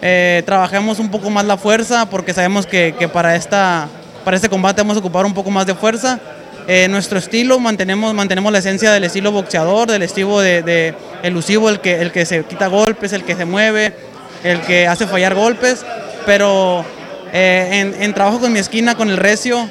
Eh, 0.00 0.42
trabajamos 0.46 1.00
un 1.00 1.10
poco 1.10 1.28
más 1.28 1.44
la 1.44 1.56
fuerza 1.56 2.06
porque 2.06 2.32
sabemos 2.32 2.66
que, 2.66 2.94
para 3.12 3.34
esta 3.34 3.88
para 4.24 4.36
este 4.36 4.48
combate 4.48 4.82
vamos 4.82 4.96
a 4.96 5.00
ocupar 5.00 5.24
un 5.24 5.34
poco 5.34 5.50
más 5.50 5.66
de 5.66 5.74
fuerza. 5.74 6.20
Eh, 6.66 6.86
nuestro 6.88 7.18
estilo, 7.18 7.58
mantenemos, 7.58 8.12
mantenemos 8.12 8.52
la 8.52 8.58
esencia 8.58 8.92
del 8.92 9.04
estilo 9.04 9.32
boxeador, 9.32 9.90
del 9.90 10.02
estilo 10.02 10.40
de, 10.40 10.94
elusivo, 11.22 11.70
el 11.70 11.80
que, 11.80 12.02
el 12.02 12.12
que 12.12 12.26
se 12.26 12.44
quita 12.44 12.66
golpes, 12.66 13.14
el 13.14 13.24
que 13.24 13.34
se 13.34 13.46
mueve, 13.46 13.94
el 14.44 14.60
que 14.60 14.86
hace 14.86 15.06
fallar 15.06 15.34
golpes, 15.34 15.84
pero 16.26 16.84
eh, 17.32 17.94
en, 17.98 18.14
trabajo 18.14 18.40
con 18.40 18.52
mi 18.52 18.58
esquina, 18.58 18.94
con 18.94 19.10
el 19.10 19.16
recio, 19.16 19.68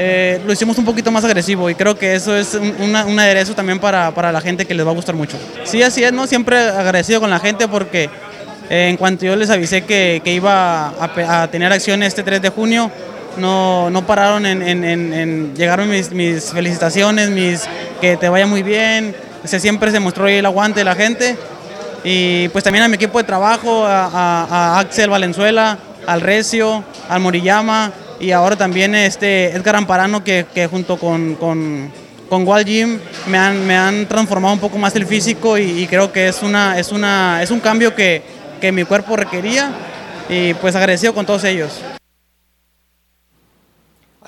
eh, 0.00 0.40
lo 0.46 0.52
hicimos 0.52 0.78
un 0.78 0.84
poquito 0.84 1.10
más 1.10 1.24
agresivo 1.24 1.68
y 1.68 1.74
creo 1.74 1.98
que 1.98 2.14
eso 2.14 2.36
es 2.36 2.54
un, 2.54 2.94
un 2.94 3.18
aderezo 3.18 3.54
también 3.54 3.80
para, 3.80 4.12
para 4.12 4.30
la 4.30 4.40
gente 4.40 4.64
que 4.64 4.72
les 4.74 4.86
va 4.86 4.90
a 4.90 4.94
gustar 4.94 5.14
mucho. 5.16 5.36
Sí, 5.64 5.82
así 5.82 6.04
es, 6.04 6.12
¿no? 6.12 6.26
Siempre 6.26 6.56
agradecido 6.56 7.20
con 7.20 7.30
la 7.30 7.40
gente 7.40 7.66
porque 7.66 8.08
eh, 8.70 8.88
en 8.90 8.96
cuanto 8.96 9.24
yo 9.26 9.34
les 9.34 9.50
avisé 9.50 9.82
que, 9.82 10.20
que 10.24 10.32
iba 10.32 10.88
a, 10.88 11.42
a 11.42 11.50
tener 11.50 11.72
acción 11.72 12.02
este 12.04 12.22
3 12.22 12.40
de 12.40 12.48
junio, 12.50 12.90
no, 13.38 13.90
no 13.90 14.06
pararon 14.06 14.46
en, 14.46 14.62
en- 14.62 14.84
en- 14.84 15.12
en- 15.12 15.54
llegaron 15.56 15.90
mis, 15.90 16.12
mis 16.12 16.44
felicitaciones, 16.52 17.30
mis 17.30 17.62
que 18.00 18.16
te 18.16 18.28
vaya 18.28 18.46
muy 18.46 18.62
bien, 18.62 19.16
o 19.44 19.48
sea, 19.48 19.58
siempre 19.58 19.90
se 19.90 19.98
mostró 20.00 20.28
el 20.28 20.46
aguante 20.46 20.80
de 20.80 20.84
la 20.84 20.94
gente 20.94 21.36
y 22.04 22.48
pues 22.50 22.62
también 22.62 22.84
a 22.84 22.88
mi 22.88 22.94
equipo 22.94 23.18
de 23.18 23.24
trabajo, 23.24 23.84
a, 23.84 24.04
a- 24.04 24.46
a 24.76 24.78
Axel 24.78 25.10
Valenzuela, 25.10 25.76
al 26.06 26.20
Recio, 26.20 26.84
al 27.08 27.20
Moriyama 27.20 27.90
y 28.20 28.30
ahora 28.32 28.56
también 28.56 28.94
este 28.94 29.52
Edgar 29.52 29.76
Amparano 29.76 30.24
que, 30.24 30.46
que 30.52 30.66
junto 30.66 30.96
con, 30.96 31.34
con, 31.36 31.90
con 32.28 32.46
Wall 32.46 32.64
Gym 32.64 32.98
me 33.26 33.38
han, 33.38 33.66
me 33.66 33.76
han 33.76 34.06
transformado 34.06 34.54
un 34.54 34.60
poco 34.60 34.78
más 34.78 34.94
el 34.96 35.06
físico 35.06 35.58
y, 35.58 35.82
y 35.82 35.86
creo 35.86 36.12
que 36.12 36.28
es, 36.28 36.42
una, 36.42 36.78
es, 36.78 36.92
una, 36.92 37.42
es 37.42 37.50
un 37.50 37.60
cambio 37.60 37.94
que, 37.94 38.22
que 38.60 38.72
mi 38.72 38.84
cuerpo 38.84 39.16
requería 39.16 39.70
y 40.28 40.54
pues 40.54 40.74
agradecido 40.74 41.14
con 41.14 41.26
todos 41.26 41.44
ellos. 41.44 41.80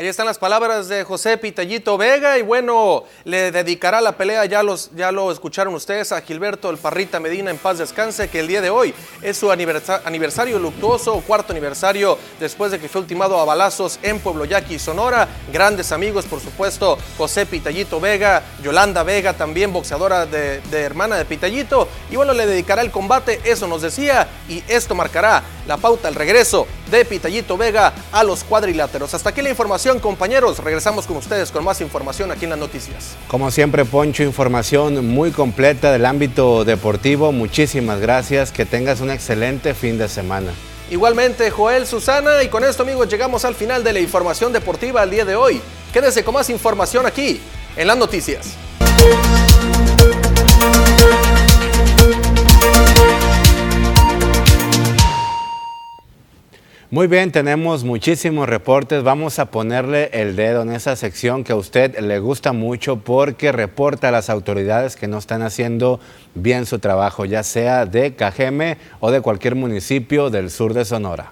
Ahí 0.01 0.09
están 0.09 0.25
las 0.25 0.39
palabras 0.39 0.89
de 0.89 1.05
José 1.05 1.37
Pitallito 1.37 1.99
Vega 1.99 2.39
y 2.39 2.43
bueno, 2.43 3.05
le 3.25 3.53
dedicará 3.53 4.01
la 4.01 4.13
pelea, 4.13 4.47
ya, 4.47 4.63
los, 4.63 4.91
ya 4.97 5.13
lo 5.13 5.31
escucharon 5.31 5.75
ustedes, 5.75 6.11
a 6.11 6.23
Gilberto 6.23 6.71
El 6.71 6.79
Parrita 6.79 7.21
Medina 7.21 7.51
en 7.51 7.59
paz 7.59 7.77
descanse, 7.77 8.31
que 8.31 8.41
el 8.41 8.47
día 8.47 8.63
de 8.63 8.71
hoy 8.71 8.95
es 9.21 9.37
su 9.37 9.53
aniversa- 9.53 10.01
aniversario 10.07 10.59
luctuoso, 10.59 11.23
cuarto 11.27 11.53
aniversario 11.53 12.17
después 12.39 12.73
de 12.73 12.81
que 12.81 12.89
fue 12.89 13.03
ultimado 13.03 13.39
a 13.39 13.45
balazos 13.45 13.99
en 14.01 14.21
Pueblo 14.21 14.47
Yaqui, 14.47 14.79
Sonora. 14.79 15.29
Grandes 15.53 15.93
amigos, 15.93 16.25
por 16.25 16.41
supuesto, 16.41 16.97
José 17.19 17.45
Pitallito 17.45 18.01
Vega, 18.01 18.43
Yolanda 18.63 19.03
Vega, 19.03 19.35
también 19.35 19.71
boxeadora 19.71 20.25
de, 20.25 20.63
de 20.63 20.81
hermana 20.81 21.19
de 21.19 21.27
Pitallito. 21.27 21.87
Y 22.11 22.17
bueno, 22.17 22.33
le 22.33 22.47
dedicará 22.47 22.81
el 22.81 22.91
combate, 22.91 23.43
eso 23.45 23.67
nos 23.67 23.83
decía, 23.83 24.27
y 24.49 24.65
esto 24.67 24.95
marcará 24.95 25.43
la 25.67 25.77
pauta, 25.77 26.09
el 26.09 26.15
regreso 26.15 26.67
de 26.91 27.05
Pitallito 27.05 27.59
Vega 27.59 27.93
a 28.11 28.25
los 28.25 28.45
cuadriláteros. 28.45 29.13
Hasta 29.13 29.29
aquí 29.29 29.43
la 29.43 29.51
información, 29.51 29.90
compañeros. 29.99 30.59
Regresamos 30.59 31.07
con 31.07 31.17
ustedes 31.17 31.51
con 31.51 31.65
más 31.65 31.81
información 31.81 32.31
aquí 32.31 32.45
en 32.45 32.51
las 32.51 32.59
noticias. 32.59 33.17
Como 33.29 33.51
siempre, 33.51 33.85
Poncho, 33.85 34.23
información 34.23 35.07
muy 35.07 35.31
completa 35.31 35.91
del 35.93 36.07
ámbito 36.07 36.65
deportivo. 36.65 37.33
Muchísimas 37.33 38.01
gracias. 38.01 38.53
Que 38.53 38.65
tengas 38.65 39.01
un 39.01 39.11
excelente 39.11 39.75
fin 39.75 39.99
de 39.99 40.09
semana. 40.09 40.53
Igualmente, 40.91 41.51
Joel, 41.51 41.87
Susana, 41.87 42.43
y 42.43 42.49
con 42.49 42.65
esto, 42.65 42.83
amigos, 42.83 43.09
llegamos 43.09 43.45
al 43.45 43.55
final 43.55 43.85
de 43.85 43.93
la 43.93 44.01
información 44.01 44.53
deportiva 44.53 45.03
al 45.03 45.11
día 45.11 45.25
de 45.25 45.37
hoy. 45.37 45.61
Quédese 45.93 46.25
con 46.25 46.35
más 46.35 46.51
información 46.51 47.07
aquí 47.07 47.41
en 47.77 47.87
las 47.87 47.97
noticias. 47.97 48.57
Muy 56.93 57.07
bien, 57.07 57.31
tenemos 57.31 57.85
muchísimos 57.85 58.49
reportes. 58.49 59.05
Vamos 59.05 59.39
a 59.39 59.53
ponerle 59.53 60.11
el 60.13 60.35
dedo 60.35 60.63
en 60.63 60.73
esa 60.73 60.97
sección 60.97 61.45
que 61.45 61.53
a 61.53 61.57
usted 61.57 61.97
le 62.01 62.19
gusta 62.19 62.53
mucho 62.53 62.97
porque 62.97 63.53
reporta 63.53 64.09
a 64.09 64.11
las 64.11 64.29
autoridades 64.29 64.97
que 64.97 65.07
no 65.07 65.19
están 65.19 65.43
haciendo 65.43 66.01
bien 66.35 66.67
su 66.67 66.81
trabajo, 66.81 67.25
ya 67.27 67.45
sea 67.45 67.87
de 67.87 68.17
Cajeme 68.17 68.77
o 68.99 69.13
de 69.13 69.21
cualquier 69.21 69.55
municipio 69.55 70.31
del 70.31 70.51
sur 70.51 70.75
de 70.75 70.85
Sonora. 70.85 71.31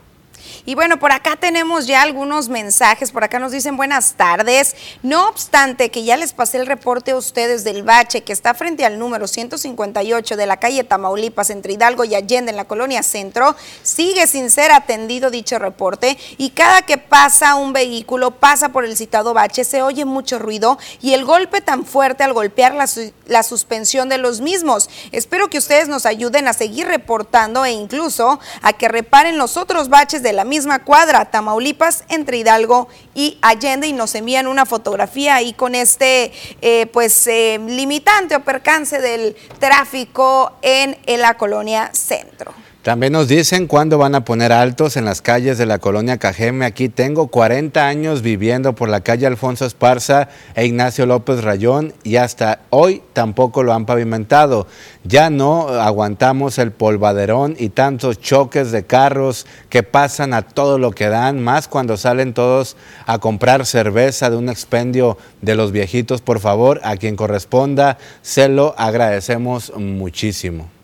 Y 0.67 0.75
bueno, 0.75 0.99
por 0.99 1.13
acá 1.13 1.37
tenemos 1.37 1.87
ya 1.87 2.03
algunos 2.03 2.49
mensajes, 2.49 3.11
por 3.11 3.25
acá 3.25 3.39
nos 3.39 3.53
dicen 3.53 3.77
buenas 3.77 4.15
tardes. 4.15 4.77
No 5.03 5.29
obstante 5.29 5.91
que 5.91 6.05
ya 6.05 6.17
les 6.17 6.33
pasé 6.33 6.59
el 6.59 6.67
reporte 6.67 7.13
a 7.13 7.17
ustedes 7.17 7.65
del 7.65 7.83
bache 7.83 8.23
que 8.23 8.33
está 8.33 8.55
frente 8.55 8.85
al 8.85 8.99
número 8.99 9.27
158 9.27 10.37
de 10.37 10.47
la 10.47 10.59
calle 10.59 10.85
Tamaulipas 10.85 11.51
entre 11.51 11.75
Hidalgo 11.75 12.05
y 12.05 12.15
Allende 12.15 12.51
en 12.51 12.57
la 12.57 12.65
colonia 12.65 13.03
Centro, 13.03 13.57
sigue 13.83 14.27
sin 14.27 14.51
ser 14.51 14.73
atendido 14.73 15.31
dicho 15.31 15.59
reporte 15.59 16.19
y 16.37 16.51
cada 16.51 16.83
que 16.83 16.99
pasa 16.99 17.55
un 17.55 17.73
vehículo, 17.73 18.33
pasa 18.33 18.71
por 18.71 18.85
el 18.85 18.97
citado 18.97 19.35
bache, 19.35 19.65
se 19.65 19.83
oye 19.83 20.05
mucho 20.05 20.39
ruido 20.39 20.79
y 21.01 21.15
el 21.15 21.25
golpe 21.25 21.61
tan 21.61 21.85
fuerte 21.85 22.25
al 22.25 22.33
golpear 22.33 22.75
la, 22.75 22.87
la 23.27 23.43
suspensión 23.43 24.09
de 24.09 24.19
los 24.19 24.41
mismos. 24.41 24.89
Espero 25.13 25.49
que 25.49 25.59
ustedes 25.59 25.89
nos 25.89 26.07
ayuden 26.07 26.49
a 26.49 26.53
seguir 26.53 26.87
reportando 26.87 27.65
e 27.65 27.73
incluso 27.73 28.41
a 28.63 28.73
que 28.73 28.89
reparen 28.89 29.39
los 29.39 29.57
otros 29.57 29.89
baches 29.89 30.23
de 30.23 30.33
misma 30.45 30.85
cuadra, 30.85 31.25
Tamaulipas, 31.27 32.05
entre 32.09 32.39
Hidalgo 32.39 32.89
y 33.15 33.39
Allende, 33.43 33.87
y 33.87 33.93
nos 33.93 34.15
envían 34.15 34.47
una 34.47 34.67
fotografía 34.67 35.37
ahí 35.37 35.53
con 35.53 35.75
este, 35.75 36.33
eh, 36.63 36.87
pues, 36.87 37.27
eh, 37.27 37.61
limitante 37.67 38.37
o 38.37 38.45
percance 38.45 39.01
del 39.01 39.37
tráfico 39.59 40.53
en 40.63 40.97
la 41.21 41.35
colonia 41.35 41.91
Centro. 41.93 42.53
También 42.89 43.13
nos 43.13 43.29
dicen 43.29 43.67
cuándo 43.67 43.99
van 43.99 44.15
a 44.15 44.25
poner 44.25 44.51
altos 44.51 44.97
en 44.97 45.05
las 45.05 45.21
calles 45.21 45.59
de 45.59 45.67
la 45.67 45.79
colonia 45.79 46.17
Cajeme. 46.17 46.65
Aquí 46.65 46.89
tengo 46.89 47.27
40 47.27 47.87
años 47.87 48.23
viviendo 48.23 48.75
por 48.75 48.89
la 48.89 49.03
calle 49.03 49.27
Alfonso 49.27 49.67
Esparza 49.67 50.31
e 50.55 50.65
Ignacio 50.65 51.05
López 51.05 51.45
Rayón 51.45 51.93
y 52.03 52.17
hasta 52.17 52.61
hoy 52.71 53.03
tampoco 53.13 53.63
lo 53.63 53.75
han 53.75 53.85
pavimentado. 53.85 54.67
Ya 55.05 55.29
no 55.29 55.69
aguantamos 55.69 56.57
el 56.57 56.73
polvaderón 56.73 57.57
y 57.59 57.69
tantos 57.69 58.23
choques 58.23 58.73
de 58.73 58.87
carros 58.87 59.45
que 59.69 59.83
pasan 59.83 60.33
a 60.33 60.41
todo 60.41 60.79
lo 60.79 60.93
que 60.93 61.11
dan, 61.11 61.45
más 61.45 61.69
cuando 61.69 61.99
salen 61.99 62.33
todos 62.33 62.79
a 63.05 63.19
comprar 63.19 63.67
cerveza 63.67 64.31
de 64.31 64.39
un 64.39 64.49
expendio 64.49 65.19
de 65.43 65.57
los 65.57 65.73
viejitos. 65.73 66.23
Por 66.23 66.41
favor, 66.41 66.81
a 66.83 66.97
quien 66.97 67.17
corresponda, 67.17 67.99
se 68.23 68.49
lo 68.49 68.75
agradecemos 68.79 69.75
muchísimo. 69.77 70.78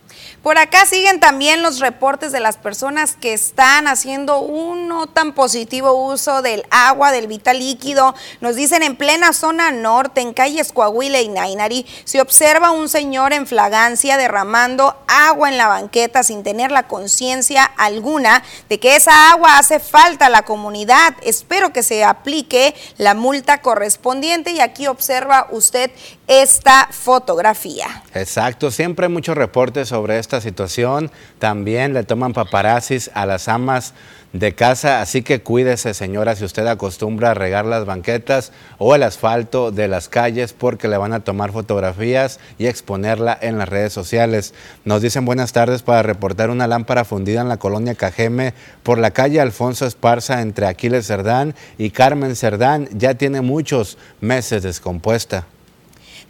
Por 0.45 0.59
acá 0.59 0.85
siguen 0.85 1.21
también 1.21 1.63
los 1.63 1.81
reportes 1.81 2.31
de 2.31 2.39
las 2.39 2.59
personas 2.59 3.17
que 3.19 3.33
están 3.33 3.89
haciendo 3.89 4.41
un 4.41 4.89
no 4.89 5.07
tan 5.07 5.33
positivo 5.33 5.95
uso 5.95 6.43
del 6.43 6.67
agua, 6.69 7.13
del 7.13 7.29
vital 7.29 7.61
líquido. 7.61 8.15
Nos 8.43 8.55
dicen 8.55 8.83
en 8.83 8.95
plena 8.95 9.33
zona 9.33 9.71
norte, 9.71 10.21
en 10.21 10.35
calles 10.35 10.71
Coahuila 10.71 11.23
y 11.23 11.29
Nainari, 11.29 11.87
se 12.05 12.21
observa 12.21 12.73
un 12.73 12.91
señor 12.91 13.33
en 13.33 13.47
flagancia 13.47 14.19
derramando 14.19 14.95
agua 15.09 15.49
en 15.49 15.57
la 15.57 15.69
banqueta 15.69 16.23
sin 16.23 16.43
tener 16.43 16.71
la 16.71 16.89
conciencia 16.89 17.65
alguna 17.65 18.45
de 18.69 18.79
que 18.79 18.97
esa 18.97 19.31
agua 19.31 19.57
hace 19.57 19.81
falta 19.81 20.27
a 20.27 20.29
la 20.29 20.43
comunidad. 20.43 21.15
Espero 21.23 21.73
que 21.73 21.83
se 21.83 22.05
aplique 22.05 22.75
la 22.99 23.15
multa 23.15 23.63
correspondiente 23.63 24.51
y 24.51 24.61
aquí 24.61 24.89
observa 24.89 25.49
usted 25.53 25.91
esta 26.27 26.89
fotografía. 26.91 28.03
Exacto, 28.13 28.71
siempre 28.71 29.07
hay 29.07 29.13
muchos 29.13 29.39
reportes 29.39 29.89
sobre 29.89 30.19
esta 30.19 30.34
situación. 30.41 31.11
También 31.39 31.95
le 31.95 32.05
toman 32.05 32.33
paparazzis 32.33 33.11
a 33.15 33.27
las 33.27 33.49
amas 33.49 33.95
de 34.35 34.53
casa, 34.53 35.01
así 35.01 35.23
que 35.23 35.43
cuídese, 35.43 35.95
señora, 35.95 36.35
si 36.35 36.45
usted 36.45 36.67
acostumbra 36.67 37.31
a 37.31 37.35
regar 37.35 37.65
las 37.65 37.87
banquetas 37.87 38.51
o 38.79 38.97
el 38.97 39.05
asfalto 39.05 39.71
de 39.71 39.87
las 39.87 40.09
calles 40.09 40.53
porque 40.53 40.89
le 40.89 40.97
van 40.97 41.13
a 41.13 41.21
tomar 41.21 41.53
fotografías 41.53 42.41
y 42.59 42.67
exponerla 42.67 43.39
en 43.41 43.59
las 43.59 43.69
redes 43.69 43.93
sociales. 43.93 44.53
Nos 44.85 45.03
dicen 45.03 45.25
buenas 45.25 45.53
tardes 45.53 45.83
para 45.83 46.03
reportar 46.03 46.51
una 46.51 46.67
lámpara 46.67 47.05
fundida 47.05 47.43
en 47.43 47.49
la 47.49 47.59
colonia 47.59 47.95
Cajeme 47.95 48.55
por 48.83 48.99
la 48.99 49.13
calle 49.13 49.41
Alfonso 49.41 49.87
Esparza 49.87 50.43
entre 50.43 50.67
Aquiles 50.67 51.07
Cerdán 51.07 51.55
y 51.79 51.91
Carmen 51.91 52.35
Cerdán. 52.35 52.89
Ya 52.93 53.15
tiene 53.15 53.41
muchos 53.41 53.99
meses 54.21 54.65
descompuesta. 54.65 55.47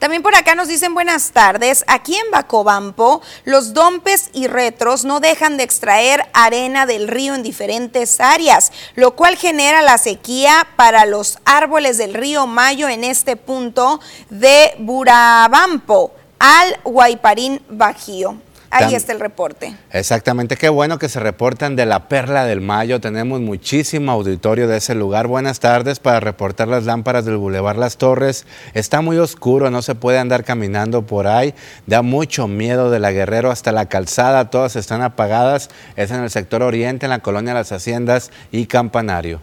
También 0.04 0.22
por 0.22 0.34
acá 0.34 0.54
nos 0.54 0.68
dicen 0.68 0.92
buenas 0.92 1.30
tardes. 1.30 1.82
Aquí 1.86 2.14
en 2.14 2.30
Bacobampo, 2.30 3.22
los 3.44 3.72
dompes 3.72 4.28
y 4.34 4.48
retros 4.48 5.06
no 5.06 5.18
dejan 5.18 5.56
de 5.56 5.62
extraer 5.62 6.26
arena 6.34 6.84
del 6.84 7.08
río 7.08 7.34
en 7.34 7.42
diferentes 7.42 8.20
áreas, 8.20 8.70
lo 8.96 9.16
cual 9.16 9.36
genera 9.38 9.80
la 9.80 9.96
sequía 9.96 10.66
para 10.76 11.06
los 11.06 11.38
árboles 11.46 11.96
del 11.96 12.12
río 12.12 12.46
Mayo 12.46 12.86
en 12.90 13.02
este 13.02 13.36
punto 13.36 13.98
de 14.28 14.74
Burabampo 14.78 16.12
al 16.38 16.78
Guayparín 16.84 17.62
Bajío. 17.70 18.36
Ahí 18.76 18.86
Tam- 18.92 18.96
está 18.96 19.12
el 19.12 19.20
reporte. 19.20 19.72
Exactamente, 19.92 20.56
qué 20.56 20.68
bueno 20.68 20.98
que 20.98 21.08
se 21.08 21.20
reportan 21.20 21.76
de 21.76 21.86
la 21.86 22.08
Perla 22.08 22.44
del 22.44 22.60
Mayo. 22.60 23.00
Tenemos 23.00 23.40
muchísimo 23.40 24.10
auditorio 24.10 24.66
de 24.66 24.78
ese 24.78 24.96
lugar. 24.96 25.28
Buenas 25.28 25.60
tardes 25.60 26.00
para 26.00 26.18
reportar 26.18 26.66
las 26.66 26.82
lámparas 26.84 27.24
del 27.24 27.36
Boulevard 27.36 27.78
Las 27.78 27.96
Torres. 27.98 28.46
Está 28.74 29.00
muy 29.00 29.16
oscuro, 29.18 29.70
no 29.70 29.80
se 29.80 29.94
puede 29.94 30.18
andar 30.18 30.42
caminando 30.42 31.02
por 31.06 31.28
ahí. 31.28 31.54
Da 31.86 32.02
mucho 32.02 32.48
miedo 32.48 32.90
de 32.90 32.98
la 32.98 33.12
Guerrero 33.12 33.52
hasta 33.52 33.70
la 33.70 33.86
calzada. 33.86 34.50
Todas 34.50 34.74
están 34.74 35.02
apagadas. 35.02 35.70
Es 35.94 36.10
en 36.10 36.22
el 36.24 36.30
sector 36.30 36.62
oriente, 36.62 37.06
en 37.06 37.10
la 37.10 37.20
colonia 37.20 37.54
Las 37.54 37.70
Haciendas 37.70 38.32
y 38.50 38.66
Campanario. 38.66 39.40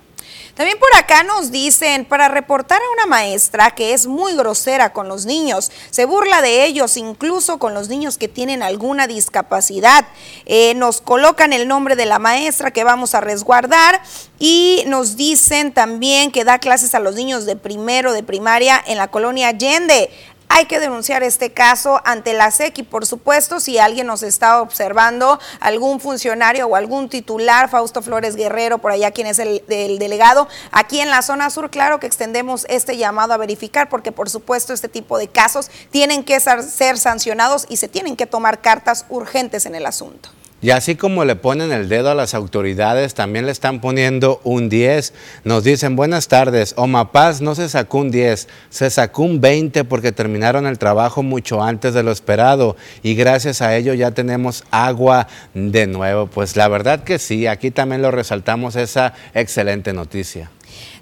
También 0.62 0.78
por 0.78 0.96
acá 0.96 1.24
nos 1.24 1.50
dicen, 1.50 2.06
para 2.06 2.28
reportar 2.28 2.80
a 2.80 2.94
una 2.94 3.08
maestra 3.08 3.72
que 3.72 3.94
es 3.94 4.06
muy 4.06 4.36
grosera 4.36 4.94
con 4.94 5.08
los 5.08 5.26
niños, 5.26 5.72
se 5.90 6.06
burla 6.06 6.44
de 6.44 6.66
ellos, 6.66 6.98
incluso 6.98 7.58
con 7.58 7.74
los 7.74 7.90
niños 7.90 8.20
que 8.20 8.28
tienen 8.28 8.62
alguna 8.62 9.08
discapacidad. 9.08 10.06
Eh, 10.46 10.76
nos 10.76 11.02
colocan 11.02 11.52
el 11.52 11.68
nombre 11.68 11.96
de 11.96 12.06
la 12.06 12.20
maestra 12.20 12.70
que 12.70 12.84
vamos 12.84 13.16
a 13.16 13.22
resguardar 13.22 14.04
y 14.38 14.84
nos 14.86 15.16
dicen 15.16 15.74
también 15.74 16.32
que 16.32 16.44
da 16.44 16.60
clases 16.60 16.94
a 16.94 17.00
los 17.00 17.16
niños 17.16 17.48
de 17.48 17.56
primero 17.56 18.14
de 18.14 18.22
primaria 18.22 18.84
en 18.86 19.00
la 19.00 19.08
colonia 19.08 19.48
Allende. 19.48 20.12
Hay 20.54 20.66
que 20.66 20.82
denunciar 20.82 21.24
este 21.24 21.54
caso 21.54 22.02
ante 22.04 22.34
la 22.34 22.52
SEC 22.52 22.80
y 22.80 22.84
por 22.84 23.06
supuesto 23.06 23.62
si 23.62 23.80
alguien 23.80 24.06
nos 24.06 24.22
está 24.22 24.62
observando, 24.62 25.40
algún 25.62 26.02
funcionario 26.02 26.68
o 26.68 26.76
algún 26.76 27.08
titular, 27.08 27.70
Fausto 27.70 28.02
Flores 28.02 28.36
Guerrero, 28.36 28.80
por 28.80 28.92
allá 28.92 29.12
quien 29.12 29.28
es 29.28 29.40
el, 29.40 29.64
el 29.70 29.98
delegado, 29.98 30.50
aquí 30.74 31.00
en 31.00 31.10
la 31.10 31.22
zona 31.22 31.50
sur, 31.52 31.70
claro 31.70 32.02
que 32.02 32.08
extendemos 32.08 32.66
este 32.68 32.98
llamado 32.98 33.32
a 33.34 33.38
verificar 33.38 33.88
porque 33.88 34.12
por 34.12 34.30
supuesto 34.30 34.74
este 34.74 34.90
tipo 34.90 35.18
de 35.18 35.30
casos 35.30 35.72
tienen 35.90 36.26
que 36.26 36.38
ser 36.42 36.98
sancionados 36.98 37.66
y 37.70 37.78
se 37.78 37.88
tienen 37.88 38.18
que 38.18 38.26
tomar 38.26 38.60
cartas 38.60 39.06
urgentes 39.08 39.66
en 39.66 39.76
el 39.76 39.86
asunto. 39.86 40.32
Y 40.62 40.70
así 40.70 40.96
como 40.96 41.26
le 41.26 41.36
ponen 41.36 41.72
el 41.72 41.90
dedo 41.90 42.12
a 42.12 42.16
las 42.16 42.36
autoridades, 42.36 43.16
también 43.16 43.48
le 43.48 43.52
están 43.52 43.82
poniendo 43.82 44.40
un 44.44 44.70
10. 44.70 45.14
Nos 45.44 45.64
dicen, 45.64 45.96
buenas 45.96 46.28
tardes, 46.28 46.76
Omapaz 46.78 47.42
no 47.42 47.56
se 47.56 47.68
sacó 47.68 47.98
un 47.98 48.12
10, 48.12 48.48
se 48.70 48.90
sacó 48.92 49.24
un 49.24 49.42
20 49.42 49.84
porque 49.86 50.12
terminaron 50.12 50.68
el 50.68 50.78
trabajo 50.78 51.24
mucho 51.24 51.64
antes 51.64 51.96
de 51.96 52.04
lo 52.04 52.12
esperado 52.12 52.76
y 53.02 53.16
gracias 53.16 53.64
a 53.64 53.76
ello 53.76 53.96
ya 53.96 54.12
tenemos 54.12 54.64
agua 54.70 55.28
de 55.56 55.88
nuevo. 55.88 56.28
Pues 56.28 56.56
la 56.56 56.68
verdad 56.68 57.04
que 57.04 57.18
sí, 57.18 57.48
aquí 57.48 57.72
también 57.72 58.04
lo 58.04 58.12
resaltamos 58.12 58.76
esa 58.76 59.14
excelente 59.34 59.94
noticia. 59.94 60.52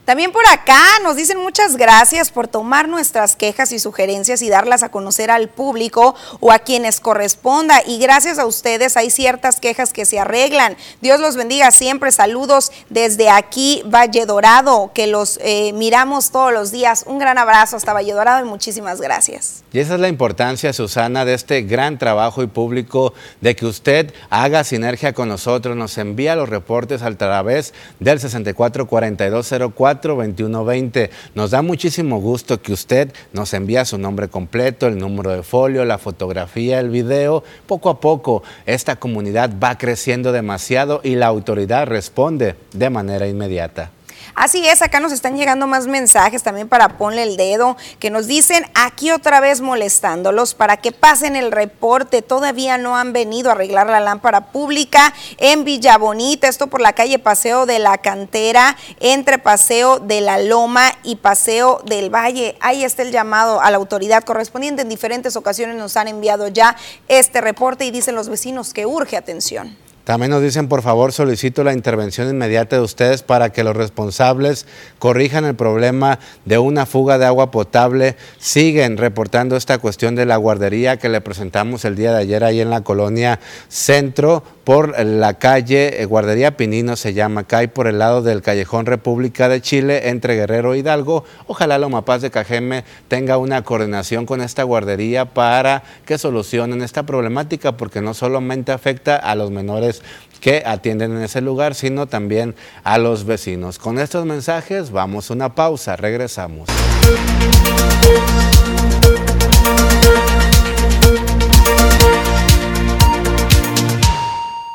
También 0.09 0.31
por 0.31 0.43
acá 0.47 0.81
nos 1.03 1.17
dicen 1.17 1.37
muchas 1.37 1.77
gracias 1.77 2.31
por 2.31 2.47
tomar 2.47 2.89
nuestras 2.89 3.35
quejas 3.35 3.71
y 3.71 3.77
sugerencias 3.77 4.41
y 4.41 4.49
darlas 4.49 4.81
a 4.81 4.89
conocer 4.89 5.29
al 5.29 5.49
público 5.49 6.15
o 6.39 6.51
a 6.51 6.57
quienes 6.57 6.99
corresponda. 6.99 7.83
Y 7.85 7.99
gracias 7.99 8.39
a 8.39 8.47
ustedes 8.47 8.97
hay 8.97 9.11
ciertas 9.11 9.59
quejas 9.59 9.93
que 9.93 10.05
se 10.05 10.17
arreglan. 10.17 10.75
Dios 10.99 11.19
los 11.19 11.35
bendiga 11.35 11.69
siempre. 11.69 12.11
Saludos 12.11 12.71
desde 12.89 13.29
aquí, 13.29 13.83
Valle 13.85 14.25
Dorado, 14.25 14.89
que 14.95 15.05
los 15.05 15.37
eh, 15.43 15.73
miramos 15.73 16.31
todos 16.31 16.51
los 16.51 16.71
días. 16.71 17.03
Un 17.05 17.19
gran 17.19 17.37
abrazo 17.37 17.75
hasta 17.77 17.93
Valle 17.93 18.13
Dorado 18.13 18.43
y 18.43 18.49
muchísimas 18.49 18.99
gracias. 18.99 19.63
Y 19.71 19.77
esa 19.77 19.93
es 19.93 19.99
la 19.99 20.07
importancia, 20.07 20.73
Susana, 20.73 21.23
de 21.23 21.35
este 21.35 21.61
gran 21.61 21.99
trabajo 21.99 22.41
y 22.41 22.47
público, 22.47 23.13
de 23.41 23.55
que 23.55 23.67
usted 23.67 24.11
haga 24.31 24.63
sinergia 24.63 25.13
con 25.13 25.29
nosotros, 25.29 25.77
nos 25.77 25.99
envía 25.99 26.35
los 26.35 26.49
reportes 26.49 27.03
a 27.03 27.15
través 27.15 27.75
del 27.99 28.19
644204 28.19 29.98
2120. 30.01 31.09
Nos 31.35 31.51
da 31.51 31.61
muchísimo 31.61 32.19
gusto 32.19 32.61
que 32.61 32.73
usted 32.73 33.11
nos 33.33 33.53
envíe 33.53 33.85
su 33.85 33.97
nombre 33.97 34.27
completo, 34.29 34.87
el 34.87 34.97
número 34.97 35.31
de 35.31 35.43
folio, 35.43 35.85
la 35.85 35.97
fotografía, 35.97 36.79
el 36.79 36.89
video. 36.89 37.43
Poco 37.67 37.89
a 37.89 37.99
poco 37.99 38.43
esta 38.65 38.95
comunidad 38.95 39.51
va 39.61 39.77
creciendo 39.77 40.31
demasiado 40.31 41.01
y 41.03 41.15
la 41.15 41.27
autoridad 41.27 41.87
responde 41.87 42.55
de 42.73 42.89
manera 42.89 43.27
inmediata. 43.27 43.91
Así 44.39 44.65
es, 44.65 44.81
acá 44.81 45.01
nos 45.01 45.11
están 45.11 45.35
llegando 45.35 45.67
más 45.67 45.85
mensajes 45.85 46.43
también 46.43 46.69
para 46.69 46.97
ponle 46.97 47.23
el 47.23 47.35
dedo, 47.35 47.75
que 47.99 48.09
nos 48.09 48.25
dicen 48.25 48.65
aquí 48.73 49.11
otra 49.11 49.41
vez 49.41 49.59
molestándolos 49.59 50.53
para 50.53 50.77
que 50.77 50.93
pasen 50.93 51.35
el 51.35 51.51
reporte. 51.51 52.21
Todavía 52.21 52.77
no 52.77 52.95
han 52.95 53.11
venido 53.11 53.49
a 53.49 53.51
arreglar 53.51 53.87
la 53.87 53.99
lámpara 53.99 54.53
pública 54.53 55.13
en 55.39 55.65
Villa 55.65 55.97
Bonita, 55.97 56.47
esto 56.47 56.67
por 56.67 56.79
la 56.79 56.93
calle 56.93 57.19
Paseo 57.19 57.65
de 57.65 57.79
la 57.79 57.97
Cantera, 57.97 58.77
entre 59.01 59.39
Paseo 59.39 59.99
de 59.99 60.21
la 60.21 60.37
Loma 60.37 60.89
y 61.03 61.17
Paseo 61.17 61.81
del 61.83 62.09
Valle. 62.09 62.55
Ahí 62.61 62.85
está 62.85 63.01
el 63.01 63.11
llamado 63.11 63.59
a 63.59 63.69
la 63.71 63.75
autoridad 63.75 64.23
correspondiente. 64.23 64.83
En 64.83 64.89
diferentes 64.89 65.35
ocasiones 65.35 65.75
nos 65.75 65.97
han 65.97 66.07
enviado 66.07 66.47
ya 66.47 66.77
este 67.09 67.41
reporte 67.41 67.83
y 67.83 67.91
dicen 67.91 68.15
los 68.15 68.29
vecinos 68.29 68.73
que 68.73 68.85
urge 68.85 69.17
atención. 69.17 69.75
También 70.09 70.31
nos 70.31 70.41
dicen, 70.41 70.67
por 70.67 70.81
favor, 70.81 71.13
solicito 71.13 71.63
la 71.63 71.71
intervención 71.71 72.27
inmediata 72.27 72.77
de 72.77 72.81
ustedes 72.81 73.21
para 73.21 73.51
que 73.51 73.63
los 73.63 73.77
responsables 73.77 74.65
corrijan 74.97 75.45
el 75.45 75.53
problema 75.53 76.17
de 76.45 76.57
una 76.57 76.87
fuga 76.87 77.19
de 77.19 77.27
agua 77.27 77.51
potable. 77.51 78.15
Siguen 78.39 78.97
reportando 78.97 79.55
esta 79.55 79.77
cuestión 79.77 80.15
de 80.15 80.25
la 80.25 80.37
guardería 80.37 80.97
que 80.97 81.09
le 81.09 81.21
presentamos 81.21 81.85
el 81.85 81.95
día 81.95 82.11
de 82.11 82.21
ayer 82.21 82.43
ahí 82.43 82.59
en 82.59 82.71
la 82.71 82.81
colonia 82.81 83.39
Centro 83.67 84.41
por 84.69 85.03
la 85.03 85.39
calle 85.39 85.99
eh, 85.99 86.05
Guardería 86.05 86.55
Pinino 86.55 86.95
se 86.95 87.15
llama, 87.15 87.45
cae 87.45 87.69
por 87.69 87.87
el 87.87 87.97
lado 87.97 88.21
del 88.21 88.43
Callejón 88.43 88.85
República 88.85 89.49
de 89.49 89.61
Chile 89.61 90.09
entre 90.09 90.35
Guerrero 90.35 90.75
y 90.75 90.79
Hidalgo. 90.81 91.23
Ojalá 91.47 91.79
Loma 91.79 92.05
Paz 92.05 92.21
de 92.21 92.29
Cajeme 92.29 92.83
tenga 93.07 93.39
una 93.39 93.63
coordinación 93.63 94.27
con 94.27 94.41
esta 94.41 94.61
guardería 94.61 95.25
para 95.33 95.81
que 96.05 96.19
solucionen 96.19 96.83
esta 96.83 97.01
problemática 97.01 97.77
porque 97.77 98.01
no 98.01 98.13
solamente 98.13 98.71
afecta 98.71 99.15
a 99.15 99.33
los 99.33 99.49
menores 99.49 99.98
que 100.39 100.63
atienden 100.65 101.17
en 101.17 101.23
ese 101.23 101.41
lugar, 101.41 101.75
sino 101.75 102.07
también 102.07 102.55
a 102.83 102.97
los 102.97 103.25
vecinos. 103.25 103.77
Con 103.77 103.99
estos 103.99 104.25
mensajes 104.25 104.91
vamos 104.91 105.29
a 105.29 105.33
una 105.33 105.55
pausa, 105.55 105.95
regresamos. 105.95 106.69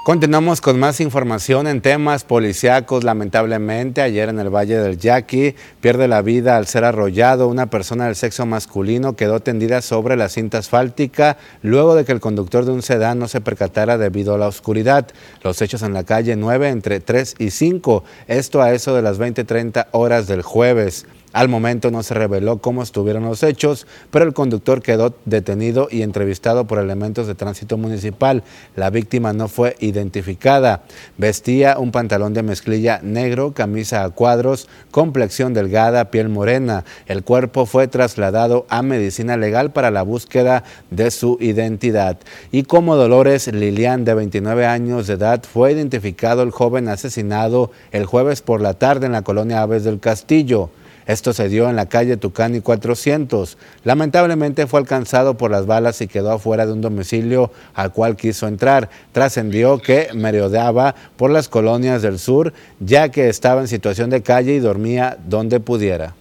Continuamos 0.04 0.60
con 0.60 0.78
más 0.78 1.00
información 1.00 1.66
en 1.66 1.80
temas 1.80 2.24
policíacos. 2.24 3.04
Lamentablemente, 3.04 4.02
ayer 4.02 4.28
en 4.28 4.38
el 4.38 4.54
Valle 4.54 4.78
del 4.78 4.98
Yaqui 4.98 5.54
pierde 5.80 6.08
la 6.08 6.20
vida 6.20 6.58
al 6.58 6.66
ser 6.66 6.84
arrollado. 6.84 7.48
Una 7.48 7.70
persona 7.70 8.04
del 8.04 8.14
sexo 8.14 8.44
masculino 8.44 9.16
quedó 9.16 9.40
tendida 9.40 9.80
sobre 9.80 10.16
la 10.16 10.28
cinta 10.28 10.58
asfáltica 10.58 11.38
luego 11.62 11.94
de 11.94 12.04
que 12.04 12.12
el 12.12 12.20
conductor 12.20 12.66
de 12.66 12.72
un 12.72 12.82
sedán 12.82 13.18
no 13.18 13.28
se 13.28 13.40
percatara 13.40 13.96
debido 13.96 14.34
a 14.34 14.38
la 14.38 14.46
oscuridad. 14.46 15.06
Los 15.42 15.62
hechos 15.62 15.80
en 15.80 15.94
la 15.94 16.04
calle 16.04 16.36
9 16.36 16.68
entre 16.68 17.00
3 17.00 17.36
y 17.38 17.48
5. 17.48 18.04
Esto 18.26 18.60
a 18.60 18.74
eso 18.74 18.94
de 18.94 19.00
las 19.00 19.18
20:30 19.18 19.86
horas 19.92 20.26
del 20.26 20.42
jueves. 20.42 21.06
Al 21.34 21.48
momento 21.48 21.90
no 21.90 22.04
se 22.04 22.14
reveló 22.14 22.58
cómo 22.58 22.80
estuvieron 22.84 23.24
los 23.24 23.42
hechos, 23.42 23.88
pero 24.12 24.24
el 24.24 24.32
conductor 24.32 24.80
quedó 24.82 25.16
detenido 25.24 25.88
y 25.90 26.02
entrevistado 26.02 26.64
por 26.64 26.78
elementos 26.78 27.26
de 27.26 27.34
tránsito 27.34 27.76
municipal. 27.76 28.44
La 28.76 28.88
víctima 28.90 29.32
no 29.32 29.48
fue 29.48 29.74
identificada. 29.80 30.84
Vestía 31.18 31.76
un 31.80 31.90
pantalón 31.90 32.34
de 32.34 32.44
mezclilla 32.44 33.00
negro, 33.02 33.52
camisa 33.52 34.04
a 34.04 34.10
cuadros, 34.10 34.68
complexión 34.92 35.54
delgada, 35.54 36.12
piel 36.12 36.28
morena. 36.28 36.84
El 37.06 37.24
cuerpo 37.24 37.66
fue 37.66 37.88
trasladado 37.88 38.64
a 38.68 38.82
medicina 38.82 39.36
legal 39.36 39.72
para 39.72 39.90
la 39.90 40.02
búsqueda 40.02 40.62
de 40.92 41.10
su 41.10 41.36
identidad. 41.40 42.16
Y 42.52 42.62
como 42.62 42.94
Dolores 42.94 43.52
Lilian, 43.52 44.04
de 44.04 44.14
29 44.14 44.66
años 44.66 45.08
de 45.08 45.14
edad, 45.14 45.42
fue 45.42 45.72
identificado 45.72 46.44
el 46.44 46.52
joven 46.52 46.88
asesinado 46.88 47.72
el 47.90 48.06
jueves 48.06 48.40
por 48.40 48.60
la 48.60 48.74
tarde 48.74 49.06
en 49.06 49.12
la 49.12 49.22
colonia 49.22 49.62
Aves 49.62 49.82
del 49.82 49.98
Castillo. 49.98 50.70
Esto 51.06 51.32
se 51.32 51.48
dio 51.48 51.68
en 51.68 51.76
la 51.76 51.86
calle 51.86 52.16
Tucani 52.16 52.60
400. 52.60 53.58
Lamentablemente 53.84 54.66
fue 54.66 54.80
alcanzado 54.80 55.36
por 55.36 55.50
las 55.50 55.66
balas 55.66 56.00
y 56.00 56.08
quedó 56.08 56.32
afuera 56.32 56.64
de 56.66 56.72
un 56.72 56.80
domicilio 56.80 57.50
al 57.74 57.92
cual 57.92 58.16
quiso 58.16 58.48
entrar. 58.48 58.88
Trascendió 59.12 59.78
que 59.78 60.08
merodeaba 60.14 60.94
por 61.16 61.30
las 61.30 61.48
colonias 61.48 62.02
del 62.02 62.18
sur, 62.18 62.52
ya 62.80 63.10
que 63.10 63.28
estaba 63.28 63.60
en 63.60 63.68
situación 63.68 64.10
de 64.10 64.22
calle 64.22 64.54
y 64.54 64.60
dormía 64.60 65.18
donde 65.26 65.60
pudiera. 65.60 66.14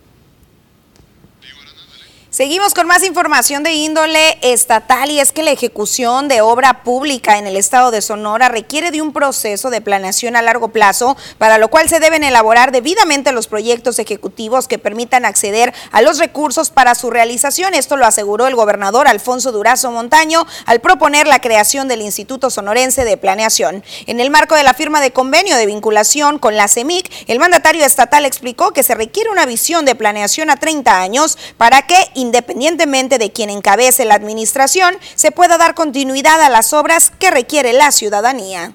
Seguimos 2.33 2.73
con 2.73 2.87
más 2.87 3.03
información 3.03 3.61
de 3.61 3.73
índole 3.73 4.39
estatal 4.41 5.11
y 5.11 5.19
es 5.19 5.31
que 5.31 5.43
la 5.43 5.51
ejecución 5.51 6.27
de 6.27 6.41
obra 6.41 6.81
pública 6.81 7.37
en 7.37 7.45
el 7.45 7.55
estado 7.55 7.91
de 7.91 8.01
Sonora 8.01 8.49
requiere 8.49 8.89
de 8.89 9.03
un 9.03 9.13
proceso 9.13 9.69
de 9.69 9.81
planeación 9.81 10.35
a 10.35 10.41
largo 10.41 10.69
plazo, 10.69 11.15
para 11.37 11.59
lo 11.59 11.67
cual 11.67 11.89
se 11.89 11.99
deben 11.99 12.23
elaborar 12.23 12.71
debidamente 12.71 13.31
los 13.33 13.45
proyectos 13.45 13.99
ejecutivos 13.99 14.67
que 14.67 14.79
permitan 14.79 15.25
acceder 15.25 15.75
a 15.91 16.01
los 16.01 16.17
recursos 16.17 16.71
para 16.71 16.95
su 16.95 17.11
realización. 17.11 17.75
Esto 17.75 17.97
lo 17.97 18.07
aseguró 18.07 18.47
el 18.47 18.55
gobernador 18.55 19.07
Alfonso 19.07 19.51
Durazo 19.51 19.91
Montaño 19.91 20.47
al 20.65 20.81
proponer 20.81 21.27
la 21.27 21.39
creación 21.39 21.87
del 21.87 22.01
Instituto 22.01 22.49
Sonorense 22.49 23.05
de 23.05 23.15
Planeación. 23.15 23.83
En 24.07 24.19
el 24.19 24.31
marco 24.31 24.55
de 24.55 24.63
la 24.63 24.73
firma 24.73 25.01
de 25.01 25.11
convenio 25.11 25.55
de 25.55 25.67
vinculación 25.67 26.39
con 26.39 26.57
la 26.57 26.67
CEMIC, 26.67 27.11
el 27.27 27.37
mandatario 27.37 27.85
estatal 27.85 28.25
explicó 28.25 28.73
que 28.73 28.81
se 28.81 28.95
requiere 28.95 29.29
una 29.29 29.45
visión 29.45 29.85
de 29.85 29.93
planeación 29.93 30.49
a 30.49 30.55
30 30.55 30.99
años 30.99 31.37
para 31.59 31.83
que 31.83 32.22
independientemente 32.23 33.17
de 33.17 33.31
quien 33.31 33.49
encabece 33.49 34.05
la 34.05 34.15
administración, 34.15 34.97
se 35.15 35.31
pueda 35.31 35.57
dar 35.57 35.75
continuidad 35.75 36.41
a 36.41 36.49
las 36.49 36.73
obras 36.73 37.11
que 37.19 37.29
requiere 37.29 37.73
la 37.73 37.91
ciudadanía. 37.91 38.73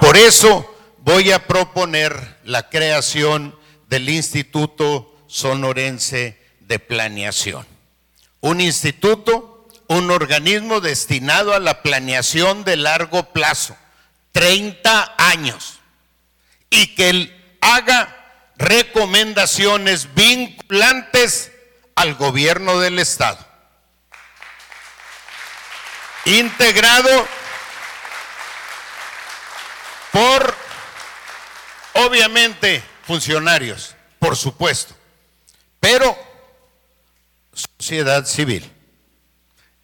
Por 0.00 0.16
eso 0.16 0.74
voy 0.98 1.32
a 1.32 1.46
proponer 1.46 2.38
la 2.44 2.70
creación 2.70 3.54
del 3.88 4.08
Instituto 4.08 5.14
Sonorense 5.26 6.38
de 6.60 6.78
Planeación. 6.78 7.66
Un 8.40 8.60
instituto, 8.60 9.68
un 9.88 10.10
organismo 10.10 10.80
destinado 10.80 11.54
a 11.54 11.60
la 11.60 11.82
planeación 11.82 12.64
de 12.64 12.76
largo 12.76 13.32
plazo, 13.32 13.76
30 14.32 15.14
años, 15.18 15.80
y 16.70 16.94
que 16.94 17.56
haga 17.60 18.24
recomendaciones 18.56 20.14
vinculantes 20.14 21.50
al 21.94 22.14
gobierno 22.14 22.78
del 22.78 22.98
Estado. 22.98 23.38
Integrado 26.26 27.26
por, 30.12 30.54
obviamente, 31.94 32.82
funcionarios, 33.06 33.94
por 34.18 34.36
supuesto, 34.36 34.94
pero 35.80 36.16
sociedad 37.52 38.24
civil, 38.24 38.70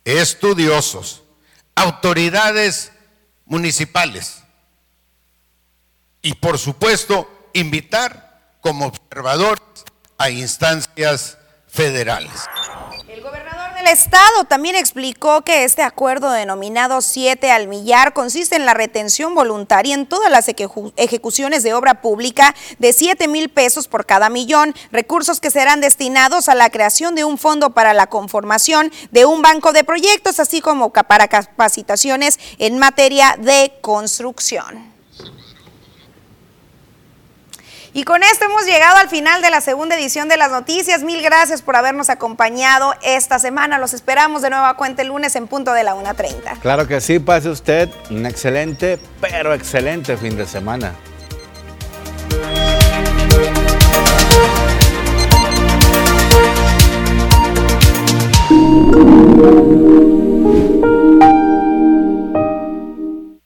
estudiosos, 0.05 1.23
autoridades 1.75 2.93
municipales 3.45 4.43
y, 6.23 6.35
por 6.35 6.59
supuesto, 6.59 7.51
invitar 7.53 8.57
como 8.61 8.87
observadores 8.87 9.63
a 10.17 10.31
instancias 10.31 11.39
federales. 11.71 12.31
El 13.09 13.23
gobernador 13.23 13.75
del 13.75 13.87
estado 13.87 14.45
también 14.45 14.77
explicó 14.77 15.43
que 15.43 15.65
este 15.65 15.83
acuerdo 15.83 16.31
denominado 16.31 17.01
7 17.01 17.51
al 17.51 17.69
millar 17.69 18.13
consiste 18.13 18.57
en 18.57 18.67
la 18.67 18.75
retención 18.75 19.35
voluntaria 19.35 19.95
en 19.95 20.07
todas 20.07 20.31
las 20.31 20.49
ejecuciones 20.97 21.63
de 21.63 21.75
obra 21.75 22.01
pública 22.01 22.55
de 22.79 22.93
7 22.93 23.27
mil 23.29 23.49
pesos 23.49 23.89
por 23.89 24.07
cada 24.07 24.29
millón, 24.29 24.75
recursos 24.93 25.41
que 25.41 25.51
serán 25.51 25.81
destinados 25.81 26.49
a 26.49 26.55
la 26.55 26.71
creación 26.71 27.15
de 27.15 27.25
un 27.25 27.39
fondo 27.39 27.71
para 27.71 27.95
la 27.95 28.09
conformación 28.09 28.93
de 29.11 29.25
un 29.25 29.43
banco 29.43 29.73
de 29.73 29.85
proyectos, 29.85 30.41
así 30.41 30.61
como 30.61 30.93
para 30.93 31.29
capacitaciones 31.29 32.39
en 32.59 32.79
materia 32.79 33.37
de 33.39 33.73
construcción. 33.81 34.90
Y 37.93 38.05
con 38.05 38.23
esto 38.23 38.45
hemos 38.45 38.67
llegado 38.67 38.99
al 38.99 39.09
final 39.09 39.43
de 39.43 39.51
la 39.51 39.61
segunda 39.61 39.97
edición 39.97 40.29
de 40.29 40.37
las 40.37 40.53
noticias. 40.53 41.03
Mil 41.03 41.21
gracias 41.23 41.61
por 41.61 41.75
habernos 41.75 42.09
acompañado 42.09 42.95
esta 43.03 43.41
semana. 43.41 43.79
Los 43.79 43.95
esperamos 43.95 44.43
de 44.43 44.51
nueva 44.51 44.75
cuenta 44.77 45.03
el 45.03 45.09
lunes 45.09 45.35
en 45.35 45.49
punto 45.49 45.73
de 45.73 45.83
la 45.83 45.97
1.30. 45.97 46.61
Claro 46.61 46.87
que 46.87 47.01
sí, 47.01 47.19
pase 47.19 47.49
usted 47.49 47.89
un 48.11 48.27
excelente, 48.27 48.99
pero 49.21 49.55
excelente 49.55 50.17
fin 50.17 50.37
de 50.37 50.47
semana. 50.47 50.95